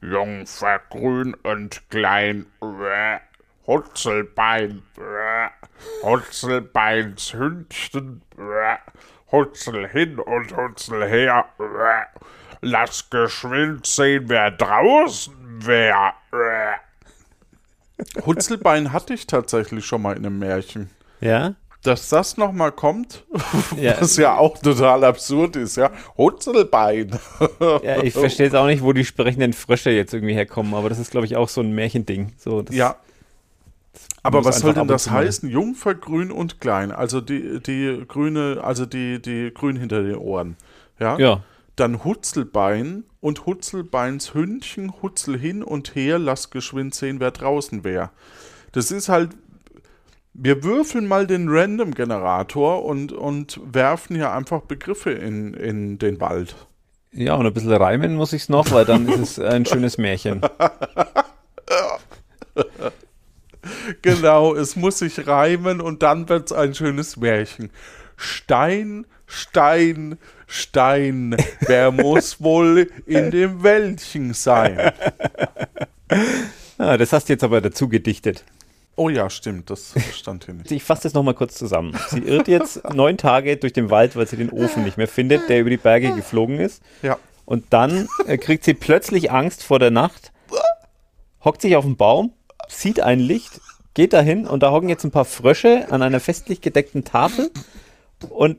Jungfer 0.00 0.80
grün 0.90 1.34
und 1.34 1.88
klein, 1.88 2.46
Hutzelbein, 3.64 4.82
Hutzelbeins 6.02 7.32
Hündchen, 7.32 8.22
Hutzel 9.30 9.86
hin 9.86 10.18
und 10.18 10.56
Hutzel 10.56 11.06
her, 11.06 11.44
lass 12.60 13.08
geschwind 13.08 13.86
sehen, 13.86 14.28
wer 14.28 14.50
draußen 14.50 15.64
wär. 15.64 16.14
Hutzelbein 18.26 18.92
hatte 18.92 19.14
ich 19.14 19.26
tatsächlich 19.26 19.84
schon 19.84 20.02
mal 20.02 20.16
in 20.16 20.24
einem 20.26 20.38
Märchen. 20.38 20.90
Ja? 21.20 21.54
Dass 21.82 22.08
das 22.08 22.36
nochmal 22.36 22.72
kommt, 22.72 23.24
Ja. 23.80 24.00
was 24.00 24.16
ja 24.16 24.36
auch 24.36 24.58
total 24.58 25.04
absurd 25.04 25.56
ist, 25.56 25.76
ja. 25.76 25.90
Hutzelbein. 26.16 27.18
Ja, 27.82 28.02
ich 28.02 28.14
verstehe 28.14 28.46
jetzt 28.46 28.54
auch 28.56 28.66
nicht, 28.66 28.82
wo 28.82 28.92
die 28.92 29.04
sprechenden 29.04 29.52
Frösche 29.52 29.90
jetzt 29.90 30.12
irgendwie 30.12 30.34
herkommen, 30.34 30.74
aber 30.74 30.88
das 30.88 30.98
ist, 30.98 31.10
glaube 31.12 31.26
ich, 31.26 31.36
auch 31.36 31.48
so 31.48 31.60
ein 31.60 31.72
Märchending. 31.72 32.32
So, 32.36 32.64
Ja. 32.70 32.96
Aber 34.22 34.44
was 34.44 34.60
soll 34.60 34.74
denn 34.74 34.88
das 34.88 35.10
heißen? 35.10 35.48
Jungfer, 35.48 35.94
grün 35.94 36.30
und 36.30 36.60
klein. 36.60 36.90
Also 36.92 37.20
die, 37.20 37.60
die 37.62 38.04
grüne, 38.06 38.60
also 38.62 38.84
die, 38.84 39.22
die 39.22 39.52
grün 39.54 39.76
hinter 39.76 40.02
den 40.02 40.16
Ohren. 40.16 40.56
Ja. 40.98 41.16
Ja. 41.18 41.42
Dann 41.78 42.02
Hutzelbein 42.04 43.04
und 43.20 43.46
Hutzelbeins 43.46 44.34
Hündchen, 44.34 45.00
Hutzel 45.00 45.38
hin 45.38 45.62
und 45.62 45.94
her, 45.94 46.18
lass 46.18 46.50
geschwind 46.50 46.94
sehen, 46.94 47.20
wer 47.20 47.30
draußen 47.30 47.84
wär. 47.84 48.10
Das 48.72 48.90
ist 48.90 49.08
halt, 49.08 49.30
wir 50.34 50.64
würfeln 50.64 51.06
mal 51.06 51.26
den 51.26 51.48
Random-Generator 51.48 52.84
und, 52.84 53.12
und 53.12 53.60
werfen 53.64 54.16
hier 54.16 54.32
einfach 54.32 54.62
Begriffe 54.62 55.12
in, 55.12 55.54
in 55.54 55.98
den 55.98 56.20
Wald. 56.20 56.56
Ja, 57.12 57.34
und 57.34 57.46
ein 57.46 57.54
bisschen 57.54 57.72
reimen 57.72 58.16
muss 58.16 58.32
ich 58.32 58.42
es 58.42 58.48
noch, 58.48 58.70
weil 58.72 58.84
dann 58.84 59.08
ist 59.08 59.38
es 59.38 59.40
ein 59.40 59.64
schönes 59.64 59.98
Märchen. 59.98 60.40
Genau, 64.02 64.54
es 64.54 64.76
muss 64.76 64.98
sich 64.98 65.26
reimen 65.26 65.80
und 65.80 66.02
dann 66.02 66.28
wird's 66.28 66.52
ein 66.52 66.74
schönes 66.74 67.16
Märchen. 67.16 67.70
Stein, 68.16 69.06
Stein, 69.28 70.18
Stein, 70.46 71.36
wer 71.60 71.90
muss 71.92 72.42
wohl 72.42 72.90
in 73.06 73.30
dem 73.30 73.62
Wäldchen 73.62 74.32
sein? 74.34 74.92
Ah, 76.78 76.96
das 76.96 77.12
hast 77.12 77.28
du 77.28 77.34
jetzt 77.34 77.44
aber 77.44 77.60
dazu 77.60 77.88
gedichtet. 77.88 78.44
Oh 78.96 79.08
ja, 79.10 79.30
stimmt, 79.30 79.70
das 79.70 79.94
stand 80.12 80.46
hier 80.46 80.54
nicht. 80.54 80.72
Ich 80.72 80.82
fasse 80.82 81.02
das 81.04 81.14
nochmal 81.14 81.34
kurz 81.34 81.54
zusammen. 81.54 81.96
Sie 82.08 82.18
irrt 82.18 82.48
jetzt 82.48 82.82
neun 82.94 83.16
Tage 83.16 83.56
durch 83.56 83.72
den 83.72 83.90
Wald, 83.90 84.16
weil 84.16 84.26
sie 84.26 84.36
den 84.36 84.50
Ofen 84.50 84.82
nicht 84.82 84.96
mehr 84.96 85.06
findet, 85.06 85.48
der 85.48 85.60
über 85.60 85.70
die 85.70 85.76
Berge 85.76 86.12
geflogen 86.14 86.58
ist. 86.58 86.82
Ja, 87.02 87.16
Und 87.44 87.66
dann 87.70 88.08
äh, 88.26 88.38
kriegt 88.38 88.64
sie 88.64 88.74
plötzlich 88.74 89.30
Angst 89.30 89.62
vor 89.62 89.78
der 89.78 89.92
Nacht, 89.92 90.32
hockt 91.44 91.62
sich 91.62 91.76
auf 91.76 91.84
den 91.84 91.96
Baum, 91.96 92.32
sieht 92.66 92.98
ein 92.98 93.20
Licht, 93.20 93.60
geht 93.94 94.12
dahin 94.14 94.46
und 94.48 94.64
da 94.64 94.72
hocken 94.72 94.88
jetzt 94.88 95.04
ein 95.04 95.12
paar 95.12 95.24
Frösche 95.26 95.86
an 95.90 96.02
einer 96.02 96.18
festlich 96.18 96.60
gedeckten 96.60 97.04
Tafel 97.04 97.50
und 98.30 98.58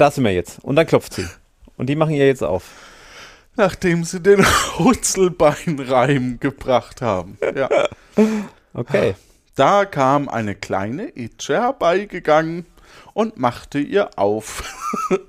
da 0.00 0.10
sind 0.10 0.24
wir 0.24 0.32
jetzt. 0.32 0.64
Und 0.64 0.76
dann 0.76 0.86
klopft 0.86 1.14
sie. 1.14 1.26
Und 1.76 1.86
die 1.86 1.96
machen 1.96 2.14
ihr 2.14 2.26
jetzt 2.26 2.42
auf. 2.42 2.64
nachdem 3.56 4.04
sie 4.04 4.20
den 4.20 4.44
Hutzelbeinreim 4.78 6.40
gebracht 6.40 7.02
haben. 7.02 7.36
Ja. 7.54 7.68
Okay. 8.72 9.14
Da 9.54 9.84
kam 9.84 10.28
eine 10.28 10.54
kleine 10.54 11.08
Itsche 11.16 11.60
herbeigegangen 11.60 12.64
und 13.12 13.38
machte 13.38 13.78
ihr 13.78 14.18
auf. 14.18 14.62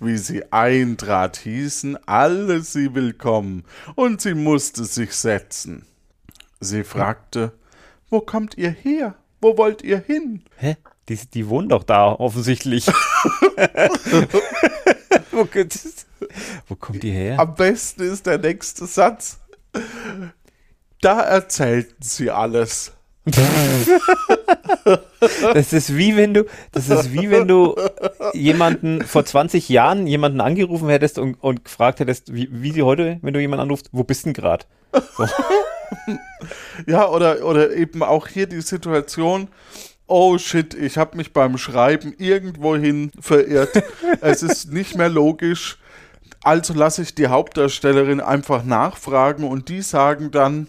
Wie 0.00 0.18
sie 0.18 0.52
eintrat, 0.52 1.36
hießen 1.36 1.96
alle 2.06 2.60
sie 2.60 2.94
willkommen, 2.94 3.64
und 3.94 4.20
sie 4.20 4.34
musste 4.34 4.84
sich 4.84 5.14
setzen. 5.14 5.86
Sie 6.60 6.84
fragte, 6.84 7.52
wo 8.10 8.20
kommt 8.20 8.58
ihr 8.58 8.70
her? 8.70 9.14
Wo 9.40 9.56
wollt 9.56 9.82
ihr 9.82 9.98
hin? 9.98 10.42
Hä? 10.56 10.76
Die, 11.08 11.16
die 11.32 11.48
wohnen 11.48 11.68
doch 11.68 11.82
da 11.84 12.06
offensichtlich. 12.12 12.86
wo, 15.30 15.44
kommt- 15.44 15.78
wo 16.68 16.74
kommt 16.76 17.02
die 17.02 17.10
her? 17.10 17.38
Am 17.38 17.54
besten 17.54 18.02
ist 18.10 18.26
der 18.26 18.38
nächste 18.38 18.86
Satz. 18.86 19.38
Da 21.00 21.20
erzählten 21.20 22.02
sie 22.02 22.30
alles. 22.30 22.92
Das 25.54 25.72
ist 25.72 25.96
wie 25.96 26.16
wenn 26.16 26.34
du, 26.34 26.44
das 26.72 26.90
ist 26.90 27.12
wie 27.14 27.30
wenn 27.30 27.48
du 27.48 27.74
jemanden 28.34 29.02
vor 29.02 29.24
20 29.24 29.70
Jahren 29.70 30.06
jemanden 30.06 30.42
angerufen 30.42 30.90
hättest 30.90 31.18
und, 31.18 31.34
und 31.42 31.64
gefragt 31.64 32.00
hättest, 32.00 32.34
wie, 32.34 32.48
wie 32.52 32.72
sie 32.72 32.82
heute, 32.82 33.18
wenn 33.22 33.32
du 33.32 33.40
jemanden 33.40 33.62
anrufst, 33.62 33.88
wo 33.92 34.04
bist 34.04 34.26
denn 34.26 34.34
gerade? 34.34 34.66
Ja, 36.86 37.08
oder, 37.08 37.42
oder 37.46 37.70
eben 37.74 38.02
auch 38.02 38.28
hier 38.28 38.46
die 38.46 38.60
Situation, 38.60 39.48
oh 40.06 40.38
shit, 40.38 40.74
ich 40.74 40.98
habe 40.98 41.16
mich 41.16 41.32
beim 41.32 41.58
Schreiben 41.58 42.14
irgendwohin 42.18 43.10
verirrt. 43.20 43.82
es 44.20 44.42
ist 44.42 44.72
nicht 44.72 44.96
mehr 44.96 45.08
logisch. 45.08 45.78
Also 46.42 46.74
lasse 46.74 47.02
ich 47.02 47.14
die 47.14 47.28
Hauptdarstellerin 47.28 48.20
einfach 48.20 48.64
nachfragen 48.64 49.44
und 49.44 49.68
die 49.68 49.82
sagen 49.82 50.30
dann, 50.30 50.68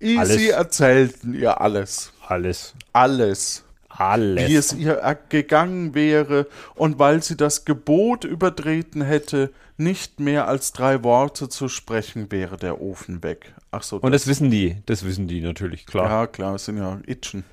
easy 0.00 0.18
Alles. 0.18 0.48
erzählten 0.48 1.34
ihr 1.34 1.60
alles. 1.60 2.12
Alles. 2.26 2.74
Alles. 2.92 3.64
Alles. 3.88 4.48
Wie 4.48 4.54
es 4.54 4.72
ihr 4.72 5.18
gegangen 5.28 5.94
wäre 5.96 6.46
und 6.76 7.00
weil 7.00 7.22
sie 7.24 7.36
das 7.36 7.64
Gebot 7.64 8.22
übertreten 8.22 9.02
hätte, 9.02 9.50
nicht 9.76 10.20
mehr 10.20 10.46
als 10.46 10.72
drei 10.72 11.02
Worte 11.02 11.48
zu 11.48 11.68
sprechen, 11.68 12.30
wäre 12.30 12.56
der 12.56 12.80
Ofen 12.80 13.24
weg. 13.24 13.54
Ach 13.72 13.82
so, 13.82 13.96
und 13.96 14.12
das 14.12 14.28
wissen 14.28 14.50
die, 14.50 14.76
das 14.86 15.04
wissen 15.04 15.26
die 15.26 15.40
natürlich, 15.40 15.86
klar. 15.86 16.08
ja 16.08 16.26
klar, 16.28 16.54
es 16.54 16.66
sind 16.66 16.78
ja 16.78 17.00
Itchen. 17.06 17.44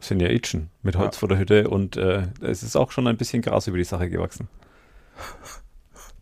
Sind 0.00 0.20
ja 0.20 0.28
Itchen 0.28 0.70
mit 0.82 0.96
Holz 0.96 1.16
vor 1.16 1.28
der 1.28 1.38
Hütte 1.38 1.68
und 1.68 1.96
äh, 1.96 2.28
es 2.40 2.62
ist 2.62 2.76
auch 2.76 2.90
schon 2.90 3.06
ein 3.06 3.16
bisschen 3.16 3.42
Gras 3.42 3.66
über 3.66 3.78
die 3.78 3.84
Sache 3.84 4.08
gewachsen. 4.08 4.48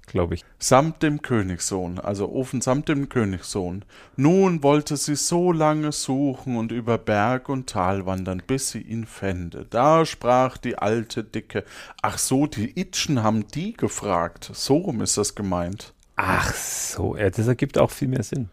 Glaube 0.09 0.35
ich. 0.35 0.45
Samt 0.59 1.03
dem 1.03 1.21
Königssohn, 1.21 1.99
also 1.99 2.31
Ofen 2.31 2.62
samt 2.62 2.88
dem 2.88 3.11
Königssohn. 3.11 3.85
Nun 4.17 4.62
wollte 4.62 4.97
sie 4.97 5.17
so 5.17 5.53
lange 5.53 5.93
suchen 5.93 6.57
und 6.57 6.73
über 6.73 6.97
Berg 6.97 7.51
und 7.51 7.69
Tal 7.69 8.07
wandern, 8.07 8.43
bis 8.47 8.71
sie 8.71 8.81
ihn 8.81 9.05
fände. 9.05 9.67
Da 9.69 10.07
sprach 10.07 10.57
die 10.57 10.79
alte 10.79 11.25
Dicke, 11.25 11.62
ach 12.01 12.17
so, 12.17 12.47
die 12.47 12.81
Itchen 12.81 13.23
haben 13.23 13.47
die 13.49 13.75
gefragt. 13.75 14.51
So 14.55 14.79
rum 14.79 15.03
ist 15.03 15.19
das 15.19 15.35
gemeint. 15.35 15.93
Ach 16.17 16.55
so, 16.55 17.14
ja, 17.17 17.29
das 17.29 17.47
ergibt 17.47 17.79
auch 17.79 17.91
viel 17.91 18.09
mehr 18.09 18.23
Sinn. 18.23 18.49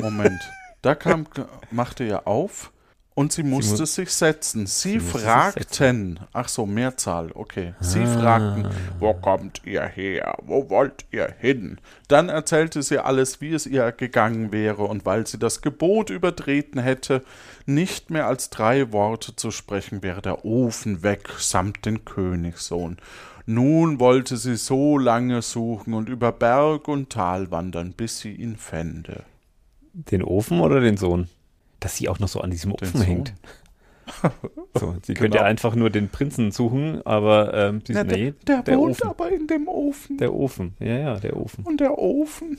Moment. 0.00 0.40
Da 0.80 0.94
kam, 0.94 1.26
machte 1.70 2.04
er 2.04 2.26
auf 2.26 2.72
und 3.16 3.32
sie 3.32 3.42
musste 3.42 3.80
mu- 3.82 3.86
sich 3.86 4.10
setzen. 4.10 4.66
Sie, 4.66 5.00
sich 5.00 5.02
fragten, 5.02 6.20
ach 6.32 6.48
so, 6.48 6.66
Mehrzahl, 6.66 7.30
okay. 7.34 7.74
Sie 7.80 8.04
fragten, 8.06 8.68
Wo 9.00 9.14
kommt 9.14 9.62
ihr 9.64 9.82
her? 9.86 10.36
Wo 10.42 10.68
wollt 10.70 11.06
ihr 11.10 11.34
hin? 11.40 11.78
Dann 12.08 12.28
erzählte 12.28 12.82
sie 12.82 12.98
alles, 12.98 13.40
wie 13.40 13.52
es 13.54 13.66
ihr 13.66 13.90
gegangen 13.92 14.52
wäre, 14.52 14.84
und 14.84 15.04
weil 15.06 15.26
sie 15.26 15.38
das 15.38 15.62
Gebot 15.62 16.10
übertreten 16.10 16.78
hätte, 16.78 17.24
nicht 17.64 18.10
mehr 18.10 18.26
als 18.26 18.50
drei 18.50 18.92
Worte 18.92 19.34
zu 19.34 19.50
sprechen, 19.50 20.02
wäre 20.02 20.20
der 20.22 20.44
Ofen 20.44 21.02
weg, 21.02 21.30
samt 21.38 21.86
den 21.86 22.04
Königssohn. 22.04 22.98
Nun 23.46 23.98
wollte 23.98 24.36
sie 24.36 24.56
so 24.56 24.98
lange 24.98 25.40
suchen 25.40 25.94
und 25.94 26.08
über 26.10 26.32
Berg 26.32 26.86
und 26.86 27.10
Tal 27.10 27.50
wandern, 27.50 27.92
bis 27.92 28.18
sie 28.20 28.32
ihn 28.32 28.56
fände. 28.56 29.22
Den 29.94 30.22
Ofen 30.22 30.60
oder 30.60 30.80
den 30.80 30.96
Sohn? 30.98 31.28
Dass 31.86 31.96
sie 31.96 32.08
auch 32.08 32.18
noch 32.18 32.26
so 32.26 32.40
an 32.40 32.50
diesem 32.50 32.72
Ofen 32.72 33.00
hängt. 33.00 33.32
So, 34.74 34.94
sie 35.02 35.14
könnte 35.14 35.38
Genau. 35.38 35.48
einfach 35.48 35.74
nur 35.76 35.88
den 35.90 36.08
Prinzen 36.08 36.50
suchen, 36.50 37.00
aber 37.06 37.54
ähm, 37.54 37.82
sie, 37.86 37.92
Na, 37.92 38.02
nee, 38.02 38.34
der, 38.46 38.62
der, 38.62 38.76
wohnt 38.76 39.00
Ofen. 39.00 39.08
aber 39.08 39.30
in 39.30 39.46
dem 39.46 39.68
Ofen. 39.68 40.18
Der 40.18 40.32
Ofen, 40.34 40.74
ja, 40.80 40.96
ja, 40.98 41.14
der 41.20 41.36
Ofen. 41.36 41.64
Und 41.64 41.80
der 41.80 41.96
Ofen, 41.96 42.58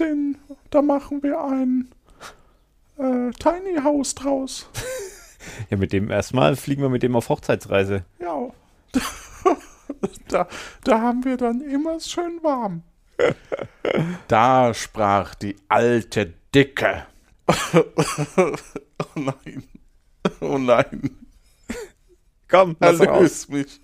den, 0.00 0.36
da 0.70 0.82
machen 0.82 1.22
wir 1.22 1.40
ein 1.44 1.88
äh, 2.98 3.30
Tiny 3.38 3.82
House 3.84 4.14
draus. 4.16 4.68
Ja, 5.70 5.76
mit 5.76 5.92
dem 5.92 6.10
erstmal 6.10 6.56
fliegen 6.56 6.82
wir 6.82 6.88
mit 6.88 7.04
dem 7.04 7.14
auf 7.14 7.28
Hochzeitsreise. 7.28 8.04
Ja. 8.20 8.48
da, 10.28 10.48
da 10.82 11.00
haben 11.00 11.24
wir 11.24 11.36
dann 11.36 11.60
immer 11.60 12.00
schön 12.00 12.40
warm. 12.42 12.82
Da 14.26 14.74
sprach 14.74 15.36
die 15.36 15.54
alte 15.68 16.34
Dicke. 16.52 17.06
oh 18.36 18.54
nein. 19.14 19.62
Oh 20.40 20.58
nein. 20.58 21.16
Komm. 22.48 22.76
Erlös 22.80 23.48
mich. 23.48 23.80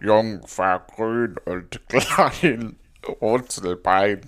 Jungfer 0.00 0.86
grün 0.94 1.36
und 1.44 1.80
klein, 1.88 2.76
Wurzelbein. 3.20 4.20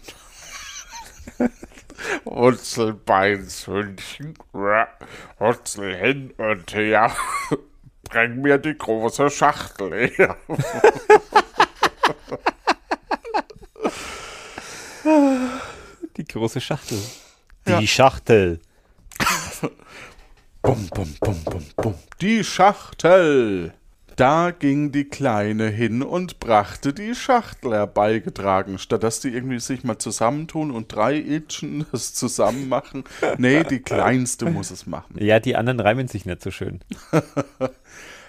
Wurzelbeins 2.25 3.66
Hündchen, 3.66 4.35
Wurzel 5.38 5.96
hin 5.96 6.31
und 6.38 6.75
her, 6.75 7.14
Bring 8.05 8.40
mir 8.40 8.59
die 8.59 8.77
große 8.79 9.31
Schachtel 9.31 10.09
her. 10.11 10.37
Die 16.16 16.25
große 16.25 16.61
Schachtel. 16.61 17.01
Die 17.66 17.87
Schachtel. 17.87 18.61
Bum, 20.62 20.88
bum, 20.88 21.14
bum, 21.20 21.44
bum, 21.44 21.64
bum. 21.76 21.94
Die 22.20 22.42
Schachtel. 22.42 23.72
Da 24.16 24.50
ging 24.50 24.92
die 24.92 25.05
Kleine 25.05 25.68
hin 25.68 26.02
und 26.02 26.40
brachte 26.40 26.94
die 26.94 27.14
Schachtel 27.14 27.72
herbeigetragen, 27.72 28.79
statt 28.79 29.02
dass 29.02 29.20
die 29.20 29.29
irgendwie 29.29 29.61
sich 29.61 29.85
mal 29.85 29.98
zusammentun 29.98 30.70
und 30.70 30.92
drei 30.94 31.18
Itchen 31.18 31.85
das 31.92 32.14
zusammen 32.14 32.68
machen. 32.68 33.05
Nee, 33.38 33.62
die 33.62 33.81
Kleinste 33.81 34.50
muss 34.50 34.70
es 34.70 34.87
machen. 34.87 35.14
Ja, 35.18 35.38
die 35.38 35.55
anderen 35.55 35.81
reimen 35.81 36.09
sich 36.09 36.24
nicht 36.24 36.42
so 36.42 36.50
schön. 36.50 36.81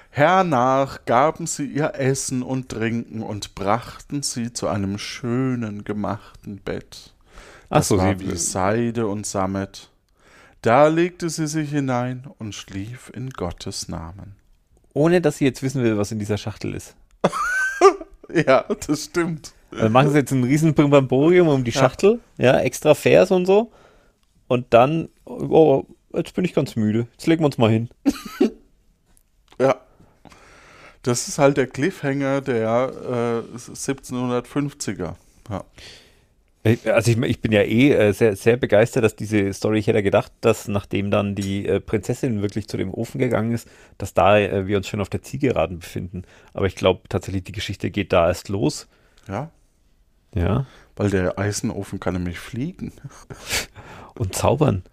Hernach 0.09 1.05
gaben 1.05 1.47
sie 1.47 1.65
ihr 1.65 1.93
Essen 1.95 2.43
und 2.43 2.69
Trinken 2.69 3.21
und 3.21 3.55
brachten 3.55 4.23
sie 4.23 4.51
zu 4.51 4.67
einem 4.67 4.97
schönen 4.97 5.85
gemachten 5.85 6.57
Bett. 6.57 7.13
Ach 7.69 7.83
so, 7.83 7.97
war 7.97 8.19
wie 8.19 8.35
Seide 8.35 9.07
und 9.07 9.25
Sammet. 9.25 9.89
Da 10.61 10.87
legte 10.87 11.29
sie 11.29 11.47
sich 11.47 11.69
hinein 11.69 12.25
und 12.39 12.53
schlief 12.55 13.11
in 13.13 13.29
Gottes 13.29 13.87
Namen. 13.87 14.35
ohne 14.93 15.21
dass 15.21 15.37
sie 15.37 15.45
jetzt 15.45 15.61
wissen 15.61 15.83
will, 15.83 15.97
was 15.97 16.11
in 16.11 16.19
dieser 16.19 16.37
Schachtel 16.37 16.73
ist. 16.73 16.95
Ja, 18.29 18.65
das 18.85 19.05
stimmt. 19.05 19.53
Dann 19.71 19.93
machen 19.93 20.11
sie 20.11 20.17
jetzt 20.17 20.31
ein 20.33 20.43
riesen 20.43 20.73
Brimborium 20.73 21.47
um 21.47 21.63
die 21.63 21.71
Schachtel, 21.71 22.19
ja, 22.37 22.59
extra 22.59 22.93
Vers 22.93 23.31
und 23.31 23.45
so. 23.45 23.71
Und 24.49 24.73
dann, 24.73 25.07
oh, 25.23 25.85
jetzt 26.13 26.33
bin 26.33 26.43
ich 26.43 26.53
ganz 26.53 26.75
müde. 26.75 27.07
Jetzt 27.13 27.25
legen 27.27 27.41
wir 27.41 27.45
uns 27.45 27.57
mal 27.57 27.71
hin. 27.71 27.89
Ja. 29.59 29.77
Das 31.03 31.27
ist 31.29 31.39
halt 31.39 31.57
der 31.57 31.67
Cliffhanger 31.67 32.41
der 32.41 33.43
äh, 33.53 33.57
1750er. 33.57 35.15
Ja. 35.49 35.63
Also 36.85 37.11
ich, 37.11 37.17
ich 37.17 37.41
bin 37.41 37.51
ja 37.51 37.61
eh 37.61 37.91
äh, 37.91 38.11
sehr, 38.13 38.35
sehr 38.35 38.57
begeistert, 38.57 39.03
dass 39.03 39.15
diese 39.15 39.53
Story, 39.53 39.79
ich 39.79 39.87
hätte 39.87 40.03
gedacht, 40.03 40.31
dass 40.41 40.67
nachdem 40.67 41.11
dann 41.11 41.35
die 41.35 41.65
äh, 41.67 41.79
Prinzessin 41.79 42.41
wirklich 42.41 42.67
zu 42.67 42.77
dem 42.77 42.93
Ofen 42.93 43.19
gegangen 43.19 43.51
ist, 43.53 43.67
dass 43.97 44.13
da 44.13 44.37
äh, 44.39 44.67
wir 44.67 44.77
uns 44.77 44.87
schon 44.87 45.01
auf 45.01 45.09
der 45.09 45.21
Zielgeraden 45.21 45.79
befinden. 45.79 46.23
Aber 46.53 46.65
ich 46.65 46.75
glaube 46.75 47.01
tatsächlich, 47.09 47.43
die 47.43 47.51
Geschichte 47.51 47.91
geht 47.91 48.11
da 48.13 48.27
erst 48.27 48.49
los. 48.49 48.87
ja, 49.27 49.51
Ja. 50.33 50.65
weil 50.95 51.09
der 51.09 51.37
Eisenofen 51.39 51.99
kann 51.99 52.13
nämlich 52.15 52.39
fliegen. 52.39 52.91
Und 54.15 54.35
zaubern. 54.35 54.83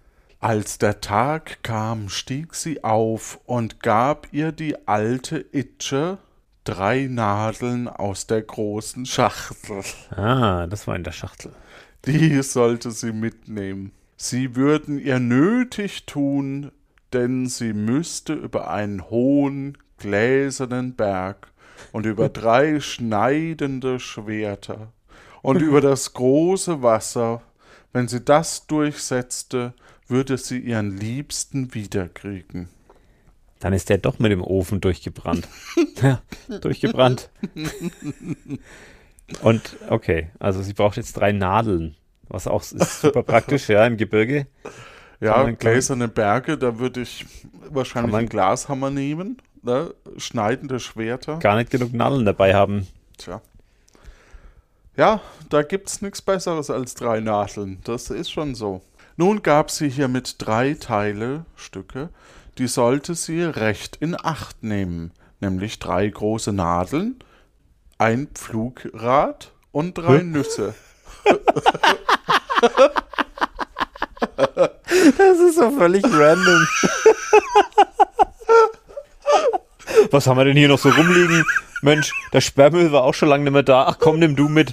Als 0.40 0.76
der 0.76 1.00
Tag 1.00 1.62
kam, 1.62 2.10
stieg 2.10 2.54
sie 2.54 2.84
auf 2.84 3.40
und 3.46 3.80
gab 3.80 4.28
ihr 4.32 4.52
die 4.52 4.86
alte 4.86 5.42
Itsche 5.52 6.18
drei 6.64 7.06
Nadeln 7.10 7.88
aus 7.88 8.26
der 8.26 8.42
großen 8.42 9.06
Schachtel. 9.06 9.80
Ah, 10.10 10.66
das 10.66 10.86
war 10.86 10.96
in 10.96 11.04
der 11.04 11.12
Schachtel. 11.12 11.52
Die 12.06 12.42
sollte 12.42 12.90
sie 12.90 13.12
mitnehmen. 13.12 13.92
Sie 14.16 14.56
würden 14.56 14.98
ihr 14.98 15.18
nötig 15.18 16.06
tun, 16.06 16.70
denn 17.12 17.46
sie 17.46 17.72
müsste 17.72 18.34
über 18.34 18.70
einen 18.70 19.10
hohen, 19.10 19.78
gläsernen 19.98 20.94
Berg 20.94 21.52
und 21.92 22.06
über 22.06 22.28
drei 22.30 22.80
schneidende 22.80 24.00
Schwerter 24.00 24.92
und 25.42 25.60
über 25.60 25.80
das 25.80 26.12
große 26.14 26.82
Wasser. 26.82 27.42
Wenn 27.92 28.08
sie 28.08 28.24
das 28.24 28.66
durchsetzte, 28.66 29.74
würde 30.08 30.36
sie 30.36 30.58
ihren 30.58 30.96
Liebsten 30.96 31.74
wiederkriegen. 31.74 32.68
Dann 33.60 33.72
ist 33.72 33.88
der 33.88 33.98
doch 33.98 34.18
mit 34.18 34.30
dem 34.30 34.42
Ofen 34.42 34.80
durchgebrannt. 34.80 35.48
ja, 36.02 36.20
durchgebrannt. 36.60 37.30
Und 39.42 39.76
okay, 39.88 40.30
also 40.38 40.62
sie 40.62 40.74
braucht 40.74 40.96
jetzt 40.96 41.14
drei 41.14 41.32
Nadeln, 41.32 41.96
was 42.28 42.46
auch 42.46 42.62
ist 42.62 43.00
super 43.00 43.22
praktisch, 43.22 43.68
ja, 43.68 43.86
im 43.86 43.96
Gebirge. 43.96 44.46
Ja, 45.20 45.50
gläserne 45.50 46.08
Berge, 46.08 46.58
da 46.58 46.78
würde 46.78 47.00
ich 47.00 47.24
wahrscheinlich 47.70 48.14
einen 48.14 48.28
Glashammer 48.28 48.90
nehmen, 48.90 49.38
ne? 49.62 49.94
schneidende 50.18 50.80
Schwerter. 50.80 51.38
Gar 51.38 51.56
nicht 51.56 51.70
genug 51.70 51.94
Nadeln 51.94 52.26
dabei 52.26 52.54
haben. 52.54 52.86
Tja. 53.16 53.40
Ja, 54.96 55.20
da 55.48 55.62
gibt's 55.62 56.02
nichts 56.02 56.22
Besseres 56.22 56.70
als 56.70 56.94
drei 56.94 57.20
Nadeln. 57.20 57.80
Das 57.84 58.10
ist 58.10 58.30
schon 58.30 58.54
so. 58.54 58.82
Nun 59.16 59.42
gab 59.42 59.70
sie 59.70 59.88
hiermit 59.88 60.36
drei 60.38 60.74
Teile, 60.74 61.46
Stücke, 61.56 62.10
die 62.58 62.66
sollte 62.66 63.14
sie 63.14 63.42
recht 63.42 63.96
in 63.96 64.16
Acht 64.20 64.62
nehmen, 64.62 65.12
nämlich 65.40 65.78
drei 65.78 66.08
große 66.08 66.52
Nadeln, 66.52 67.16
ein 67.98 68.28
Pflugrad 68.34 69.52
und 69.72 69.98
drei 69.98 70.22
Nüsse. 70.22 70.74
Das 75.16 75.38
ist 75.38 75.56
so 75.56 75.70
völlig 75.70 76.04
random. 76.04 76.66
Was 80.10 80.26
haben 80.26 80.36
wir 80.38 80.44
denn 80.44 80.56
hier 80.56 80.68
noch 80.68 80.78
so 80.78 80.88
rumliegen? 80.90 81.44
Mensch, 81.82 82.12
der 82.32 82.40
Sperrmüll 82.40 82.92
war 82.92 83.02
auch 83.02 83.14
schon 83.14 83.28
lange 83.28 83.44
nicht 83.44 83.52
mehr 83.52 83.62
da. 83.62 83.86
Ach 83.86 83.98
komm, 83.98 84.18
nimm 84.18 84.36
du 84.36 84.48
mit. 84.48 84.72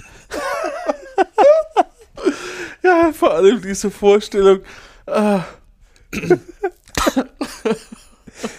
Ja, 2.82 3.12
vor 3.12 3.32
allem 3.32 3.60
diese 3.62 3.90
Vorstellung. 3.90 4.60
Ah, 5.06 5.42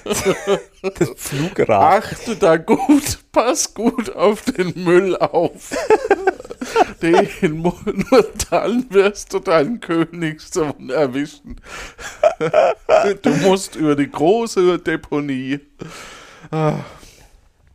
Flugrad. 1.16 2.06
achte 2.06 2.36
da 2.36 2.58
gut, 2.58 3.20
pass 3.32 3.74
gut 3.74 4.16
auf 4.16 4.42
den 4.44 4.74
Müll 4.84 5.16
auf. 5.18 5.72
Den 7.02 7.62
nur 7.62 8.32
dann 8.50 8.86
wirst 8.90 9.34
du 9.34 9.40
deinen 9.40 9.80
Königssohn 9.80 10.90
erwischen. 10.90 11.58
Du 13.22 13.30
musst 13.42 13.76
über 13.76 13.96
die 13.96 14.10
große 14.10 14.80
Deponie. 14.80 15.60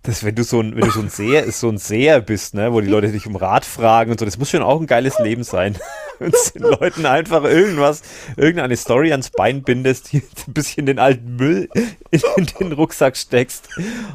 Das, 0.03 0.25
wenn 0.25 0.35
du 0.35 0.45
so 0.45 0.61
ein, 0.61 0.75
wenn 0.75 0.85
du 0.85 0.91
so 0.91 1.01
ein 1.01 1.11
Seher, 1.11 1.51
so 1.51 1.69
ein 1.69 1.79
Seher 1.79 2.21
bist, 2.21 2.55
ne, 2.55 2.73
wo 2.73 2.81
die 2.81 2.89
Leute 2.89 3.11
dich 3.11 3.27
um 3.27 3.37
Rat 3.37 3.65
fragen 3.65 4.11
und 4.11 4.19
so, 4.19 4.25
das 4.25 4.39
muss 4.39 4.51
schon 4.51 4.63
auch 4.63 4.81
ein 4.81 4.87
geiles 4.87 5.19
Leben 5.19 5.45
sein. 5.45 5.77
Wenn 6.19 6.33
du 6.33 6.39
den 6.55 6.63
Leuten 6.63 7.07
einfach 7.07 7.45
irgendwas, 7.45 8.03
irgendeine 8.37 8.77
Story 8.77 9.13
ans 9.13 9.31
Bein 9.31 9.63
bindest, 9.63 10.13
ein 10.15 10.23
bisschen 10.49 10.87
den 10.87 10.99
alten 10.99 11.37
Müll 11.37 11.69
in, 12.11 12.23
in 12.37 12.47
den 12.47 12.73
Rucksack 12.73 13.17
steckst 13.17 13.69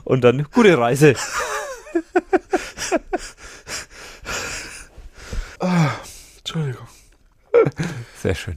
und 0.04 0.22
dann 0.22 0.48
gute 0.52 0.78
Reise. 0.78 1.16
Entschuldigung. 6.40 6.88
Sehr 8.22 8.36
schön. 8.36 8.56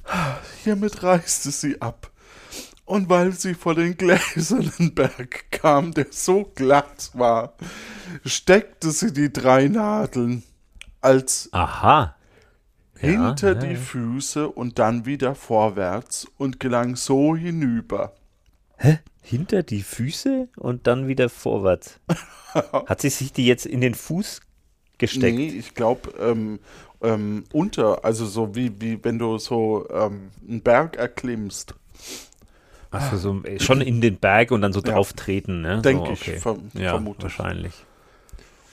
Hiermit 0.65 1.03
reiste 1.03 1.51
sie 1.51 1.81
ab. 1.81 2.11
Und 2.87 3.09
weil 3.09 3.33
sie 3.33 3.55
vor 3.55 3.75
den 3.75 3.97
gläsernen 3.97 4.95
Berg 4.95 5.51
kam, 5.51 5.93
der 5.93 6.07
so 6.11 6.45
glatt 6.55 7.11
war, 7.15 7.55
steckte 8.25 8.93
sie 8.93 9.13
die 9.13 9.33
drei 9.33 9.67
Nadeln 9.67 10.45
als 11.01 11.49
Aha. 11.53 12.15
Hinter 12.97 13.49
ja, 13.49 13.55
die 13.55 13.75
ja. 13.75 13.77
Füße 13.77 14.49
und 14.49 14.79
dann 14.79 15.05
wieder 15.05 15.35
vorwärts 15.35 16.27
und 16.39 16.61
gelang 16.61 16.97
so 16.97 17.37
hinüber. 17.37 18.15
Hinter 19.21 19.65
die 19.65 19.83
Füße 19.83 20.49
und 20.57 20.87
dann 20.87 21.09
wieder 21.09 21.29
vorwärts. 21.29 21.99
Hat 22.55 23.01
sie 23.03 23.11
sich 23.11 23.33
die 23.33 23.47
jetzt 23.47 23.67
in 23.67 23.81
den 23.81 23.95
Fuß 23.95 24.41
gesteckt? 24.99 25.37
Nee, 25.37 25.49
ich 25.49 25.75
glaube, 25.75 26.13
ähm, 26.21 26.61
ähm, 27.03 27.45
unter, 27.53 28.05
also 28.05 28.25
so 28.27 28.55
wie, 28.55 28.81
wie 28.81 29.03
wenn 29.05 29.19
du 29.19 29.39
so 29.39 29.89
ähm, 29.91 30.31
einen 30.49 30.63
Berg 30.63 30.97
erklimmst, 30.97 31.75
Achso, 32.97 33.17
so, 33.17 33.43
äh, 33.45 33.59
schon 33.61 33.81
in 33.81 34.01
den 34.01 34.17
Berg 34.19 34.51
und 34.51 34.61
dann 34.63 34.73
so 34.73 34.81
Ja. 34.81 34.93
drauf 34.93 35.13
treten, 35.13 35.61
ne? 35.63 35.81
Denk 35.83 36.07
so, 36.07 36.13
ich, 36.13 36.23
verm- 36.43 36.61
ja, 36.75 36.91
vermute 36.91 37.19
ich. 37.19 37.23
wahrscheinlich. 37.25 37.73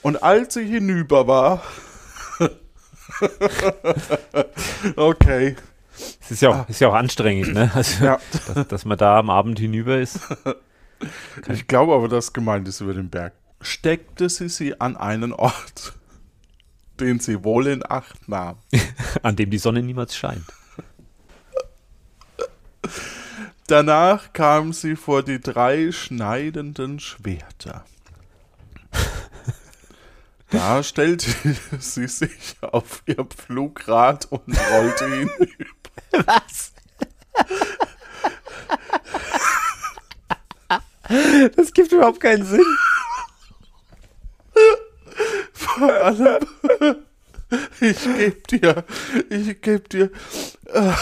Und 0.02 0.22
als 0.22 0.54
sie 0.54 0.64
hinüber 0.66 1.26
war, 1.26 1.62
okay, 4.96 5.56
Es 6.20 6.30
ist 6.30 6.42
ja 6.42 6.50
auch, 6.50 6.68
ist 6.68 6.80
ja 6.80 6.88
auch 6.88 6.94
anstrengend, 6.94 7.54
ne? 7.54 7.70
Also, 7.74 8.04
ja, 8.04 8.18
dass, 8.54 8.68
dass 8.68 8.84
man 8.84 8.98
da 8.98 9.18
am 9.18 9.30
Abend 9.30 9.58
hinüber 9.58 9.98
ist. 9.98 10.18
ich 11.48 11.66
glaube 11.66 11.94
aber, 11.94 12.08
das 12.08 12.32
gemeint 12.32 12.66
ist 12.68 12.80
über 12.80 12.94
den 12.94 13.10
Berg, 13.10 13.32
steckte 13.60 14.28
sie 14.28 14.48
sie 14.48 14.80
an 14.80 14.96
einen 14.96 15.32
Ort, 15.32 15.94
den 17.00 17.20
sie 17.20 17.44
wohl 17.44 17.66
in 17.66 17.82
Acht 17.88 18.28
nahm. 18.28 18.56
an 19.22 19.36
dem 19.36 19.50
die 19.50 19.58
Sonne 19.58 19.82
niemals 19.82 20.16
scheint. 20.16 20.44
Danach 23.66 24.32
kam 24.34 24.72
sie 24.74 24.94
vor 24.94 25.22
die 25.22 25.40
drei 25.40 25.90
schneidenden 25.90 27.00
Schwerter. 27.00 27.84
Da 30.50 30.82
stellte 30.82 31.30
sie 31.80 32.06
sich 32.06 32.56
auf 32.60 33.02
ihr 33.06 33.24
Pflugrad 33.24 34.26
und 34.30 34.56
rollte 34.70 35.08
hinüber. 35.08 35.46
Was? 36.26 36.72
Das 41.56 41.72
gibt 41.72 41.92
überhaupt 41.92 42.20
keinen 42.20 42.44
Sinn. 42.44 42.64
Vor 45.52 45.92
allem, 45.92 46.46
ich 47.80 48.02
geb 48.16 48.46
dir, 48.48 48.84
ich 49.28 49.60
geb 49.60 49.88
dir 49.90 50.10
äh, 50.66 50.92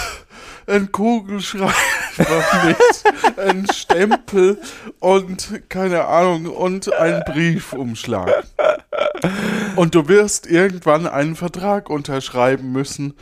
einen 0.67 0.93
Kugelschreiber 0.93 1.73
mit, 2.65 3.39
einen 3.39 3.71
Stempel 3.73 4.61
und 5.01 5.63
keine 5.69 6.05
Ahnung 6.07 6.47
und 6.47 6.93
einen 6.93 7.23
Briefumschlag. 7.25 8.45
Und 9.77 9.95
du 9.95 10.09
wirst 10.09 10.47
irgendwann 10.47 11.07
einen 11.07 11.37
Vertrag 11.37 11.91
unterschreiben 11.91 12.73
müssen, 12.73 13.15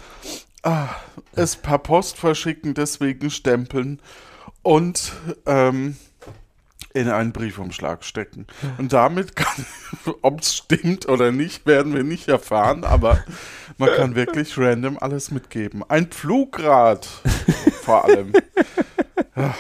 ah, 0.62 0.88
es 1.34 1.57
per 1.57 1.78
Post 1.78 2.16
verschicken, 2.18 2.74
deswegen 2.74 3.30
stempeln 3.30 4.01
und 4.62 5.12
ähm, 5.47 5.97
in 6.93 7.09
einen 7.09 7.32
Briefumschlag 7.32 8.05
stecken. 8.05 8.47
Und 8.78 8.93
damit 8.93 9.36
kann, 9.36 9.64
ob 10.22 10.41
es 10.41 10.57
stimmt 10.57 11.09
oder 11.09 11.30
nicht, 11.32 11.66
werden 11.66 11.95
wir 11.95 12.03
nicht 12.05 12.28
erfahren, 12.28 12.84
aber 12.84 13.22
man 13.78 13.91
kann 13.95 14.14
wirklich 14.14 14.57
random 14.59 14.99
alles 14.99 15.30
mitgeben. 15.30 15.84
Ein 15.88 16.07
Pflugrad 16.07 17.07
vor 17.82 18.05
allem. 18.05 18.32
Ja. 19.36 19.55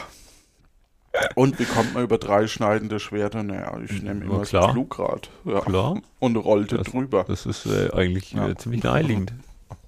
Und 1.34 1.58
wie 1.58 1.64
kommt 1.64 1.92
man 1.94 2.04
über 2.04 2.18
drei 2.18 2.46
schneidende 2.46 3.00
Schwerter? 3.00 3.42
Naja, 3.42 3.76
ich 3.84 4.00
nehme 4.02 4.24
immer 4.24 4.34
Na 4.34 4.38
das 4.40 4.48
klar. 4.50 4.72
Pflugrad. 4.72 5.28
Ja. 5.44 5.60
Klar. 5.60 6.00
Und 6.20 6.36
rollte 6.36 6.78
Das- 6.78 6.86
drüber. 6.86 7.24
Das 7.26 7.46
ist 7.46 7.66
äh, 7.66 7.90
eigentlich 7.92 8.32
Ja. 8.32 8.48
äh, 8.48 8.56
ziemlich 8.56 8.82
naheliegend. 8.84 9.32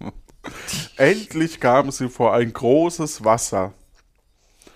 Endlich 0.96 1.60
kamen 1.60 1.90
sie 1.92 2.08
vor 2.08 2.34
ein 2.34 2.52
großes 2.52 3.24
Wasser. 3.24 3.72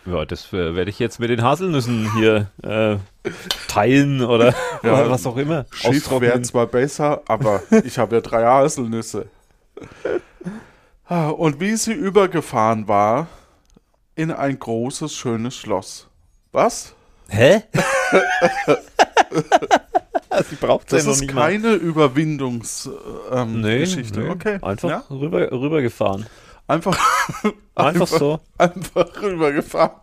Ja, 0.07 0.25
das 0.25 0.53
äh, 0.53 0.75
werde 0.75 0.91
ich 0.91 0.99
jetzt 0.99 1.19
mit 1.21 1.31
den 1.31 1.43
Haselnüssen 1.43 2.13
hier 2.17 2.49
äh, 2.63 2.97
teilen 3.69 4.23
oder, 4.23 4.55
Ja, 4.83 4.93
oder 4.95 5.11
was 5.11 5.27
auch 5.27 5.37
immer. 5.37 5.67
Schiff 5.73 6.09
wäre 6.21 6.41
zwar 6.43 6.67
besser, 6.67 7.23
aber 7.27 7.63
ich 7.85 7.99
habe 7.99 8.17
ja 8.17 8.21
drei 8.21 8.45
Haselnüsse. 8.45 9.27
Ah, 11.07 11.29
Und 11.31 11.61
wie 11.61 11.77
sie 11.77 11.93
übergefahren 11.93 12.87
war, 12.89 13.27
in 14.15 14.31
ein 14.31 14.59
großes, 14.59 15.13
schönes 15.15 15.57
Schloss. 15.57 16.09
Was? 16.53 16.95
Hä? 17.29 17.63
Sie 20.49 20.57
braucht 20.57 20.93
Das 20.93 21.07
ja 21.07 21.13
ist 21.13 21.29
keine 21.29 21.73
Überwindungsgeschichte. 21.75 23.01
Ähm, 23.33 23.61
Nee, 23.63 23.85
nee. 23.87 24.29
Okay. 24.31 24.59
Einfach 24.63 24.89
Ja? 24.89 25.05
rüber, 25.11 25.51
rübergefahren. 25.51 26.27
Einfach, 26.69 26.99
Einfach 27.75 28.07
so. 28.07 28.41
einfach 28.59 29.07
rübergefahren. 29.23 30.01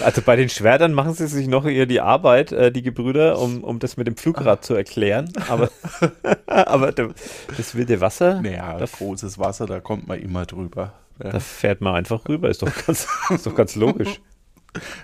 Also 0.00 0.20
bei 0.20 0.36
den 0.36 0.50
Schwertern 0.50 0.92
machen 0.92 1.14
sie 1.14 1.26
sich 1.26 1.48
noch 1.48 1.64
eher 1.64 1.86
die 1.86 2.02
Arbeit, 2.02 2.52
äh, 2.52 2.70
die 2.70 2.82
Gebrüder, 2.82 3.38
um, 3.38 3.64
um 3.64 3.78
das 3.78 3.96
mit 3.96 4.06
dem 4.06 4.16
Pflugrad 4.16 4.64
zu 4.64 4.74
erklären. 4.74 5.32
Aber, 5.48 5.70
aber 6.46 6.92
das 6.92 7.74
wilde 7.74 8.02
Wasser, 8.02 8.42
Naja, 8.42 8.76
da, 8.78 8.84
großes 8.84 9.38
Wasser, 9.38 9.64
da 9.66 9.80
kommt 9.80 10.06
man 10.06 10.18
immer 10.20 10.44
drüber. 10.44 10.92
Ja. 11.22 11.30
da 11.30 11.40
fährt 11.40 11.80
man 11.80 11.94
einfach 11.94 12.28
rüber. 12.28 12.50
Ist 12.50 12.60
doch 12.60 12.72
ganz, 12.86 13.08
ist 13.30 13.46
doch 13.46 13.54
ganz 13.54 13.74
logisch. 13.74 14.20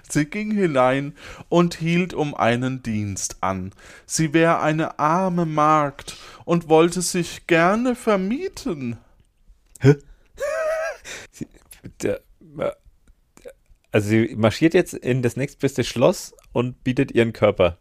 Sie 0.06 0.26
ging 0.26 0.50
hinein 0.50 1.14
und 1.48 1.76
hielt 1.76 2.12
um 2.12 2.34
einen 2.34 2.82
Dienst 2.82 3.38
an. 3.40 3.72
Sie 4.04 4.34
wäre 4.34 4.60
eine 4.60 4.98
arme 4.98 5.46
Magd 5.46 6.16
und 6.44 6.68
wollte 6.68 7.00
sich 7.00 7.46
gerne 7.46 7.94
vermieten. 7.94 8.98
Äh, 9.82 9.94
also 13.90 14.08
sie 14.08 14.34
marschiert 14.36 14.74
jetzt 14.74 14.94
in 14.94 15.22
das 15.22 15.36
nächstbeste 15.36 15.84
Schloss 15.84 16.34
und 16.52 16.82
bietet 16.84 17.12
ihren 17.12 17.32
Körper. 17.32 17.78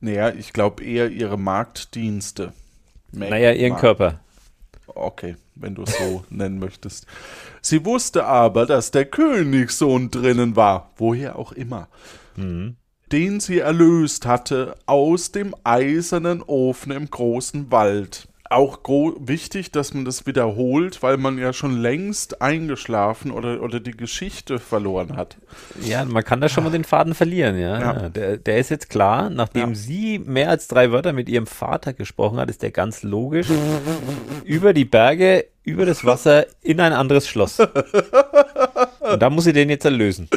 Naja, 0.00 0.30
ich 0.30 0.52
glaube 0.52 0.84
eher 0.84 1.08
ihre 1.10 1.36
Magddienste. 1.38 2.52
Mäg- 3.12 3.30
Naja, 3.30 3.52
ihren 3.52 3.72
Magd- 3.72 3.80
Körper. 3.80 4.20
Okay, 4.86 5.36
wenn 5.54 5.74
du 5.74 5.82
es 5.82 5.96
so 5.98 6.24
nennen 6.30 6.58
möchtest. 6.58 7.06
Sie 7.60 7.84
wusste 7.84 8.24
aber, 8.24 8.64
dass 8.64 8.90
der 8.90 9.04
Königssohn 9.04 10.10
drinnen 10.10 10.56
war, 10.56 10.90
woher 10.96 11.36
auch 11.36 11.52
immer, 11.52 11.88
den 12.36 13.40
sie 13.40 13.58
erlöst 13.58 14.24
hatte 14.26 14.76
aus 14.86 15.32
dem 15.32 15.54
eisernen 15.64 16.40
Ofen 16.42 16.92
im 16.92 17.10
großen 17.10 17.70
Wald. 17.72 18.27
Auch 18.50 18.78
wichtig, 19.20 19.72
dass 19.72 19.92
man 19.92 20.06
das 20.06 20.26
wiederholt, 20.26 21.02
weil 21.02 21.18
man 21.18 21.36
ja 21.36 21.52
schon 21.52 21.76
längst 21.76 22.40
eingeschlafen 22.40 23.30
oder, 23.30 23.62
oder 23.62 23.78
die 23.78 23.90
Geschichte 23.90 24.58
verloren 24.58 25.16
hat. 25.16 25.36
Ja, 25.82 26.04
man 26.06 26.24
kann 26.24 26.40
da 26.40 26.48
schon 26.48 26.64
mal 26.64 26.70
den 26.70 26.84
Faden 26.84 27.14
verlieren, 27.14 27.58
ja. 27.58 27.78
Ja. 27.78 28.02
ja. 28.02 28.08
Der, 28.08 28.36
der 28.38 28.58
ist 28.58 28.70
jetzt 28.70 28.88
klar, 28.88 29.28
nachdem 29.28 29.70
Ja. 29.70 29.74
sie 29.74 30.18
mehr 30.18 30.48
als 30.48 30.66
drei 30.66 30.92
Wörter 30.92 31.12
mit 31.12 31.28
ihrem 31.28 31.46
Vater 31.46 31.92
gesprochen 31.92 32.38
hat, 32.38 32.48
ist 32.48 32.62
der 32.62 32.70
ganz 32.70 33.02
logisch 33.02 33.48
über 34.44 34.72
die 34.72 34.86
Berge, 34.86 35.44
über 35.64 35.84
das 35.84 36.06
Wasser 36.06 36.46
in 36.62 36.80
ein 36.80 36.94
anderes 36.94 37.28
Schloss. 37.28 37.60
Und 37.60 39.20
da 39.22 39.28
muss 39.30 39.44
sie 39.44 39.52
den 39.52 39.68
jetzt 39.68 39.84
erlösen. 39.84 40.28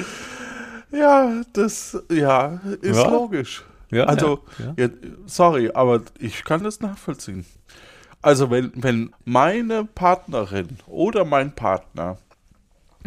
Ja, 0.92 1.42
das 1.54 1.98
ja, 2.12 2.60
ist 2.82 2.98
Ja. 2.98 3.10
logisch. 3.10 3.64
Ja, 3.92 4.06
also, 4.06 4.40
ja, 4.58 4.86
ja, 4.86 4.90
sorry, 5.26 5.70
aber 5.74 6.02
ich 6.20 6.46
kann 6.46 6.64
das 6.64 6.80
nachvollziehen. 6.80 7.46
Also, 8.22 8.52
wenn, 8.52 8.72
wenn 8.76 9.14
meine 9.26 9.86
Partnerin 9.86 10.78
oder 10.88 11.26
mein 11.26 11.54
Partner 11.56 12.18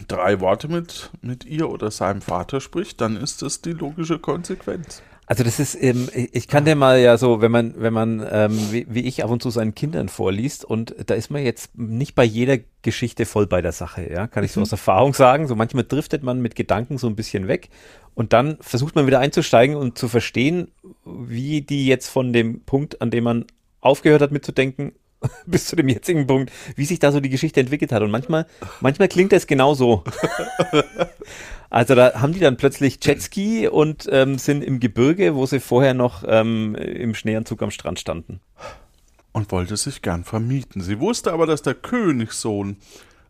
drei 0.08 0.40
Worte 0.40 0.68
mit, 0.68 1.10
mit 1.22 1.44
ihr 1.44 1.70
oder 1.70 1.90
seinem 1.90 2.20
Vater 2.20 2.60
spricht, 2.60 3.00
dann 3.00 3.16
ist 3.16 3.42
das 3.42 3.60
die 3.60 3.72
logische 3.72 4.18
Konsequenz. 4.18 5.02
Also 5.26 5.42
das 5.42 5.58
ist, 5.58 5.74
ähm, 5.80 6.10
ich 6.12 6.48
kann 6.48 6.66
dir 6.66 6.76
mal 6.76 6.98
ja 7.00 7.16
so, 7.16 7.40
wenn 7.40 7.50
man, 7.50 7.74
wenn 7.78 7.94
man, 7.94 8.26
ähm, 8.30 8.58
wie, 8.70 8.86
wie 8.90 9.00
ich 9.00 9.24
ab 9.24 9.30
und 9.30 9.42
zu 9.42 9.48
seinen 9.48 9.74
Kindern 9.74 10.10
vorliest 10.10 10.66
und 10.66 10.94
da 11.06 11.14
ist 11.14 11.30
man 11.30 11.42
jetzt 11.42 11.78
nicht 11.78 12.14
bei 12.14 12.24
jeder 12.24 12.58
Geschichte 12.82 13.24
voll 13.24 13.46
bei 13.46 13.62
der 13.62 13.72
Sache, 13.72 14.06
ja, 14.12 14.26
kann 14.26 14.44
ich 14.44 14.52
so 14.52 14.60
aus 14.60 14.72
Erfahrung 14.72 15.14
sagen. 15.14 15.48
So 15.48 15.56
manchmal 15.56 15.84
driftet 15.84 16.22
man 16.22 16.42
mit 16.42 16.56
Gedanken 16.56 16.98
so 16.98 17.06
ein 17.06 17.16
bisschen 17.16 17.48
weg 17.48 17.70
und 18.14 18.34
dann 18.34 18.58
versucht 18.60 18.96
man 18.96 19.06
wieder 19.06 19.18
einzusteigen 19.18 19.76
und 19.76 19.96
zu 19.96 20.08
verstehen, 20.08 20.70
wie 21.06 21.62
die 21.62 21.86
jetzt 21.86 22.08
von 22.08 22.34
dem 22.34 22.60
Punkt, 22.60 23.00
an 23.00 23.10
dem 23.10 23.24
man 23.24 23.46
aufgehört 23.80 24.20
hat 24.20 24.30
mitzudenken, 24.30 24.92
bis 25.46 25.66
zu 25.66 25.76
dem 25.76 25.88
jetzigen 25.88 26.26
Punkt, 26.26 26.52
wie 26.76 26.84
sich 26.84 26.98
da 26.98 27.12
so 27.12 27.20
die 27.20 27.30
Geschichte 27.30 27.60
entwickelt 27.60 27.92
hat. 27.92 28.02
Und 28.02 28.10
manchmal, 28.10 28.46
manchmal 28.80 29.08
klingt 29.08 29.32
das 29.32 29.46
genau 29.46 29.74
so. 29.74 30.04
Also 31.70 31.96
da 31.96 32.20
haben 32.20 32.32
die 32.32 32.38
dann 32.38 32.56
plötzlich 32.56 33.00
Jetski 33.02 33.66
und 33.66 34.08
ähm, 34.12 34.38
sind 34.38 34.62
im 34.62 34.78
Gebirge, 34.78 35.34
wo 35.34 35.44
sie 35.44 35.58
vorher 35.58 35.92
noch 35.92 36.22
ähm, 36.24 36.76
im 36.76 37.16
Schneeanzug 37.16 37.60
am 37.62 37.72
Strand 37.72 37.98
standen. 37.98 38.38
Und 39.32 39.50
wollte 39.50 39.76
sich 39.76 40.00
gern 40.00 40.22
vermieten. 40.22 40.82
Sie 40.82 41.00
wusste 41.00 41.32
aber, 41.32 41.46
dass 41.46 41.62
der 41.62 41.74
Königssohn 41.74 42.76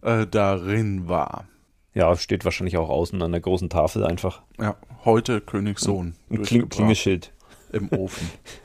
äh, 0.02 0.26
darin 0.26 1.08
war. 1.08 1.46
Ja, 1.94 2.14
steht 2.16 2.44
wahrscheinlich 2.44 2.76
auch 2.76 2.90
außen 2.90 3.22
an 3.22 3.32
der 3.32 3.40
großen 3.40 3.70
Tafel 3.70 4.04
einfach. 4.04 4.42
Ja, 4.60 4.76
heute 5.06 5.40
Königssohn. 5.40 6.14
Ein 6.28 6.42
Kling. 6.42 6.68
Klingeschild. 6.68 7.32
im 7.72 7.88
Ofen. 7.92 8.30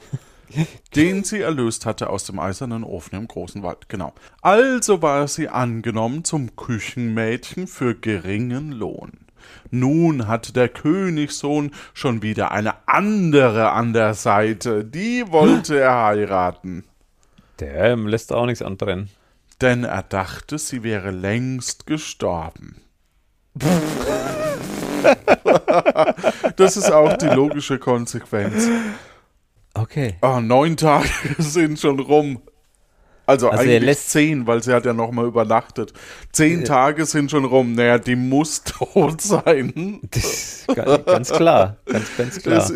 den 0.96 1.24
sie 1.24 1.42
erlöst 1.42 1.86
hatte 1.86 2.10
aus 2.10 2.26
dem 2.26 2.40
eisernen 2.40 2.84
Ofen 2.84 3.16
im 3.18 3.28
großen 3.28 3.64
Wald. 3.64 3.90
Genau. 3.90 4.14
Also 4.42 5.02
war 5.02 5.28
sie 5.28 5.50
angenommen 5.50 6.24
zum 6.24 6.56
Küchenmädchen 6.56 7.68
für 7.68 7.96
geringen 7.96 8.72
Lohn. 8.72 9.12
Nun 9.72 10.28
hat 10.28 10.56
der 10.56 10.70
Königssohn 10.70 11.72
schon 11.94 12.22
wieder 12.22 12.52
eine 12.52 12.88
andere 12.88 13.72
an 13.72 13.94
der 13.94 14.14
Seite. 14.14 14.84
Die 14.84 15.26
wollte 15.28 15.80
er 15.80 16.04
heiraten. 16.04 16.86
Der 17.60 17.96
lässt 17.96 18.32
auch 18.32 18.46
nichts 18.46 18.62
anbrennen. 18.62 19.10
Denn 19.62 19.84
er 19.84 20.04
dachte, 20.04 20.58
sie 20.58 20.84
wäre 20.84 21.12
längst 21.12 21.86
gestorben. 21.86 22.82
das 26.56 26.78
ist 26.78 26.92
auch 26.92 27.18
die 27.18 27.28
logische 27.28 27.78
Konsequenz. 27.78 28.70
Okay. 29.74 30.16
Ah, 30.22 30.42
neun 30.42 30.78
Tage 30.78 31.10
sind 31.38 31.80
schon 31.80 32.00
rum. 32.00 32.42
Also, 33.26 33.50
Also 33.50 33.64
er 33.64 33.70
eigentlich 33.76 33.84
lässt- 33.86 34.10
zehn, 34.10 34.48
weil 34.48 34.64
sie 34.64 34.74
hat 34.74 34.86
ja 34.86 34.94
noch 34.94 35.12
mal 35.12 35.26
übernachtet. 35.26 35.94
Zehn 36.32 36.66
Tage 36.66 37.06
sind 37.06 37.30
schon 37.30 37.46
rum. 37.46 37.74
Naja, 37.74 38.00
die 38.00 38.16
muss 38.16 38.64
tot 38.66 39.22
sein. 39.22 40.02
Ganz 41.06 41.30
klar. 41.32 41.78
Ganz, 41.86 42.08
ganz 42.18 42.42
klar. 42.42 42.72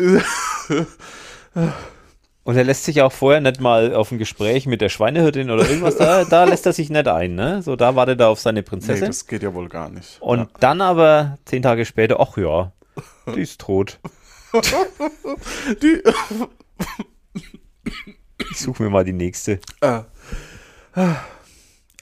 Und 2.44 2.56
er 2.56 2.64
lässt 2.64 2.84
sich 2.84 3.00
auch 3.00 3.10
vorher 3.12 3.40
nicht 3.40 3.60
mal 3.60 3.94
auf 3.94 4.12
ein 4.12 4.18
Gespräch 4.18 4.66
mit 4.66 4.80
der 4.82 4.90
Schweinehirtin 4.90 5.50
oder 5.50 5.66
irgendwas, 5.68 5.96
da, 5.96 6.24
da 6.24 6.44
lässt 6.50 6.66
er 6.66 6.74
sich 6.74 6.90
nicht 6.90 7.08
ein, 7.08 7.34
ne? 7.34 7.62
So, 7.62 7.74
da 7.74 7.96
wartet 7.96 8.20
er 8.20 8.28
auf 8.28 8.38
seine 8.38 8.60
nee, 8.60 8.62
Prinzessin. 8.62 9.06
das 9.06 9.26
geht 9.26 9.42
ja 9.42 9.54
wohl 9.54 9.68
gar 9.70 9.88
nicht. 9.88 10.18
Und 10.20 10.48
dann 10.60 10.82
aber 10.82 11.38
zehn 11.46 11.62
Tage 11.62 11.86
später, 11.86 12.20
ach 12.20 12.36
ja, 12.36 12.72
die 13.34 13.40
ist 13.40 13.60
tot. 13.62 13.98
Die, 15.82 16.02
Ich 18.50 18.58
suche 18.60 18.82
mir 18.84 18.90
mal 18.90 19.04
die 19.04 19.12
nächste. 19.12 19.60
äh, 19.80 20.02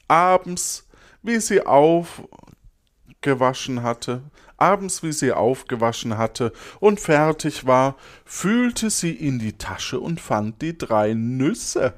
abends, 0.07 0.87
wie 1.21 1.39
sie 1.39 1.61
aufgewaschen 1.65 3.83
hatte, 3.83 4.23
Abends, 4.57 5.03
wie 5.03 5.11
sie 5.11 5.33
aufgewaschen 5.33 6.17
hatte 6.17 6.53
und 6.79 6.99
fertig 7.01 7.65
war, 7.65 7.97
fühlte 8.23 8.89
sie 8.91 9.11
in 9.11 9.39
die 9.39 9.57
Tasche 9.57 9.99
und 9.99 10.21
fand 10.21 10.61
die 10.61 10.77
drei 10.77 11.13
Nüsse, 11.13 11.93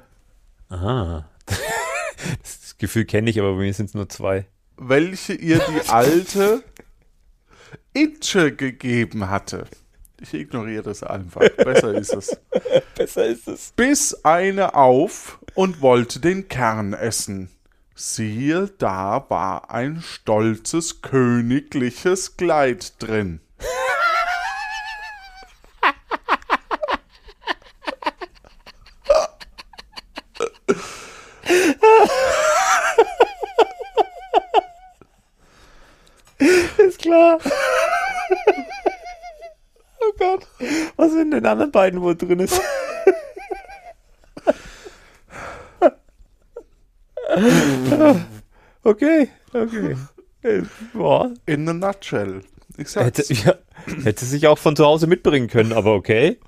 Aha. 0.68 1.28
Das 2.42 2.76
Gefühl 2.78 3.04
kenne 3.04 3.30
ich, 3.30 3.38
aber 3.38 3.52
bei 3.54 3.60
mir 3.60 3.72
sind 3.74 3.86
es 3.86 3.94
nur 3.94 4.08
zwei. 4.08 4.46
welche 4.76 5.34
ihr 5.34 5.58
die 5.60 5.88
alte 5.90 6.64
Itsche 7.94 8.52
gegeben 8.54 9.28
hatte. 9.30 9.66
Ich 10.20 10.32
ignoriere 10.32 10.82
das 10.82 11.02
einfach. 11.02 11.42
Besser 11.56 11.94
ist 11.94 12.14
es. 12.14 12.40
Besser 12.96 13.26
ist 13.26 13.48
es. 13.48 13.72
Biss 13.76 14.24
eine 14.24 14.74
auf 14.74 15.38
und 15.54 15.82
wollte 15.82 16.20
den 16.20 16.48
Kern 16.48 16.94
essen. 16.94 17.50
Siehe, 17.94 18.70
da 18.78 19.24
war 19.28 19.70
ein 19.70 20.02
stolzes 20.02 21.02
königliches 21.02 22.36
Kleid 22.36 22.94
drin. 22.98 23.40
Ist 36.78 36.98
klar. 37.00 37.38
oh 40.00 40.12
Gott. 40.18 40.46
Was 41.06 41.12
sind 41.12 41.30
denn 41.30 41.46
anderen 41.46 41.70
beiden 41.70 42.02
wohl 42.02 42.16
drin 42.16 42.40
ist? 42.40 42.58
okay, 48.82 49.28
okay. 49.52 49.96
Äh, 50.42 50.62
Boah. 50.92 51.32
In 51.46 51.68
a 51.68 51.72
nutshell. 51.72 52.40
Ich 52.76 52.96
Hätte, 52.96 53.22
sag's. 53.22 53.44
ja, 53.44 53.54
hätte 54.02 54.24
sich 54.24 54.48
auch 54.48 54.58
von 54.58 54.74
zu 54.74 54.84
Hause 54.84 55.06
mitbringen 55.06 55.46
können, 55.46 55.72
aber 55.72 55.94
okay. 55.94 56.40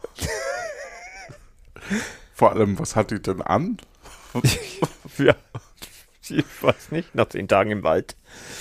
Vor 2.35 2.51
allem, 2.53 2.77
was 2.81 2.97
hat 2.97 3.13
die 3.13 3.23
denn 3.23 3.43
an? 3.43 3.77
Ja. 5.19 5.35
Ich 6.29 6.45
weiß 6.61 6.91
nicht, 6.93 7.15
nach 7.15 7.29
zehn 7.29 7.47
Tagen 7.49 7.71
im 7.71 7.83
Wald. 7.85 8.17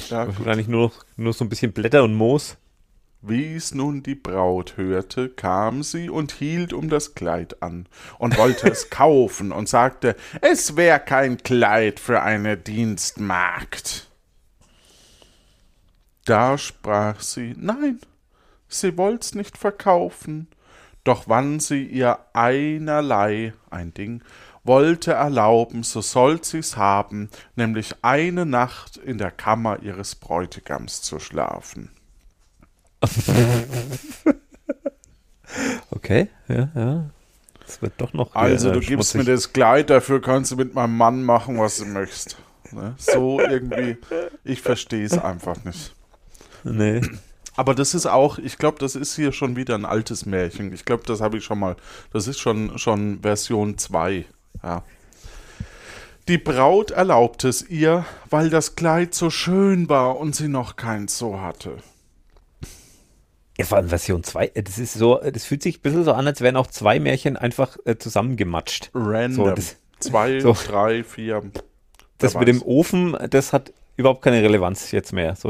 Ja, 0.09 0.27
Wahrscheinlich 0.27 0.67
nur, 0.67 0.91
nur 1.17 1.33
so 1.33 1.43
ein 1.45 1.49
bisschen 1.49 1.71
Blätter 1.71 2.03
und 2.03 2.13
Moos. 2.15 2.57
Wie 3.21 3.55
es 3.55 3.73
nun 3.73 4.03
die 4.03 4.15
Braut 4.15 4.77
hörte, 4.77 5.29
kam 5.29 5.81
sie 5.81 6.09
und 6.09 6.31
hielt 6.31 6.71
um 6.71 6.87
das 6.87 7.15
Kleid 7.15 7.63
an 7.63 7.87
und 8.19 8.37
wollte 8.37 8.69
es 8.69 8.89
kaufen 8.91 9.51
und 9.51 9.67
sagte, 9.67 10.15
es 10.41 10.75
wär 10.75 10.99
kein 10.99 11.37
Kleid 11.37 11.99
für 11.99 12.21
eine 12.21 12.57
Dienstmagd. 12.57 14.07
Da 16.25 16.57
sprach 16.57 17.21
sie, 17.21 17.55
nein, 17.57 17.99
sie 18.67 18.97
wollt's 18.97 19.33
nicht 19.33 19.57
verkaufen. 19.57 20.47
Doch 21.03 21.23
wann 21.27 21.59
sie 21.59 21.85
ihr 21.85 22.19
einerlei, 22.33 23.53
ein 23.69 23.93
Ding, 23.93 24.21
wollte 24.63 25.13
erlauben, 25.13 25.83
so 25.83 26.01
soll 26.01 26.43
sie's 26.43 26.75
haben, 26.75 27.29
nämlich 27.55 27.95
eine 28.03 28.45
Nacht 28.45 28.97
in 28.97 29.17
der 29.17 29.31
Kammer 29.31 29.81
ihres 29.81 30.15
Bräutigams 30.15 31.01
zu 31.01 31.19
schlafen. 31.19 31.96
Okay, 35.89 36.29
ja, 36.47 36.69
ja. 36.75 37.09
Das 37.65 37.81
wird 37.81 37.93
doch 37.97 38.13
noch. 38.13 38.33
Also, 38.35 38.69
äh, 38.69 38.73
du 38.73 38.79
gibst 38.79 39.15
mir 39.15 39.23
das 39.25 39.51
Kleid, 39.51 39.89
dafür 39.89 40.21
kannst 40.21 40.51
du 40.51 40.55
mit 40.55 40.73
meinem 40.73 40.95
Mann 40.95 41.23
machen, 41.23 41.59
was 41.59 41.77
du 41.77 41.85
möchtest. 41.85 42.37
Ne? 42.71 42.95
So 42.97 43.39
irgendwie, 43.39 43.97
ich 44.43 44.61
verstehe 44.61 45.05
es 45.05 45.17
einfach 45.17 45.63
nicht. 45.65 45.93
Nee. 46.63 47.01
Aber 47.55 47.73
das 47.73 47.93
ist 47.93 48.05
auch, 48.05 48.37
ich 48.37 48.57
glaube, 48.57 48.77
das 48.79 48.95
ist 48.95 49.15
hier 49.15 49.31
schon 49.31 49.55
wieder 49.55 49.75
ein 49.75 49.85
altes 49.85 50.25
Märchen. 50.25 50.71
Ich 50.71 50.85
glaube, 50.85 51.03
das 51.05 51.21
habe 51.21 51.37
ich 51.37 51.43
schon 51.43 51.59
mal, 51.59 51.75
das 52.13 52.27
ist 52.27 52.39
schon, 52.39 52.77
schon 52.77 53.21
Version 53.21 53.77
2. 53.77 54.25
Ja. 54.63 54.83
Die 56.27 56.37
Braut 56.37 56.91
erlaubte 56.91 57.47
es 57.49 57.67
ihr, 57.67 58.05
weil 58.29 58.49
das 58.49 58.75
Kleid 58.75 59.15
so 59.15 59.29
schön 59.29 59.89
war 59.89 60.17
und 60.17 60.35
sie 60.35 60.49
noch 60.49 60.75
keins 60.75 61.17
so 61.17 61.41
hatte. 61.41 61.77
Ja, 63.57 63.65
vor 63.65 63.77
allem 63.77 63.89
Version 63.89 64.23
2, 64.23 64.51
äh, 64.53 64.63
das 64.63 64.77
ist 64.77 64.93
so, 64.93 65.19
äh, 65.21 65.31
das 65.31 65.45
fühlt 65.45 65.63
sich 65.63 65.79
ein 65.79 65.81
bisschen 65.81 66.03
so 66.03 66.13
an, 66.13 66.27
als 66.27 66.41
wären 66.41 66.55
auch 66.55 66.67
zwei 66.67 66.99
Märchen 66.99 67.37
einfach 67.37 67.77
äh, 67.85 67.97
zusammengematscht. 67.97 68.91
Random. 68.93 69.33
So, 69.45 69.51
das- 69.51 69.77
Zwei, 69.99 70.39
so. 70.41 70.53
drei, 70.53 71.03
vier. 71.03 71.41
Das 72.19 72.35
mit 72.35 72.47
dem. 72.47 72.61
Ofen, 72.61 73.17
das 73.31 73.51
hat 73.51 73.73
überhaupt 73.95 74.21
keine 74.21 74.43
Relevanz 74.43 74.91
jetzt 74.91 75.11
mehr. 75.11 75.35
So, 75.35 75.49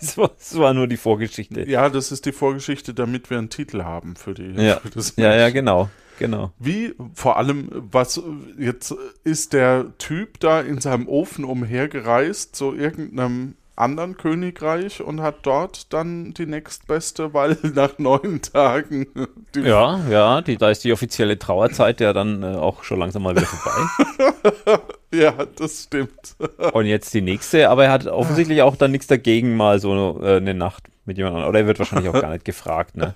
das, 0.00 0.18
war, 0.18 0.32
das 0.36 0.58
war 0.58 0.74
nur 0.74 0.88
die 0.88 0.96
Vorgeschichte. 0.96 1.68
Ja, 1.68 1.88
das 1.88 2.10
ist 2.10 2.26
die 2.26 2.32
Vorgeschichte, 2.32 2.92
damit 2.92 3.30
wir 3.30 3.38
einen 3.38 3.50
Titel 3.50 3.84
haben 3.84 4.16
für, 4.16 4.34
die, 4.34 4.50
Ja, 4.60 4.80
für 4.80 5.00
ja, 5.22 5.34
ja, 5.36 5.50
genau. 5.50 5.88
Genau. 6.18 6.52
Wie, 6.58 6.94
vor 7.14 7.36
allem, 7.36 7.68
was 7.72 8.20
jetzt 8.58 8.94
ist 9.24 9.52
der 9.52 9.86
Typ 9.98 10.40
da 10.40 10.60
in 10.60 10.80
seinem 10.80 11.08
Ofen 11.08 11.44
umhergereist 11.44 12.54
zu 12.54 12.74
irgendeinem 12.74 13.54
anderen 13.76 14.16
Königreich 14.16 15.02
und 15.02 15.20
hat 15.20 15.38
dort 15.42 15.92
dann 15.92 16.32
die 16.34 16.46
nächstbeste, 16.46 17.34
weil 17.34 17.58
nach 17.74 17.98
neun 17.98 18.40
Tagen 18.42 19.06
die 19.54 19.60
Ja, 19.60 20.00
ja, 20.08 20.40
die, 20.42 20.56
da 20.56 20.70
ist 20.70 20.84
die 20.84 20.92
offizielle 20.92 21.38
Trauerzeit 21.38 22.00
ja 22.00 22.12
dann 22.12 22.42
äh, 22.42 22.54
auch 22.56 22.84
schon 22.84 22.98
langsam 22.98 23.22
mal 23.22 23.34
wieder 23.34 23.46
vorbei. 23.46 24.80
Ja, 25.14 25.32
das 25.56 25.84
stimmt. 25.84 26.34
Und 26.72 26.86
jetzt 26.86 27.14
die 27.14 27.20
nächste, 27.20 27.70
aber 27.70 27.84
er 27.84 27.92
hat 27.92 28.06
offensichtlich 28.08 28.62
auch 28.62 28.74
dann 28.74 28.90
nichts 28.90 29.06
dagegen, 29.06 29.56
mal 29.56 29.78
so 29.78 30.20
äh, 30.20 30.38
eine 30.38 30.54
Nacht 30.54 30.88
mit 31.04 31.18
jemand 31.18 31.36
anderem. 31.36 31.50
Oder 31.50 31.60
er 31.60 31.66
wird 31.68 31.78
wahrscheinlich 31.78 32.08
auch 32.08 32.20
gar 32.20 32.32
nicht 32.32 32.44
gefragt, 32.44 32.96
ne? 32.96 33.14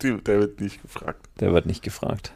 Die, 0.00 0.16
der 0.16 0.38
wird 0.40 0.60
nicht 0.60 0.80
gefragt. 0.80 1.26
Der 1.40 1.52
wird 1.52 1.66
nicht 1.66 1.82
gefragt. 1.82 2.32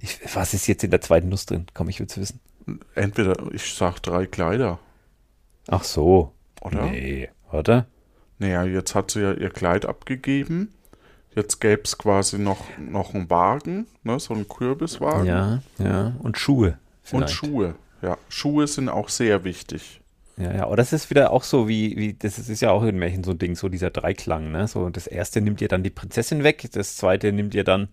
Ich, 0.00 0.18
was 0.34 0.52
ist 0.52 0.66
jetzt 0.66 0.84
in 0.84 0.90
der 0.90 1.00
zweiten 1.00 1.28
Nuss 1.28 1.46
drin? 1.46 1.66
Komm, 1.72 1.88
ich 1.88 1.98
will 1.98 2.06
es 2.08 2.18
wissen. 2.18 2.40
Entweder, 2.94 3.34
ich 3.52 3.72
sag 3.74 4.00
drei 4.00 4.26
Kleider, 4.26 4.78
Ach 5.68 5.84
so. 5.84 6.32
oder? 6.60 6.86
Nee, 6.86 7.28
oder? 7.52 7.86
Naja, 8.38 8.64
jetzt 8.64 8.94
hat 8.94 9.10
sie 9.10 9.20
ja 9.20 9.32
ihr 9.32 9.50
Kleid 9.50 9.86
abgegeben. 9.86 10.72
Jetzt 11.34 11.60
gäbe 11.60 11.82
es 11.84 11.98
quasi 11.98 12.38
noch, 12.38 12.64
noch 12.78 13.14
einen 13.14 13.30
Wagen, 13.30 13.86
ne, 14.02 14.18
so 14.18 14.34
einen 14.34 14.48
Kürbiswagen. 14.48 15.26
Ja, 15.26 15.62
ja. 15.78 16.14
Und 16.20 16.38
Schuhe. 16.38 16.78
Und 17.12 17.28
vielleicht. 17.28 17.34
Schuhe. 17.34 17.74
Ja, 18.02 18.16
Schuhe 18.28 18.66
sind 18.66 18.88
auch 18.88 19.08
sehr 19.08 19.44
wichtig. 19.44 20.00
Ja, 20.36 20.54
ja, 20.54 20.64
aber 20.64 20.76
das 20.76 20.92
ist 20.92 21.10
wieder 21.10 21.32
auch 21.32 21.42
so 21.42 21.66
wie, 21.68 21.96
wie 21.96 22.14
das 22.14 22.38
ist 22.38 22.60
ja 22.60 22.70
auch 22.70 22.84
in 22.84 22.96
Märchen 22.98 23.24
so 23.24 23.32
ein 23.32 23.38
Ding, 23.38 23.56
so 23.56 23.68
dieser 23.68 23.90
Dreiklang, 23.90 24.52
ne? 24.52 24.68
So, 24.68 24.88
das 24.88 25.08
erste 25.08 25.40
nimmt 25.40 25.60
ihr 25.60 25.68
dann 25.68 25.82
die 25.82 25.90
Prinzessin 25.90 26.44
weg, 26.44 26.68
das 26.72 26.96
zweite 26.96 27.32
nimmt 27.32 27.54
ihr 27.54 27.64
dann 27.64 27.88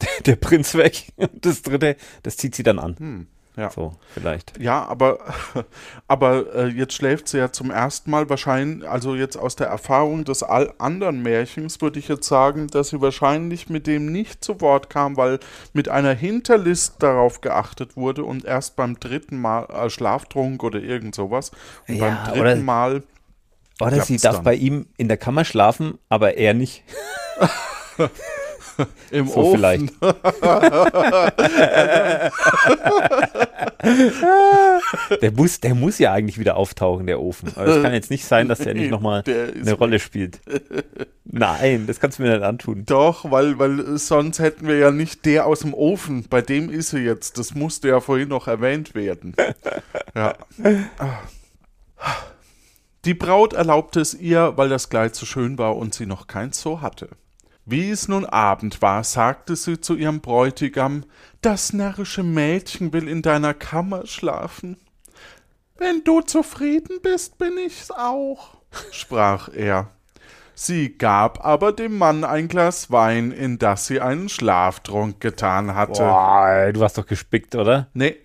der 0.26 0.36
Prinz 0.36 0.74
weg 0.74 1.12
und 1.16 1.44
das 1.44 1.62
dritte, 1.62 1.96
das 2.22 2.38
zieht 2.38 2.54
sie 2.54 2.62
dann 2.62 2.78
an. 2.78 2.96
Hm, 2.98 3.26
ja. 3.58 3.70
So, 3.70 3.92
vielleicht. 4.14 4.58
Ja, 4.60 4.84
aber, 4.86 5.18
aber 6.08 6.54
äh, 6.54 6.66
jetzt 6.68 6.94
schläft 6.94 7.28
sie 7.28 7.38
ja 7.38 7.50
zum 7.52 7.70
ersten 7.70 8.10
Mal 8.10 8.30
wahrscheinlich, 8.30 8.88
also 8.88 9.14
jetzt 9.14 9.36
aus 9.36 9.56
der 9.56 9.66
Erfahrung 9.66 10.24
des 10.24 10.42
all 10.42 10.72
anderen 10.78 11.22
Märchens 11.22 11.80
würde 11.82 11.98
ich 11.98 12.08
jetzt 12.08 12.28
sagen, 12.28 12.68
dass 12.68 12.90
sie 12.90 13.00
wahrscheinlich 13.00 13.68
mit 13.68 13.86
dem 13.86 14.06
nicht 14.12 14.44
zu 14.44 14.60
Wort 14.60 14.88
kam, 14.90 15.16
weil 15.16 15.40
mit 15.72 15.88
einer 15.88 16.14
Hinterlist 16.14 17.02
darauf 17.02 17.40
geachtet 17.40 17.96
wurde 17.96 18.24
und 18.24 18.44
erst 18.44 18.76
beim 18.76 18.98
dritten 19.00 19.40
Mal 19.40 19.64
äh, 19.64 19.90
Schlaftrunk 19.90 20.62
oder 20.62 20.78
irgend 20.80 21.14
sowas. 21.14 21.50
Und 21.88 21.96
Ja, 21.96 22.08
beim 22.08 22.24
dritten 22.34 22.40
oder- 22.40 22.56
Mal, 22.56 23.02
Oder 23.80 24.00
sie 24.02 24.16
darf 24.18 24.36
dann? 24.36 24.44
bei 24.44 24.54
ihm 24.54 24.86
in 24.96 25.08
der 25.08 25.16
Kammer 25.16 25.44
schlafen, 25.44 25.98
aber 26.08 26.36
er 26.36 26.54
nicht. 26.54 26.84
im 29.10 29.28
So 29.28 29.36
Ofen, 29.36 29.58
vielleicht. 29.58 29.92
der, 35.22 35.32
muss, 35.32 35.60
der 35.60 35.74
muss 35.74 35.98
ja 35.98 36.12
eigentlich 36.12 36.38
wieder 36.38 36.56
auftauchen, 36.56 37.06
der 37.06 37.20
Ofen. 37.20 37.52
Aber 37.54 37.66
es 37.66 37.82
kann 37.82 37.92
jetzt 37.92 38.10
nicht 38.10 38.24
sein, 38.24 38.48
dass 38.48 38.60
der 38.60 38.74
nicht 38.74 38.90
nochmal 38.90 39.22
eine 39.26 39.72
Rolle 39.72 39.98
spielt. 39.98 40.40
Nein, 41.24 41.86
das 41.86 42.00
kannst 42.00 42.18
du 42.18 42.22
mir 42.22 42.30
nicht 42.30 42.42
antun. 42.42 42.84
Doch, 42.86 43.30
weil, 43.30 43.58
weil 43.58 43.80
äh, 43.80 43.98
sonst 43.98 44.38
hätten 44.38 44.66
wir 44.66 44.78
ja 44.78 44.90
nicht 44.90 45.26
der 45.26 45.46
aus 45.46 45.60
dem 45.60 45.74
Ofen. 45.74 46.26
Bei 46.28 46.40
dem 46.40 46.70
ist 46.70 46.90
sie 46.90 47.00
jetzt. 47.00 47.38
Das 47.38 47.54
musste 47.54 47.88
ja 47.88 48.00
vorhin 48.00 48.28
noch 48.28 48.48
erwähnt 48.48 48.94
werden. 48.94 49.34
Ja. 50.14 50.34
Die 53.04 53.14
Braut 53.14 53.52
erlaubte 53.52 54.00
es 54.00 54.14
ihr, 54.14 54.54
weil 54.56 54.68
das 54.68 54.88
Kleid 54.88 55.14
so 55.14 55.26
schön 55.26 55.58
war 55.58 55.76
und 55.76 55.94
sie 55.94 56.06
noch 56.06 56.26
keins 56.26 56.60
so 56.60 56.80
hatte. 56.80 57.10
Wie 57.70 57.90
es 57.90 58.08
nun 58.08 58.24
Abend 58.24 58.80
war, 58.80 59.04
sagte 59.04 59.54
sie 59.54 59.78
zu 59.78 59.94
ihrem 59.94 60.20
Bräutigam, 60.20 61.04
das 61.42 61.74
närrische 61.74 62.22
Mädchen 62.22 62.94
will 62.94 63.06
in 63.06 63.20
deiner 63.20 63.52
Kammer 63.52 64.06
schlafen. 64.06 64.78
Wenn 65.76 66.02
du 66.02 66.22
zufrieden 66.22 67.00
bist, 67.02 67.36
bin 67.36 67.58
ich's 67.58 67.90
auch, 67.90 68.56
sprach 68.90 69.50
er. 69.52 69.88
Sie 70.54 70.96
gab 70.96 71.44
aber 71.44 71.72
dem 71.72 71.98
Mann 71.98 72.24
ein 72.24 72.48
Glas 72.48 72.90
Wein, 72.90 73.32
in 73.32 73.58
das 73.58 73.86
sie 73.86 74.00
einen 74.00 74.30
Schlaftrunk 74.30 75.20
getan 75.20 75.74
hatte. 75.74 76.00
Boah, 76.00 76.70
du 76.72 76.82
hast 76.82 76.96
doch 76.96 77.06
gespickt, 77.06 77.54
oder? 77.54 77.88
Nee. 77.92 78.16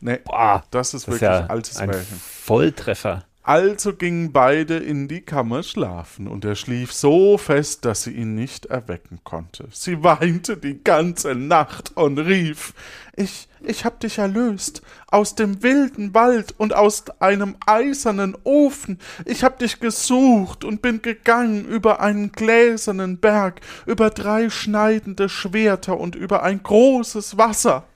Nee. 0.00 0.20
Boah, 0.24 0.62
Das 0.70 0.88
ist 0.88 0.92
das 0.92 1.02
ist 1.02 1.08
wirklich 1.08 1.22
ja 1.22 1.46
altes 1.46 1.78
ein 1.78 1.88
Märchen. 1.88 2.20
Volltreffer. 2.20 3.24
Also 3.48 3.94
gingen 3.94 4.30
beide 4.30 4.76
in 4.76 5.08
die 5.08 5.22
Kammer 5.22 5.62
schlafen, 5.62 6.28
und 6.28 6.44
er 6.44 6.54
schlief 6.54 6.92
so 6.92 7.38
fest, 7.38 7.86
dass 7.86 8.02
sie 8.02 8.10
ihn 8.10 8.34
nicht 8.34 8.66
erwecken 8.66 9.20
konnte. 9.24 9.68
Sie 9.70 10.04
weinte 10.04 10.58
die 10.58 10.84
ganze 10.84 11.34
Nacht 11.34 11.96
und 11.96 12.18
rief 12.18 12.74
Ich, 13.16 13.48
ich 13.62 13.86
hab 13.86 14.00
dich 14.00 14.18
erlöst 14.18 14.82
aus 15.06 15.34
dem 15.34 15.62
wilden 15.62 16.12
Wald 16.12 16.56
und 16.58 16.74
aus 16.74 17.04
einem 17.20 17.56
eisernen 17.64 18.36
Ofen. 18.44 18.98
Ich 19.24 19.42
hab 19.44 19.58
dich 19.60 19.80
gesucht 19.80 20.62
und 20.62 20.82
bin 20.82 21.00
gegangen 21.00 21.64
über 21.64 22.02
einen 22.02 22.32
gläsernen 22.32 23.16
Berg, 23.16 23.62
über 23.86 24.10
drei 24.10 24.50
schneidende 24.50 25.30
Schwerter 25.30 25.98
und 25.98 26.16
über 26.16 26.42
ein 26.42 26.62
großes 26.62 27.38
Wasser 27.38 27.86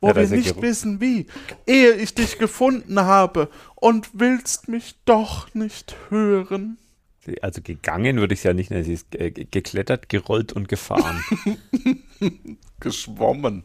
wo 0.00 0.08
Ja, 0.08 0.16
wir 0.16 0.26
nicht 0.28 0.60
wissen 0.62 1.00
wie, 1.00 1.26
ehe 1.66 1.92
ich 1.94 2.14
dich 2.14 2.38
gefunden 2.38 3.00
habe, 3.00 3.48
und 3.74 4.10
willst 4.12 4.68
mich 4.68 4.96
doch 5.04 5.54
nicht 5.54 5.96
hören. 6.10 6.76
Also 7.42 7.60
gegangen 7.62 8.16
würde 8.16 8.34
ich 8.34 8.40
es 8.40 8.44
ja 8.44 8.52
nicht 8.54 8.70
nennen. 8.70 8.84
Sie 8.84 8.94
ist 8.94 9.10
ge- 9.10 9.30
geklettert, 9.30 10.08
gerollt 10.08 10.52
und 10.52 10.68
gefahren. 10.68 11.22
Geschwommen. 12.80 13.64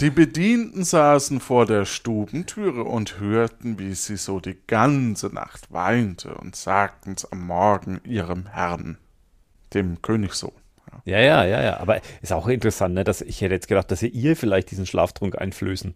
Die 0.00 0.10
Bedienten 0.10 0.84
saßen 0.84 1.40
vor 1.40 1.66
der 1.66 1.84
Stubentüre 1.84 2.84
und 2.84 3.18
hörten, 3.18 3.78
wie 3.80 3.94
sie 3.94 4.16
so 4.16 4.38
die 4.38 4.56
ganze 4.68 5.26
Nacht 5.26 5.72
weinte 5.72 6.34
und 6.36 6.54
sagten's 6.54 7.24
am 7.24 7.46
Morgen 7.46 8.00
ihrem 8.04 8.46
Herrn, 8.46 8.98
dem 9.74 10.00
Königssohn. 10.02 10.52
Ja, 11.06 11.20
ja, 11.20 11.44
ja, 11.44 11.62
ja. 11.62 11.80
Aber 11.80 12.00
ist 12.20 12.32
auch 12.32 12.48
interessant, 12.48 12.94
ne? 12.94 13.04
Dass 13.04 13.22
ich 13.22 13.40
hätte 13.40 13.54
jetzt 13.54 13.68
gedacht, 13.68 13.90
dass 13.90 14.00
sie 14.00 14.08
ihr 14.08 14.36
vielleicht 14.36 14.70
diesen 14.70 14.86
Schlaftrunk 14.86 15.40
einflößen. 15.40 15.94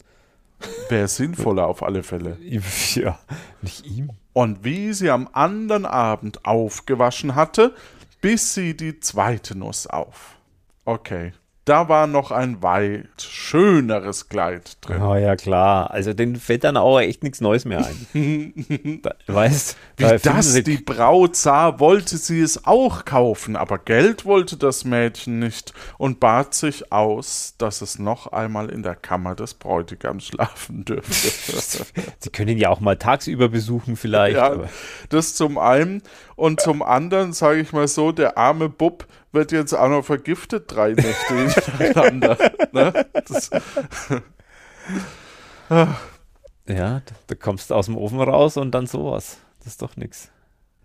Wäre 0.89 1.09
sinnvoller 1.09 1.67
auf 1.67 1.83
alle 1.83 2.03
Fälle. 2.03 2.39
Ja, 2.95 3.19
nicht 3.61 3.87
ihm. 3.87 4.11
Und 4.33 4.65
wie 4.65 4.93
sie 4.93 5.11
am 5.11 5.29
anderen 5.33 5.85
Abend 5.85 6.45
aufgewaschen 6.45 7.35
hatte, 7.35 7.75
biss 8.21 8.55
sie 8.55 8.77
die 8.77 9.01
zweite 9.01 9.59
Nuss 9.59 9.87
auf. 9.87 10.37
Okay. 10.85 11.33
Da 11.67 11.89
war 11.89 12.07
noch 12.07 12.31
ein 12.31 12.63
weit 12.63 13.07
schöneres 13.21 14.29
Kleid 14.29 14.79
drin. 14.81 15.03
Oh 15.03 15.15
ja, 15.15 15.37
klar. 15.37 15.91
Also 15.91 16.15
den 16.15 16.37
fällt 16.37 16.65
dann 16.65 16.79
auch 16.79 16.99
echt 16.99 17.23
nichts 17.23 17.43
Neues 17.43 17.67
mehr 17.67 17.87
ein. 17.87 19.01
da, 19.03 19.15
weißt 19.27 19.77
Wie 19.99 20.19
das 20.23 20.55
die 20.65 20.79
Braut 20.79 21.37
sah, 21.37 21.79
wollte 21.79 22.17
sie 22.17 22.41
es 22.41 22.65
auch 22.65 23.05
kaufen, 23.05 23.57
aber 23.57 23.79
Geld 23.79 24.25
wollte 24.25 24.57
das 24.57 24.85
Mädchen 24.85 25.39
nicht 25.39 25.75
und 25.99 26.19
bat 26.19 26.55
sich 26.55 26.93
aus, 26.93 27.55
dass 27.59 27.83
es 27.83 27.99
noch 27.99 28.29
einmal 28.29 28.71
in 28.71 28.83
der 28.83 28.97
Kammer 28.97 29.35
des 29.35 29.53
Bräutigams 29.55 30.27
schlafen 30.29 30.87
dürfte. 30.87 31.85
Sie 32.19 32.31
können 32.31 32.49
ihn 32.49 32.59
ja 32.59 32.71
auch 32.71 32.81
mal 32.81 32.97
tagsüber 32.97 33.51
besuchen, 33.51 33.97
vielleicht. 33.97 34.37
Ja, 34.37 34.57
das 35.11 35.35
zum 35.35 35.59
einen. 35.59 36.03
Und 36.37 36.63
zum 36.63 36.83
anderen, 36.83 37.35
sage 37.35 37.61
ich 37.61 37.73
mal 37.73 37.87
so, 37.87 38.13
der 38.13 38.39
arme 38.39 38.71
Bub 38.71 39.07
wird 39.33 39.53
jetzt 39.53 39.73
auch 39.75 39.89
noch 39.89 40.05
vergiftet, 40.05 40.65
drei 40.67 40.93
Nächte 40.93 41.35
hintereinander. 41.37 42.37
ne? 42.73 43.07
das, 43.27 43.51
ja, 45.69 45.87
da, 46.67 47.01
da 47.27 47.35
kommst 47.35 47.71
du 47.71 47.75
aus 47.75 47.87
dem 47.87 47.97
Ofen 47.97 48.21
raus 48.21 48.57
und 48.57 48.73
dann 48.73 48.87
sowas. 48.87 49.39
Das 49.59 49.69
ist 49.69 49.83
doch 49.83 49.97
nix. 49.97 50.31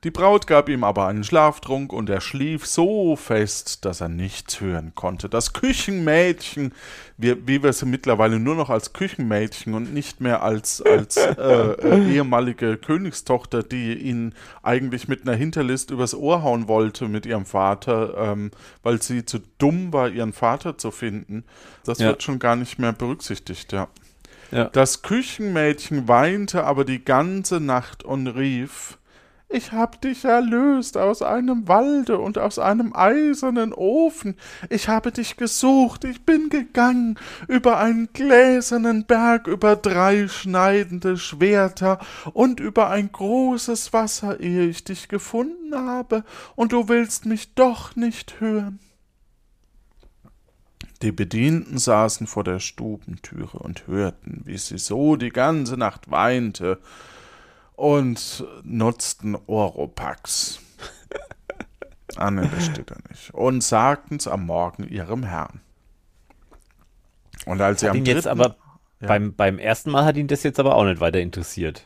Die 0.05 0.11
Braut 0.11 0.45
gab 0.45 0.69
ihm 0.69 0.83
aber 0.83 1.07
einen 1.07 1.23
Schlaftrunk 1.23 1.91
und 1.91 2.11
er 2.11 2.21
schlief 2.21 2.67
so 2.67 3.15
fest, 3.15 3.85
dass 3.85 4.01
er 4.01 4.07
nichts 4.07 4.61
hören 4.61 4.91
konnte. 4.93 5.29
Das 5.29 5.51
Küchenmädchen, 5.53 6.73
wie, 7.17 7.35
wie 7.47 7.63
wir 7.63 7.73
sie 7.73 7.87
mittlerweile 7.87 8.39
nur 8.39 8.53
noch 8.53 8.69
als 8.69 8.93
Küchenmädchen 8.93 9.73
und 9.73 9.95
nicht 9.95 10.21
mehr 10.21 10.43
als, 10.43 10.79
als 10.83 11.17
äh, 11.17 11.31
äh, 11.31 12.13
ehemalige 12.13 12.77
Königstochter, 12.77 13.63
die 13.63 13.93
ihn 13.95 14.35
eigentlich 14.61 15.07
mit 15.07 15.23
einer 15.23 15.35
Hinterlist 15.35 15.89
übers 15.89 16.13
Ohr 16.13 16.43
hauen 16.43 16.67
wollte 16.67 17.07
mit 17.07 17.25
ihrem 17.25 17.47
Vater, 17.47 18.13
ähm, 18.15 18.51
weil 18.83 19.01
sie 19.01 19.25
zu 19.25 19.39
dumm 19.57 19.91
war, 19.91 20.09
ihren 20.09 20.33
Vater 20.33 20.77
zu 20.77 20.91
finden. 20.91 21.45
Das 21.83 21.97
Ja. 21.97 22.09
wird 22.09 22.21
schon 22.21 22.37
gar 22.37 22.55
nicht 22.55 22.77
mehr 22.77 22.93
berücksichtigt, 22.93 23.73
ja. 23.73 23.87
Ja. 24.51 24.65
Das 24.65 25.01
Küchenmädchen 25.01 26.07
weinte 26.07 26.63
aber 26.63 26.85
die 26.85 27.03
ganze 27.03 27.59
Nacht 27.59 28.03
und 28.03 28.27
rief 28.27 28.99
Ich 29.55 29.71
hab 29.71 30.01
dich 30.01 30.25
erlöst 30.25 30.97
aus 30.97 31.21
einem 31.21 31.69
Walde 31.69 32.19
und 32.19 32.37
aus 32.37 32.59
einem 32.59 32.93
eisernen 32.93 33.71
Ofen. 33.71 34.35
Ich 34.69 34.89
habe 34.89 35.13
dich 35.13 35.37
gesucht, 35.37 36.03
ich 36.03 36.25
bin 36.25 36.49
gegangen 36.49 37.17
über 37.47 37.77
einen 37.77 38.09
gläsernen 38.11 39.05
Berg, 39.05 39.47
über 39.47 39.77
drei 39.77 40.27
schneidende 40.27 41.15
Schwerter 41.15 41.99
und 42.33 42.59
über 42.59 42.89
ein 42.89 43.09
großes 43.09 43.93
Wasser, 43.93 44.41
ehe 44.41 44.65
ich 44.65 44.83
dich 44.83 45.07
gefunden 45.07 45.73
habe, 45.73 46.25
und 46.57 46.73
du 46.73 46.89
willst 46.89 47.25
mich 47.25 47.53
doch 47.55 47.95
nicht 47.95 48.41
hören. 48.41 48.79
Die 51.01 51.13
Bedienten 51.13 51.77
saßen 51.77 52.27
vor 52.27 52.43
der 52.43 52.59
Stubentüre 52.59 53.59
und 53.59 53.87
hörten, 53.87 54.41
wie 54.43 54.57
sie 54.57 54.79
so 54.79 55.15
die 55.15 55.29
ganze 55.29 55.77
Nacht 55.77 56.11
weinte 56.11 56.77
und 57.75 58.43
nutzten 58.63 59.37
Oropax. 59.47 60.59
Ah, 62.17 62.31
ne, 62.31 62.49
das 62.55 62.67
steht 62.67 62.89
da 62.91 62.95
nicht. 63.09 63.33
Und 63.33 63.61
sagten's 63.61 64.25
am 64.25 64.45
Morgen 64.45 64.87
ihrem 64.87 65.23
Herrn. 65.23 65.59
Und 67.45 67.59
als 67.59 67.81
sie 67.81 67.87
Hat 67.87 67.91
am 67.91 67.97
ihn 67.97 68.05
jetzt 68.05 68.25
aber 68.27 68.55
Ja. 69.01 69.07
beim, 69.07 69.33
beim 69.35 69.59
ersten 69.59 69.91
Mal 69.91 70.05
hat 70.05 70.15
ihn 70.15 70.27
das 70.27 70.43
jetzt 70.43 70.57
aber 70.59 70.75
auch 70.75 70.85
nicht 70.85 71.01
weiter 71.01 71.19
interessiert. 71.19 71.85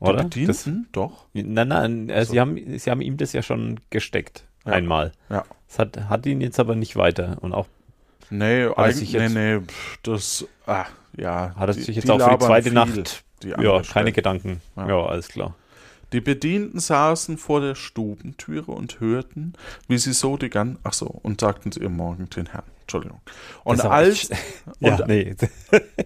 die 0.00 0.04
Oder? 0.06 0.14
Das, 0.24 0.24
Bedienten? 0.24 0.88
Doch. 0.90 1.26
nein, 1.34 1.68
nein, 1.68 2.08
äh, 2.08 2.24
sie, 2.24 2.40
haben, 2.40 2.56
sie 2.78 2.90
haben 2.90 3.00
ihm 3.00 3.16
das 3.16 3.32
ja 3.32 3.42
schon 3.42 3.78
gesteckt. 3.90 4.44
Ja. 4.66 4.72
Einmal. 4.72 5.12
Ja. 5.28 5.44
Das 5.68 5.78
hat, 5.78 6.08
hat 6.08 6.26
ihn 6.26 6.40
jetzt 6.40 6.58
aber 6.58 6.74
nicht 6.74 6.96
weiter. 6.96 7.36
Und 7.42 7.52
auch 7.52 7.66
Nee, 8.30 8.66
eigentlich, 8.76 9.12
nee, 9.12 9.28
nee, 9.28 9.60
das, 10.02 10.46
ah, 10.66 10.86
ja. 11.16 11.54
hat 11.54 11.68
er 11.68 11.74
die- 11.74 11.82
sich 11.82 11.94
jetzt 11.96 12.08
die 12.08 12.12
auch 12.12 12.18
für 12.18 12.38
die 12.38 12.44
zweite 12.44 12.62
viel, 12.70 12.72
Nacht. 12.72 13.24
Die 13.42 13.48
Ja, 13.48 13.56
keine 13.56 13.84
Stelle. 13.84 14.12
Gedanken. 14.12 14.60
Ja. 14.76 14.88
Ja. 14.88 15.06
alles 15.06 15.28
klar. 15.28 15.54
Die 16.12 16.20
Bedienten 16.20 16.78
saßen 16.78 17.38
vor 17.38 17.60
der 17.60 17.74
Stubentüre 17.74 18.72
und 18.72 19.00
hörten, 19.00 19.54
wie 19.88 19.96
sie 19.96 20.12
so 20.12 20.36
die 20.36 20.50
ganze, 20.50 20.78
ach 20.84 20.92
so, 20.92 21.06
und 21.06 21.40
sagten 21.40 21.72
sie 21.72 21.80
ihr 21.80 21.88
morgen 21.88 22.28
den 22.28 22.46
Herrn. 22.46 22.64
Entschuldigung. 22.82 23.20
Und 23.64 23.82
als, 23.82 24.28
Ja, 24.80 24.96
und, 24.96 25.08
nee. 25.08 25.34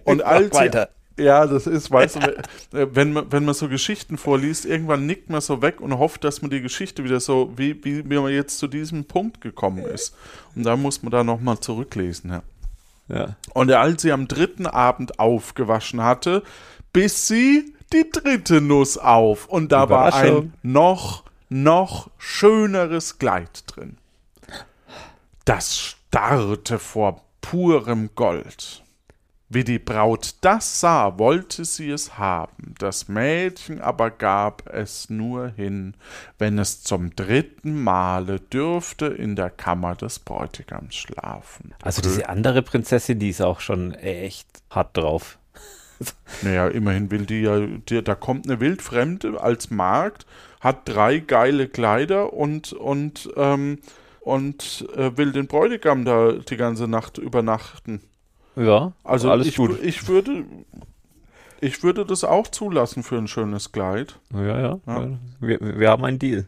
und 0.05 0.23
als, 0.23 0.53
weiter. 0.53 0.89
ja, 1.19 1.45
das 1.45 1.67
ist, 1.67 1.91
weißt 1.91 2.15
du, 2.15 2.19
äh, 2.77 2.87
wenn 2.95 3.11
man, 3.11 3.29
wenn 3.33 3.43
man 3.43 3.53
so 3.53 3.67
Geschichten 3.67 4.17
vorliest, 4.17 4.65
irgendwann 4.65 5.05
nickt 5.05 5.29
man 5.29 5.41
so 5.41 5.61
weg 5.61 5.81
und 5.81 5.97
hofft, 5.97 6.23
dass 6.23 6.41
man 6.41 6.51
die 6.51 6.61
Geschichte 6.61 7.03
wieder 7.03 7.19
so, 7.19 7.51
wie, 7.57 7.83
wie, 7.83 8.09
wie 8.09 8.17
man 8.17 8.31
jetzt 8.31 8.59
zu 8.59 8.67
diesem 8.67 9.03
Punkt 9.03 9.41
gekommen 9.41 9.83
ist. 9.83 10.15
Und 10.55 10.63
da 10.63 10.77
muss 10.77 11.03
man 11.03 11.11
da 11.11 11.25
nochmal 11.25 11.59
zurücklesen, 11.59 12.31
ja. 12.31 12.43
Ja. 13.09 13.35
Und 13.53 13.71
als 13.71 14.01
sie 14.01 14.11
am 14.11 14.27
dritten 14.27 14.67
Abend 14.67 15.17
aufgewaschen 15.19 16.03
hatte, 16.03 16.43
biss 16.97 17.27
sie 17.27 17.75
die 17.93 18.09
dritte 18.09 18.59
Nuss 18.59 18.97
auf. 18.97 19.47
Und 19.47 19.71
da 19.71 19.87
war 19.87 20.15
ein 20.15 20.53
noch, 20.63 21.25
noch 21.47 22.09
schöneres 22.17 23.19
Kleid 23.19 23.65
drin. 23.67 23.97
Das 25.45 25.77
starrte 25.77 26.79
vor 26.79 27.21
purem 27.39 28.09
Gold. 28.15 28.83
Wie 29.47 29.63
die 29.63 29.77
Braut 29.77 30.37
das 30.41 30.79
sah, 30.79 31.19
wollte 31.19 31.65
sie 31.65 31.91
es 31.91 32.17
haben. 32.17 32.73
Das 32.79 33.07
Mädchen 33.07 33.79
aber 33.79 34.09
gab 34.09 34.67
es 34.67 35.11
nur 35.11 35.49
hin, 35.49 35.93
wenn 36.39 36.57
es 36.57 36.81
zum 36.81 37.15
dritten 37.15 37.79
Male 37.83 38.39
dürfte 38.39 39.05
in 39.05 39.35
der 39.35 39.51
Kammer 39.51 39.93
des 39.93 40.17
Bräutigams 40.17 40.95
schlafen. 40.95 41.75
Also 41.83 42.01
diese 42.01 42.27
andere 42.27 42.63
Prinzessin, 42.63 43.19
die 43.19 43.29
ist 43.29 43.41
auch 43.41 43.59
schon 43.59 43.93
echt 43.93 44.47
hart 44.71 44.97
drauf. 44.97 45.37
Naja, 46.43 46.67
immerhin 46.67 47.09
will 47.09 47.25
die 47.25 47.41
ja, 47.41 47.59
die, 47.59 48.03
da 48.03 48.15
kommt 48.15 48.47
eine 48.47 48.59
Wildfremde 48.59 49.41
als 49.41 49.71
Magd, 49.71 50.25
hat 50.59 50.81
drei 50.85 51.19
geile 51.19 51.67
Kleider 51.67 52.33
und, 52.33 52.73
und, 52.73 53.29
ähm, 53.35 53.79
und 54.21 54.87
äh, 54.95 55.17
will 55.17 55.31
den 55.31 55.47
Bräutigam 55.47 56.05
da 56.05 56.33
die 56.33 56.57
ganze 56.57 56.87
Nacht 56.87 57.17
übernachten. 57.17 58.01
Ja, 58.55 58.93
Also 59.03 59.29
alles 59.31 59.47
ich, 59.47 59.55
gut. 59.55 59.81
ich 59.83 60.07
würde 60.07 60.45
ich 61.59 61.83
würde 61.83 62.05
das 62.05 62.23
auch 62.23 62.47
zulassen 62.47 63.03
für 63.03 63.17
ein 63.17 63.27
schönes 63.27 63.71
Kleid. 63.71 64.19
Ja, 64.33 64.59
ja. 64.59 64.79
Ja. 64.85 65.09
Wir, 65.39 65.59
wir 65.59 65.89
haben 65.89 66.03
einen 66.05 66.19
Deal. 66.19 66.47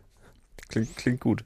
Klingt, 0.69 0.95
klingt 0.97 1.19
gut. 1.19 1.43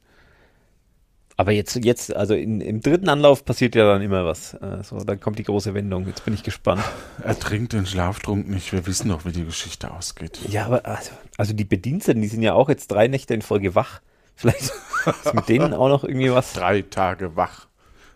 Aber 1.36 1.50
jetzt, 1.50 1.74
jetzt, 1.84 2.14
also 2.14 2.34
in, 2.34 2.60
im 2.60 2.80
dritten 2.80 3.08
Anlauf 3.08 3.44
passiert 3.44 3.74
ja 3.74 3.84
dann 3.86 4.02
immer 4.02 4.24
was. 4.24 4.54
Äh, 4.54 4.84
so, 4.84 4.98
dann 4.98 5.18
kommt 5.18 5.38
die 5.38 5.42
große 5.42 5.74
Wendung. 5.74 6.06
Jetzt 6.06 6.24
bin 6.24 6.32
ich 6.32 6.44
gespannt. 6.44 6.82
Er 7.22 7.38
trinkt 7.38 7.72
den 7.72 7.86
Schlaftrunk 7.86 8.48
nicht. 8.48 8.72
Wir 8.72 8.86
wissen 8.86 9.08
doch, 9.08 9.24
wie 9.24 9.32
die 9.32 9.44
Geschichte 9.44 9.90
ausgeht. 9.90 10.38
Ja, 10.48 10.66
aber 10.66 10.86
also, 10.86 11.10
also 11.36 11.52
die 11.52 11.64
Bediensteten, 11.64 12.22
die 12.22 12.28
sind 12.28 12.42
ja 12.42 12.54
auch 12.54 12.68
jetzt 12.68 12.88
drei 12.88 13.08
Nächte 13.08 13.34
in 13.34 13.42
Folge 13.42 13.74
wach. 13.74 14.00
Vielleicht 14.36 14.62
ist 15.24 15.34
mit 15.34 15.48
denen 15.48 15.74
auch 15.74 15.88
noch 15.88 16.04
irgendwie 16.04 16.32
was. 16.32 16.52
Drei 16.52 16.82
Tage 16.82 17.34
wach. 17.34 17.66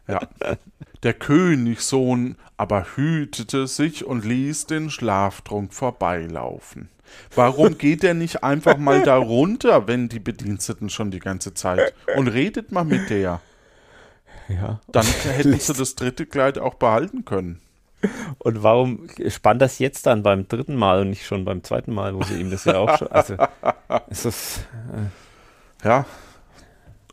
Ja. 0.07 0.21
Der 1.03 1.15
Königssohn 1.15 2.37
aber 2.57 2.87
hütete 2.97 3.67
sich 3.67 4.05
und 4.05 4.25
ließ 4.25 4.67
den 4.67 4.91
Schlaftrunk 4.91 5.73
vorbeilaufen. 5.73 6.89
Warum 7.35 7.79
geht 7.79 8.03
er 8.05 8.15
nicht 8.15 8.43
einfach 8.43 8.77
mal 8.77 9.03
da 9.03 9.17
runter, 9.17 9.87
wenn 9.87 10.09
die 10.09 10.19
Bediensteten 10.19 10.91
schon 10.91 11.11
die 11.11 11.21
ganze 11.21 11.55
Zeit 11.55 11.95
und 12.17 12.29
redet 12.29 12.73
mal 12.73 12.85
mit 12.85 13.11
der? 13.11 13.41
Ja. 14.49 14.81
Dann 14.89 15.07
hätten 15.07 15.59
sie 15.59 15.73
das 15.73 15.95
dritte 15.95 16.27
Kleid 16.27 16.59
auch 16.59 16.75
behalten 16.75 17.25
können. 17.25 17.61
Und 18.39 18.63
warum 18.63 19.09
spannt 19.29 19.61
das 19.61 19.79
jetzt 19.79 20.07
dann 20.07 20.23
beim 20.23 20.47
dritten 20.47 20.77
Mal 20.77 21.01
und 21.01 21.11
nicht 21.11 21.27
schon 21.27 21.45
beim 21.45 21.65
zweiten 21.65 21.93
Mal, 21.93 22.15
wo 22.15 22.23
sie 22.23 22.41
ihm 22.41 22.51
das 22.51 22.65
ja 22.65 22.79
auch 22.79 22.97
schon. 22.97 23.09
Also, 23.09 23.37
ist 24.09 24.25
das. 24.25 24.61
Ja, 25.85 26.07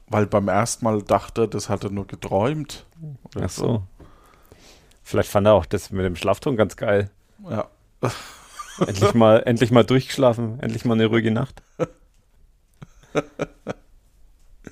weil 0.08 0.28
beim 0.28 0.48
ersten 0.48 0.86
Mal 0.86 1.02
dachte 1.02 1.42
er, 1.42 1.48
das 1.48 1.70
hat 1.70 1.84
er 1.84 1.90
nur 1.90 2.08
geträumt. 2.08 2.86
Ach 3.40 3.50
so. 3.50 3.84
Vielleicht 5.04 5.30
fand 5.30 5.48
er 5.48 5.54
auch 5.54 5.66
das 5.66 5.92
mit 5.92 6.06
dem 6.06 6.16
Schlafton 6.16 6.56
ganz 6.56 6.76
geil. 6.76 7.10
Ja. 7.50 7.70
Endlich 8.80 9.14
mal, 9.14 9.42
endlich 9.46 9.72
mal 9.72 9.86
durchgeschlafen, 9.86 10.60
endlich 10.60 10.84
mal 10.84 10.96
eine 10.96 11.06
ruhige 11.06 11.32
Nacht. 11.32 11.62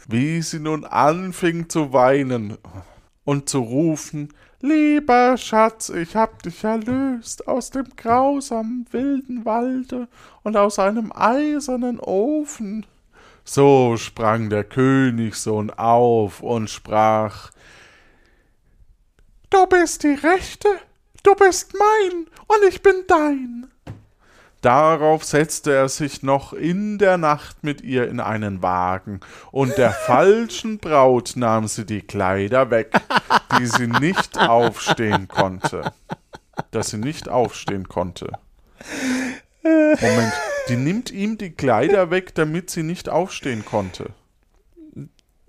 Wie 0.10 0.42
sie 0.42 0.60
nun 0.60 0.84
anfing 0.84 1.70
zu 1.70 1.94
weinen 1.94 2.58
und 3.24 3.48
zu 3.48 3.60
rufen, 3.60 4.34
Lieber 4.66 5.36
Schatz, 5.36 5.90
ich 5.90 6.16
hab 6.16 6.42
dich 6.42 6.64
erlöst 6.64 7.50
aus 7.50 7.70
dem 7.70 7.86
grausamen 7.98 8.86
wilden 8.92 9.44
Walde 9.44 10.08
und 10.42 10.56
aus 10.56 10.80
einem 10.80 11.12
eisernen 11.14 12.00
Ofen. 12.00 12.86
So 13.44 13.98
sprang 13.98 14.50
der 14.50 14.64
Königssohn 14.64 15.70
auf 15.70 16.42
und 16.42 16.70
sprach, 16.70 17.52
Du 19.54 19.68
bist 19.68 20.02
die 20.02 20.16
Rechte, 20.16 20.68
du 21.22 21.36
bist 21.36 21.76
mein 21.78 22.26
und 22.48 22.68
ich 22.68 22.82
bin 22.82 23.04
dein. 23.08 23.68
Darauf 24.62 25.24
setzte 25.24 25.76
er 25.76 25.90
sich 25.90 26.24
noch 26.24 26.54
in 26.54 26.98
der 26.98 27.20
Nacht 27.20 27.64
mit 27.64 27.82
ihr 27.82 28.10
in 28.10 28.20
einen 28.20 28.64
Wagen, 28.64 29.20
und 29.52 29.78
der 29.78 29.92
falschen 30.08 30.80
Braut 30.80 31.34
nahm 31.36 31.68
sie 31.68 31.86
die 31.86 32.02
Kleider 32.02 32.72
weg, 32.72 32.94
die 33.60 33.68
sie 33.68 33.86
nicht 33.86 34.40
aufstehen 34.40 35.28
konnte. 35.28 35.94
Dass 36.72 36.90
sie 36.90 36.98
nicht 36.98 37.30
aufstehen 37.30 37.88
konnte. 37.88 38.32
Moment, 39.62 40.34
die 40.68 40.78
nimmt 40.78 41.12
ihm 41.12 41.38
die 41.38 41.52
Kleider 41.52 42.10
weg, 42.10 42.34
damit 42.34 42.72
sie 42.72 42.82
nicht 42.82 43.08
aufstehen 43.08 43.64
konnte. 43.64 44.16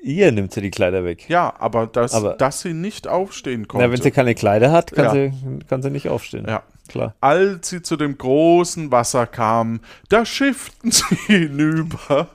Ihr 0.06 0.30
nimmt 0.32 0.52
sie 0.52 0.60
die 0.60 0.70
Kleider 0.70 1.02
weg. 1.04 1.28
Ja, 1.30 1.54
aber 1.58 1.86
dass, 1.86 2.12
Aber- 2.12 2.34
dass 2.34 2.60
sie 2.60 2.74
nicht 2.74 3.08
aufstehen 3.08 3.66
konnte. 3.66 3.86
Na, 3.86 3.90
wenn 3.92 4.02
sie 4.02 4.10
keine 4.10 4.34
Kleider 4.34 4.70
hat, 4.70 4.92
kann, 4.92 5.04
Ja. 5.06 5.12
sie, 5.12 5.32
kann 5.68 5.82
sie 5.82 5.90
nicht 5.90 6.08
aufstehen. 6.08 6.44
ja. 6.46 6.62
Klar. 6.88 7.14
Als 7.22 7.70
sie 7.70 7.80
zu 7.80 7.96
dem 7.96 8.18
großen 8.18 8.90
Wasser 8.92 9.26
kamen, 9.26 9.80
da 10.10 10.26
schifften 10.26 10.90
sie 10.92 11.04
hinüber. 11.26 12.28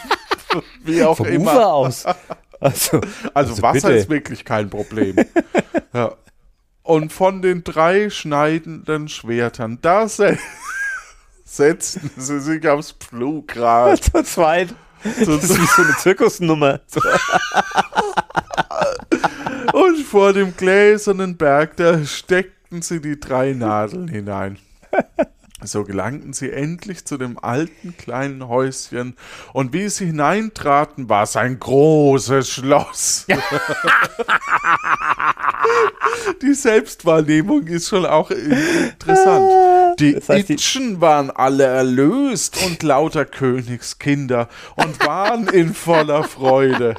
Wie 0.84 1.02
auch 1.02 1.16
Vom 1.16 1.26
immer. 1.26 1.52
Ufer 1.52 1.72
aus. 1.72 2.04
Also, 2.04 2.16
Also, 2.60 3.00
Also 3.32 3.62
Wasser 3.62 3.88
bitte. 3.88 4.00
ist 4.00 4.10
wirklich 4.10 4.44
kein 4.44 4.68
Problem. 4.68 5.16
ja. 5.94 6.12
Und 6.82 7.12
von 7.12 7.40
den 7.42 7.64
drei 7.64 8.10
schneidenden 8.10 9.08
Schwertern, 9.08 9.78
da 9.80 10.06
se 10.08 10.36
setzten 11.44 12.10
sie 12.16 12.40
sich 12.40 12.68
aufs 12.68 12.92
Pflugrad. 12.92 14.04
zu 14.04 14.22
zweit. 14.24 14.74
So- 15.24 15.36
Das 15.36 15.44
ist 15.50 15.60
wie 15.60 15.66
so 15.66 15.82
eine 15.82 15.96
Zirkusnummer. 15.98 16.80
So, 16.86 17.00
Und 19.72 19.98
vor 20.04 20.32
dem 20.32 20.56
gläsernen 20.56 21.36
Berg, 21.36 21.76
da 21.76 22.04
steckten 22.04 22.82
sie 22.82 23.00
die 23.00 23.18
drei 23.18 23.52
Nadeln 23.52 24.08
hinein. 24.08 24.58
So 25.64 25.84
gelangten 25.84 26.32
sie 26.32 26.50
endlich 26.50 27.04
zu 27.04 27.16
dem 27.16 27.38
alten 27.38 27.96
kleinen 27.96 28.48
Häuschen, 28.48 29.16
und 29.52 29.72
wie 29.72 29.88
sie 29.88 30.06
hineintraten, 30.06 31.08
war 31.08 31.22
es 31.22 31.36
ein 31.36 31.60
großes 31.60 32.48
Schloss. 32.48 33.26
die 36.42 36.54
Selbstwahrnehmung 36.54 37.66
ist 37.66 37.88
schon 37.88 38.06
auch 38.06 38.30
interessant. 38.30 39.98
Die 39.98 40.14
Das 40.14 40.28
heißt, 40.28 40.50
Itchen 40.50 41.00
waren 41.00 41.30
alle 41.30 41.64
erlöst 41.64 42.58
und 42.64 42.82
lauter 42.82 43.24
Königskinder 43.24 44.48
und 44.76 45.04
waren 45.06 45.48
in 45.48 45.74
voller 45.74 46.24
Freude. 46.24 46.94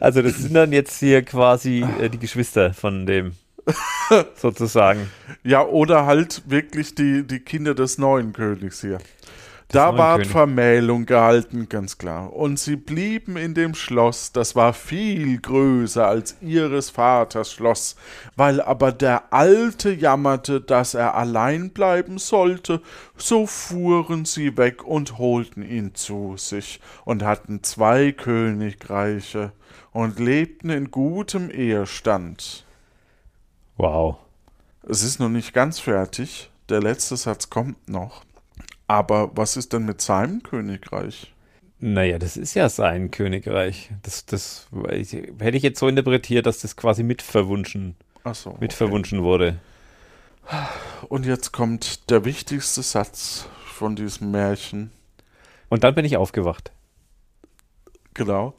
also, 0.00 0.22
das 0.22 0.38
sind 0.38 0.54
dann 0.54 0.72
jetzt 0.72 0.98
hier 0.98 1.22
quasi 1.22 1.84
äh, 2.00 2.08
die 2.08 2.18
Geschwister 2.18 2.74
von 2.74 3.06
dem, 3.06 3.32
sozusagen. 4.36 5.10
Ja, 5.44 5.66
oder 5.66 6.06
halt 6.06 6.42
wirklich 6.46 6.94
die, 6.94 7.26
die 7.26 7.40
Kinder 7.40 7.74
des 7.74 7.98
neuen 7.98 8.32
Königs 8.32 8.80
hier. 8.80 8.98
Da 9.72 9.96
ward. 9.96 10.26
Vermählung 10.26 11.06
gehalten, 11.06 11.66
ganz 11.66 11.96
klar. 11.96 12.30
Und 12.34 12.58
sie 12.58 12.76
blieben 12.76 13.38
in 13.38 13.54
dem 13.54 13.74
Schloss, 13.74 14.30
das 14.30 14.54
war 14.54 14.74
viel 14.74 15.40
größer 15.40 16.06
als 16.06 16.36
ihres 16.42 16.90
Vaters 16.90 17.52
Schloss. 17.52 17.96
Weil 18.36 18.60
aber 18.60 18.92
der 18.92 19.32
Alte 19.32 19.90
jammerte, 19.90 20.60
dass 20.60 20.92
er 20.92 21.14
allein 21.14 21.70
bleiben 21.70 22.18
sollte, 22.18 22.82
so 23.16 23.46
fuhren 23.46 24.26
sie 24.26 24.58
weg 24.58 24.84
und 24.84 25.16
holten 25.16 25.62
ihn 25.62 25.94
zu 25.94 26.34
sich 26.36 26.78
und 27.06 27.22
hatten 27.22 27.62
zwei 27.62 28.12
Königreiche 28.12 29.52
und 29.90 30.18
lebten 30.18 30.68
in 30.68 30.90
gutem 30.90 31.50
Ehestand. 31.50 32.66
Wow. 33.78 34.18
Es 34.88 35.02
ist 35.02 35.20
noch 35.20 35.28
nicht 35.28 35.52
ganz 35.52 35.78
fertig. 35.78 36.50
Der 36.68 36.80
letzte 36.80 37.16
Satz 37.16 37.50
kommt 37.50 37.88
noch. 37.88 38.24
Aber 38.88 39.30
was 39.34 39.56
ist 39.56 39.72
denn 39.72 39.84
mit 39.84 40.00
seinem 40.00 40.42
Königreich? 40.42 41.32
Naja, 41.78 42.18
das 42.18 42.36
ist 42.36 42.54
ja 42.54 42.68
sein 42.68 43.10
Königreich. 43.10 43.90
Das, 44.02 44.26
das 44.26 44.68
ich, 44.90 45.12
hätte 45.12 45.56
ich 45.56 45.62
jetzt 45.62 45.80
so 45.80 45.88
interpretiert, 45.88 46.46
dass 46.46 46.60
das 46.60 46.76
quasi 46.76 47.02
mitverwunschen, 47.02 47.96
Achso. 48.24 48.56
mitverwunschen 48.60 49.22
wurde. 49.22 49.58
Und 51.08 51.26
jetzt 51.26 51.52
kommt 51.52 52.10
der 52.10 52.24
wichtigste 52.24 52.82
Satz 52.82 53.46
von 53.64 53.96
diesem 53.96 54.30
Märchen. 54.30 54.92
Und 55.68 55.84
dann 55.84 55.94
bin 55.94 56.04
ich 56.04 56.16
aufgewacht. 56.16 56.72
Genau. 58.14 58.54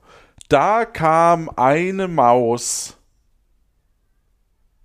Da 0.49 0.85
kam 0.85 1.49
eine 1.55 2.07
Maus. 2.07 2.97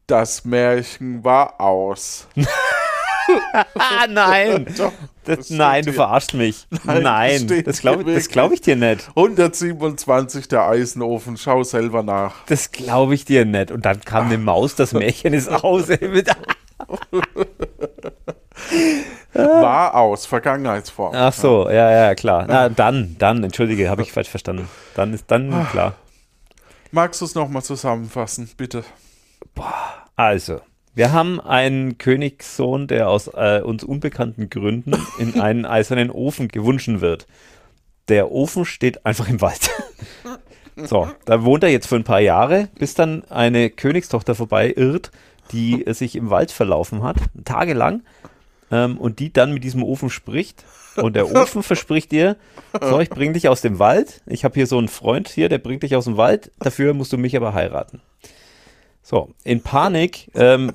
Das 0.08 0.44
Märchen 0.46 1.22
war 1.22 1.60
aus. 1.60 2.26
Ah, 3.74 4.06
nein! 4.08 4.66
Doch, 4.78 4.90
Das, 5.24 5.36
das 5.36 5.50
nein, 5.50 5.84
du 5.84 5.90
hier. 5.90 5.96
verarschst 5.96 6.32
mich. 6.32 6.66
Nein, 6.84 7.02
Nein, 7.02 7.46
das 7.46 7.62
das 7.64 7.80
glaube 7.82 8.04
glaub 8.28 8.52
ich 8.52 8.62
dir 8.62 8.74
nicht. 8.74 9.06
127 9.08 10.48
der 10.48 10.66
Eisenofen. 10.66 11.36
Schau 11.36 11.62
selber 11.62 12.02
nach. 12.02 12.36
Das 12.46 12.72
glaube 12.72 13.14
ich 13.14 13.26
dir 13.26 13.44
nicht. 13.44 13.70
Und 13.70 13.84
dann 13.84 14.00
kam 14.00 14.28
eine 14.28 14.38
Maus, 14.38 14.74
das 14.76 14.94
Märchen 14.94 15.34
ist 15.34 15.48
aus. 15.50 15.88
War 19.34 19.94
aus. 19.94 20.24
Vergangenheitsform. 20.24 21.14
Ach 21.14 21.34
so, 21.34 21.68
ja, 21.68 21.90
ja, 21.90 22.14
klar. 22.14 22.46
Na, 22.48 22.70
dann, 22.70 23.16
dann, 23.18 23.44
entschuldige, 23.44 23.90
habe 23.90 24.00
ich 24.00 24.12
falsch 24.12 24.30
verstanden. 24.30 24.70
Dann 24.94 25.12
ist 25.12 25.30
dann 25.30 25.68
klar. 25.70 25.96
Magst 26.92 27.20
du 27.20 27.26
es 27.26 27.34
nochmal 27.34 27.62
zusammenfassen, 27.62 28.48
bitte? 28.56 28.84
Also, 30.16 30.60
wir 30.94 31.12
haben 31.12 31.40
einen 31.40 31.96
Königssohn, 31.96 32.88
der 32.88 33.08
aus 33.08 33.28
äh, 33.28 33.60
uns 33.62 33.84
unbekannten 33.84 34.50
Gründen 34.50 34.94
in 35.18 35.40
einen 35.40 35.64
eisernen 35.64 36.10
Ofen 36.10 36.48
gewünschen 36.48 37.00
wird. 37.00 37.26
Der 38.08 38.32
Ofen 38.32 38.64
steht 38.64 39.06
einfach 39.06 39.28
im 39.28 39.40
Wald. 39.40 39.70
So, 40.84 41.10
da 41.24 41.42
wohnt 41.42 41.64
er 41.64 41.70
jetzt 41.70 41.88
für 41.88 41.96
ein 41.96 42.04
paar 42.04 42.20
Jahre, 42.20 42.68
bis 42.78 42.94
dann 42.94 43.24
eine 43.30 43.68
Königstochter 43.68 44.36
vorbei 44.36 44.72
irrt, 44.76 45.10
die 45.50 45.84
äh, 45.84 45.92
sich 45.94 46.14
im 46.14 46.30
Wald 46.30 46.52
verlaufen 46.52 47.02
hat, 47.02 47.16
tagelang, 47.44 48.02
ähm, 48.70 48.96
und 48.96 49.18
die 49.18 49.32
dann 49.32 49.52
mit 49.52 49.64
diesem 49.64 49.82
Ofen 49.82 50.10
spricht. 50.10 50.64
Und 50.96 51.14
der 51.16 51.32
Ofen 51.34 51.62
verspricht 51.62 52.12
ihr, 52.12 52.36
so, 52.80 52.98
ich 53.00 53.10
bring 53.10 53.32
dich 53.32 53.48
aus 53.48 53.60
dem 53.60 53.78
Wald. 53.78 54.20
Ich 54.26 54.44
habe 54.44 54.54
hier 54.54 54.66
so 54.66 54.78
einen 54.78 54.88
Freund 54.88 55.28
hier, 55.28 55.48
der 55.48 55.58
bringt 55.58 55.84
dich 55.84 55.94
aus 55.94 56.04
dem 56.04 56.16
Wald. 56.16 56.50
Dafür 56.58 56.94
musst 56.94 57.12
du 57.12 57.18
mich 57.18 57.36
aber 57.36 57.54
heiraten. 57.54 58.00
So, 59.08 59.30
in 59.42 59.62
Panik 59.62 60.30
ähm, 60.34 60.74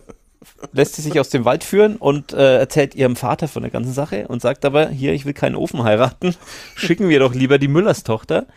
lässt 0.71 0.95
sie 0.95 1.03
sich 1.03 1.19
aus 1.19 1.29
dem 1.29 1.45
Wald 1.45 1.63
führen 1.63 1.97
und 1.97 2.33
äh, 2.33 2.57
erzählt 2.57 2.95
ihrem 2.95 3.15
Vater 3.15 3.47
von 3.47 3.61
der 3.61 3.69
ganzen 3.69 3.93
Sache 3.93 4.27
und 4.27 4.41
sagt 4.41 4.65
aber, 4.65 4.89
hier, 4.89 5.13
ich 5.13 5.27
will 5.27 5.33
keinen 5.33 5.55
Ofen 5.55 5.83
heiraten, 5.83 6.35
schicken 6.75 7.09
wir 7.09 7.19
doch 7.19 7.35
lieber 7.35 7.59
die 7.59 7.67
Müllerstochter. 7.67 8.47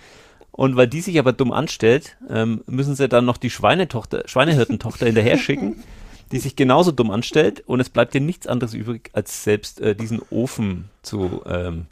Und 0.51 0.77
weil 0.77 0.87
die 0.87 1.03
sich 1.03 1.19
aber 1.19 1.35
dumm 1.35 1.53
anstellt, 1.53 2.17
ähm, 2.31 2.65
müssen 2.67 2.95
sie 2.95 3.07
dann 3.07 3.27
noch 3.27 3.37
die 3.37 3.51
Schweinetochter, 3.51 4.23
Schweinehirtentochter 4.25 5.05
hinterher 5.05 5.37
schicken, 5.37 5.85
die 6.33 6.39
sich 6.39 6.57
genauso 6.57 6.91
dumm 6.91 7.11
anstellt 7.11 7.63
und 7.67 7.79
es 7.79 7.91
bleibt 7.91 8.15
ihr 8.15 8.23
nichts 8.23 8.47
anderes 8.47 8.73
übrig, 8.73 9.11
als 9.13 9.45
selbst 9.45 9.83
äh, 9.83 9.95
diesen 9.95 10.23
Ofen 10.31 10.89
zu, 11.03 11.43
ähm, 11.45 11.85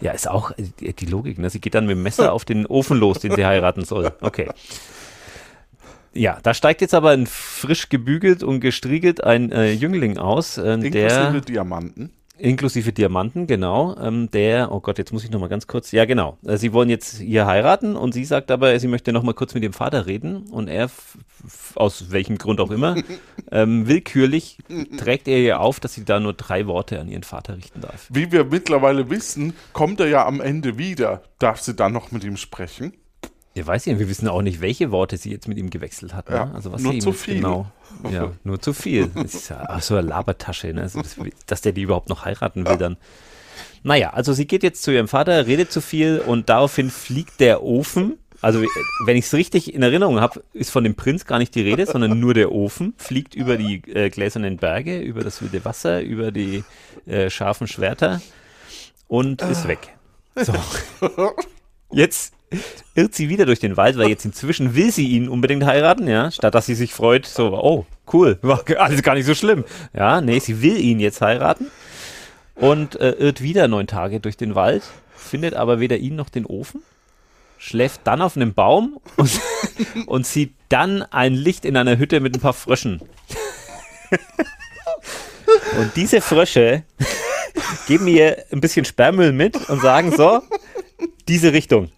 ja, 0.00 0.12
ist 0.12 0.26
auch 0.26 0.52
äh, 0.52 0.94
die 0.94 1.04
Logik, 1.04 1.38
ne? 1.38 1.50
Sie 1.50 1.60
geht 1.60 1.74
dann 1.74 1.84
mit 1.84 1.96
dem 1.96 2.02
Messer 2.02 2.32
auf 2.32 2.46
den 2.46 2.64
Ofen 2.64 2.96
los, 2.96 3.18
den 3.18 3.34
sie 3.34 3.44
heiraten 3.44 3.84
soll. 3.84 4.10
Okay. 4.22 4.48
Ja, 6.16 6.38
da 6.42 6.54
steigt 6.54 6.80
jetzt 6.80 6.94
aber 6.94 7.10
ein 7.10 7.26
frisch 7.26 7.88
gebügelt 7.88 8.42
und 8.42 8.60
gestriegelt 8.60 9.22
ein 9.22 9.52
äh, 9.52 9.72
Jüngling 9.72 10.18
aus, 10.18 10.56
äh, 10.56 10.74
Inklusive 10.74 10.92
der 10.92 11.40
Diamanten. 11.42 12.10
inklusive 12.38 12.92
Diamanten, 12.92 13.46
genau, 13.46 13.96
ähm, 13.98 14.30
der, 14.30 14.72
oh 14.72 14.80
Gott, 14.80 14.98
jetzt 14.98 15.12
muss 15.12 15.24
ich 15.24 15.30
noch 15.30 15.40
mal 15.40 15.48
ganz 15.48 15.66
kurz, 15.66 15.92
ja 15.92 16.04
genau, 16.06 16.38
äh, 16.46 16.56
sie 16.56 16.72
wollen 16.72 16.88
jetzt 16.88 17.18
hier 17.18 17.46
heiraten 17.46 17.96
und 17.96 18.12
sie 18.12 18.24
sagt 18.24 18.50
aber, 18.50 18.78
sie 18.78 18.88
möchte 18.88 19.12
noch 19.12 19.22
mal 19.22 19.34
kurz 19.34 19.54
mit 19.54 19.62
dem 19.62 19.72
Vater 19.72 20.06
reden 20.06 20.48
und 20.50 20.68
er, 20.68 20.90
aus 21.74 22.10
welchem 22.10 22.38
Grund 22.38 22.60
auch 22.60 22.70
immer, 22.70 22.96
ähm, 23.50 23.86
willkürlich 23.86 24.58
trägt 24.96 25.28
er 25.28 25.38
ihr 25.38 25.60
auf, 25.60 25.80
dass 25.80 25.94
sie 25.94 26.04
da 26.04 26.18
nur 26.18 26.32
drei 26.32 26.66
Worte 26.66 26.98
an 26.98 27.08
ihren 27.08 27.24
Vater 27.24 27.56
richten 27.56 27.82
darf. 27.82 28.06
Wie 28.10 28.32
wir 28.32 28.44
mittlerweile 28.44 29.10
wissen, 29.10 29.54
kommt 29.72 30.00
er 30.00 30.08
ja 30.08 30.26
am 30.26 30.40
Ende 30.40 30.78
wieder. 30.78 31.22
Darf 31.38 31.60
sie 31.60 31.74
dann 31.74 31.92
noch 31.92 32.10
mit 32.10 32.24
ihm 32.24 32.36
sprechen? 32.36 32.94
Ja, 33.56 33.66
weiß 33.66 33.86
ich, 33.86 33.98
wir 33.98 34.06
wissen 34.06 34.28
auch 34.28 34.42
nicht, 34.42 34.60
welche 34.60 34.90
Worte 34.90 35.16
sie 35.16 35.30
jetzt 35.30 35.48
mit 35.48 35.56
ihm 35.56 35.70
gewechselt 35.70 36.12
hat. 36.12 36.28
Ja, 36.28 36.44
ne? 36.44 36.54
Also 36.54 36.72
was 36.72 36.82
nur 36.82 36.98
zu 37.00 37.12
viel. 37.12 37.36
Genau. 37.36 37.66
Ja, 38.10 38.32
nur 38.44 38.60
zu 38.60 38.74
viel. 38.74 39.06
Das 39.14 39.34
ist 39.34 39.48
ja 39.48 39.64
ach, 39.68 39.80
so 39.80 39.96
eine 39.96 40.06
Labertasche, 40.08 40.74
ne? 40.74 40.82
Also, 40.82 41.00
das, 41.00 41.16
dass 41.46 41.62
der 41.62 41.72
die 41.72 41.80
überhaupt 41.80 42.10
noch 42.10 42.26
heiraten 42.26 42.66
will 42.66 42.76
dann. 42.76 42.98
Naja, 43.84 44.10
also 44.10 44.34
sie 44.34 44.46
geht 44.46 44.62
jetzt 44.62 44.82
zu 44.82 44.90
ihrem 44.90 45.08
Vater, 45.08 45.46
redet 45.46 45.72
zu 45.72 45.80
viel 45.80 46.18
und 46.18 46.50
daraufhin 46.50 46.90
fliegt 46.90 47.40
der 47.40 47.62
Ofen. 47.62 48.18
Also 48.42 48.62
wenn 49.06 49.16
ich 49.16 49.24
es 49.24 49.32
richtig 49.32 49.72
in 49.72 49.82
Erinnerung 49.82 50.20
habe, 50.20 50.42
ist 50.52 50.70
von 50.70 50.84
dem 50.84 50.94
Prinz 50.94 51.24
gar 51.24 51.38
nicht 51.38 51.54
die 51.54 51.62
Rede, 51.62 51.86
sondern 51.86 52.20
nur 52.20 52.34
der 52.34 52.52
Ofen 52.52 52.92
fliegt 52.98 53.34
über 53.34 53.56
die 53.56 53.76
äh, 53.90 54.10
gläsernen 54.10 54.58
Berge, 54.58 55.00
über 55.00 55.24
das 55.24 55.40
wilde 55.40 55.64
Wasser, 55.64 56.02
über 56.02 56.32
die 56.32 56.64
äh, 57.06 57.30
scharfen 57.30 57.66
Schwerter 57.66 58.20
und 59.08 59.40
ist 59.40 59.66
weg. 59.68 59.96
So. 60.34 60.52
Jetzt 61.90 62.35
irrt 62.94 63.14
sie 63.14 63.28
wieder 63.28 63.46
durch 63.46 63.60
den 63.60 63.76
Wald, 63.76 63.98
weil 63.98 64.08
jetzt 64.08 64.24
inzwischen 64.24 64.74
will 64.74 64.90
sie 64.92 65.08
ihn 65.08 65.28
unbedingt 65.28 65.64
heiraten, 65.64 66.08
ja, 66.08 66.30
statt 66.30 66.54
dass 66.54 66.66
sie 66.66 66.74
sich 66.74 66.94
freut, 66.94 67.26
so, 67.26 67.52
oh, 67.54 67.86
cool, 68.12 68.38
war 68.42 68.62
alles 68.78 69.02
gar 69.02 69.14
nicht 69.14 69.26
so 69.26 69.34
schlimm. 69.34 69.64
Ja, 69.94 70.20
nee, 70.20 70.38
sie 70.38 70.62
will 70.62 70.78
ihn 70.78 71.00
jetzt 71.00 71.20
heiraten 71.20 71.66
und 72.54 72.98
äh, 73.00 73.12
irrt 73.12 73.42
wieder 73.42 73.68
neun 73.68 73.86
Tage 73.86 74.20
durch 74.20 74.36
den 74.36 74.54
Wald, 74.54 74.82
findet 75.14 75.54
aber 75.54 75.80
weder 75.80 75.96
ihn 75.98 76.16
noch 76.16 76.28
den 76.28 76.46
Ofen, 76.46 76.82
schläft 77.58 78.00
dann 78.04 78.22
auf 78.22 78.36
einem 78.36 78.54
Baum 78.54 79.00
und, 79.16 79.40
und 80.06 80.26
sieht 80.26 80.54
dann 80.68 81.02
ein 81.02 81.34
Licht 81.34 81.64
in 81.64 81.76
einer 81.76 81.98
Hütte 81.98 82.20
mit 82.20 82.36
ein 82.36 82.40
paar 82.40 82.54
Fröschen. 82.54 83.00
Und 85.78 85.96
diese 85.96 86.20
Frösche 86.20 86.84
geben 87.86 88.06
ihr 88.08 88.44
ein 88.52 88.60
bisschen 88.60 88.84
Sperrmüll 88.84 89.32
mit 89.32 89.68
und 89.68 89.80
sagen 89.80 90.14
so, 90.14 90.42
diese 91.28 91.52
Richtung. 91.52 91.90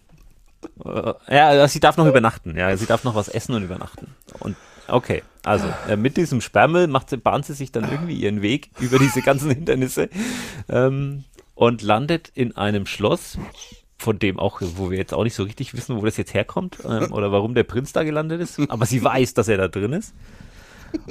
Äh, 0.84 1.12
Ja, 1.34 1.68
sie 1.68 1.80
darf 1.80 1.96
noch 1.96 2.06
übernachten. 2.06 2.56
Ja, 2.56 2.76
sie 2.76 2.86
darf 2.86 3.04
noch 3.04 3.14
was 3.14 3.28
essen 3.28 3.54
und 3.54 3.62
übernachten. 3.62 4.14
Und 4.40 4.56
okay, 4.88 5.22
also 5.44 5.66
äh, 5.88 5.96
mit 5.96 6.16
diesem 6.16 6.40
Sperrmüll 6.40 6.86
macht 6.86 7.10
sie, 7.10 7.16
bahnt 7.16 7.46
sie 7.46 7.54
sich 7.54 7.72
dann 7.72 7.90
irgendwie 7.90 8.14
ihren 8.16 8.42
Weg 8.42 8.70
über 8.80 8.98
diese 8.98 9.22
ganzen 9.22 9.50
Hindernisse 9.50 10.08
ähm, 10.68 11.24
und 11.54 11.82
landet 11.82 12.30
in 12.34 12.56
einem 12.56 12.86
Schloss, 12.86 13.38
von 13.98 14.18
dem 14.18 14.38
auch, 14.38 14.60
wo 14.76 14.90
wir 14.90 14.98
jetzt 14.98 15.12
auch 15.12 15.24
nicht 15.24 15.34
so 15.34 15.42
richtig 15.42 15.74
wissen, 15.74 15.96
wo 15.96 16.04
das 16.04 16.16
jetzt 16.16 16.32
herkommt 16.34 16.78
ähm, 16.88 17.12
oder 17.12 17.32
warum 17.32 17.54
der 17.54 17.64
Prinz 17.64 17.92
da 17.92 18.04
gelandet 18.04 18.40
ist. 18.40 18.60
Aber 18.70 18.86
sie 18.86 19.02
weiß, 19.02 19.34
dass 19.34 19.48
er 19.48 19.56
da 19.58 19.68
drin 19.68 19.92
ist. 19.92 20.14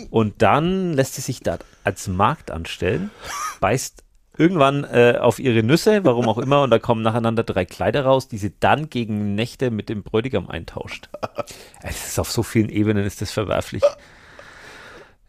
Und 0.09 0.41
dann 0.41 0.93
lässt 0.93 1.15
sie 1.15 1.21
sich 1.21 1.41
da 1.41 1.59
als 1.83 2.07
Magd 2.07 2.49
anstellen, 2.49 3.11
beißt 3.59 4.03
irgendwann 4.37 4.83
äh, 4.83 5.17
auf 5.19 5.39
ihre 5.39 5.63
Nüsse, 5.63 6.03
warum 6.03 6.27
auch 6.29 6.37
immer, 6.37 6.61
und 6.63 6.69
da 6.69 6.79
kommen 6.79 7.01
nacheinander 7.01 7.43
drei 7.43 7.65
Kleider 7.65 8.05
raus, 8.05 8.27
die 8.27 8.37
sie 8.37 8.53
dann 8.59 8.89
gegen 8.89 9.35
Nächte 9.35 9.71
mit 9.71 9.89
dem 9.89 10.03
Bräutigam 10.03 10.49
eintauscht. 10.49 11.09
Es 11.81 12.07
ist 12.07 12.19
auf 12.19 12.31
so 12.31 12.43
vielen 12.43 12.69
Ebenen 12.69 13.05
ist 13.05 13.21
das 13.21 13.31
verwerflich. 13.31 13.83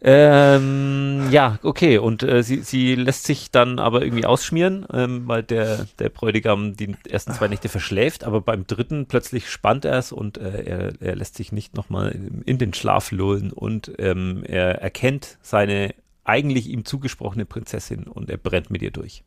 Ähm, 0.01 1.27
ja, 1.29 1.59
okay, 1.61 1.97
und 1.97 2.23
äh, 2.23 2.41
sie, 2.41 2.61
sie 2.61 2.95
lässt 2.95 3.25
sich 3.25 3.51
dann 3.51 3.79
aber 3.79 4.01
irgendwie 4.01 4.25
ausschmieren, 4.25 4.85
ähm, 4.93 5.27
weil 5.27 5.43
der, 5.43 5.87
der 5.99 6.07
Bräutigam 6.07 6.77
die 6.77 6.95
ersten 7.09 7.33
zwei 7.33 7.49
Nächte 7.49 7.67
verschläft, 7.67 8.23
aber 8.23 8.39
beim 8.39 8.65
dritten 8.65 9.07
plötzlich 9.07 9.49
spannt 9.49 9.83
er 9.83 9.97
es 9.97 10.13
und 10.13 10.37
äh, 10.37 10.63
er, 10.63 10.93
er 11.01 11.15
lässt 11.17 11.35
sich 11.35 11.51
nicht 11.51 11.75
nochmal 11.75 12.17
in 12.45 12.57
den 12.57 12.73
Schlaf 12.73 13.11
lullen 13.11 13.51
und 13.51 13.91
ähm, 13.97 14.43
er 14.47 14.81
erkennt 14.81 15.37
seine 15.41 15.93
eigentlich 16.29 16.67
ihm 16.67 16.85
zugesprochene 16.85 17.45
Prinzessin 17.45 18.03
und 18.03 18.29
er 18.29 18.37
brennt 18.37 18.69
mit 18.69 18.81
ihr 18.81 18.91
durch. 18.91 19.23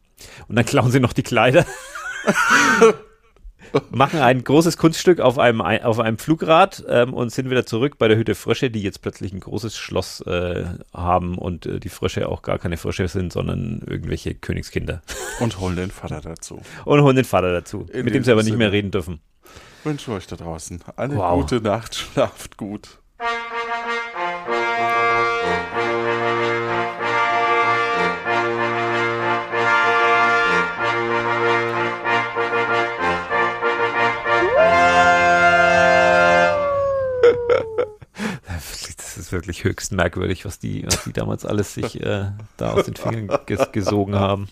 Und 0.49 0.57
dann 0.57 0.65
klauen 0.65 0.91
sie 0.91 1.01
noch 1.01 1.13
die 1.13 1.23
Kleider. 1.23 1.67
machen 3.91 4.21
ein 4.21 4.45
großes 4.45 4.77
Kunststück 4.77 5.21
auf 5.21 5.39
einem, 5.39 5.61
auf 5.61 5.99
einem 5.99 6.19
Flugrad 6.19 6.85
ähm, 6.89 7.15
und 7.15 7.31
sind 7.31 7.51
wieder 7.51 7.67
zurück 7.67 7.99
bei 7.99 8.09
der 8.09 8.17
Hütte 8.17 8.35
Frösche, 8.35 8.71
die 8.71 8.83
jetzt 8.83 9.03
plötzlich 9.03 9.33
ein 9.33 9.41
großes 9.41 9.77
Schloss 9.77 10.21
äh, 10.23 10.65
haben 10.93 11.39
und 11.39 11.67
äh, 11.67 11.81
die 11.81 11.89
Frösche 11.89 12.29
auch 12.29 12.43
gar 12.43 12.59
keine 12.59 12.77
Frösche 12.77 13.09
sind, 13.09 13.33
sondern 13.33 13.83
irgendwelche 13.87 14.35
Königskinder. 14.35 15.03
Und 15.41 15.59
holen 15.61 15.77
den 15.77 15.91
Vater 15.91 16.21
dazu. 16.21 16.61
Und 16.85 17.03
holen 17.03 17.17
den 17.17 17.25
Vater 17.25 17.53
dazu, 17.53 17.87
In 17.93 18.05
mit 18.05 18.15
dem 18.15 18.25
sie 18.25 18.33
aber 18.33 18.43
nicht 18.43 18.57
mehr 18.57 18.73
reden 18.73 18.91
dürfen. 18.91 19.21
Wünsche 19.85 20.13
euch 20.13 20.27
da 20.27 20.37
draußen 20.37 20.81
eine 20.97 21.17
Wow. 21.17 21.41
gute 21.41 21.61
Nacht, 21.61 21.95
schlaft 21.95 22.57
gut. 22.57 22.99
Wirklich 39.33 39.65
höchst 39.65 39.93
merkwürdig, 39.93 40.45
was 40.45 40.59
die, 40.59 40.85
was 40.87 41.05
die 41.05 41.13
damals 41.13 41.45
alles 41.45 41.75
sich 41.75 42.01
äh, 42.01 42.27
da 42.57 42.73
aus 42.73 42.87
den 42.87 42.97
Fingern 42.97 43.39
ges 43.47 43.73
gesogen 43.73 44.15
haben. 44.15 44.49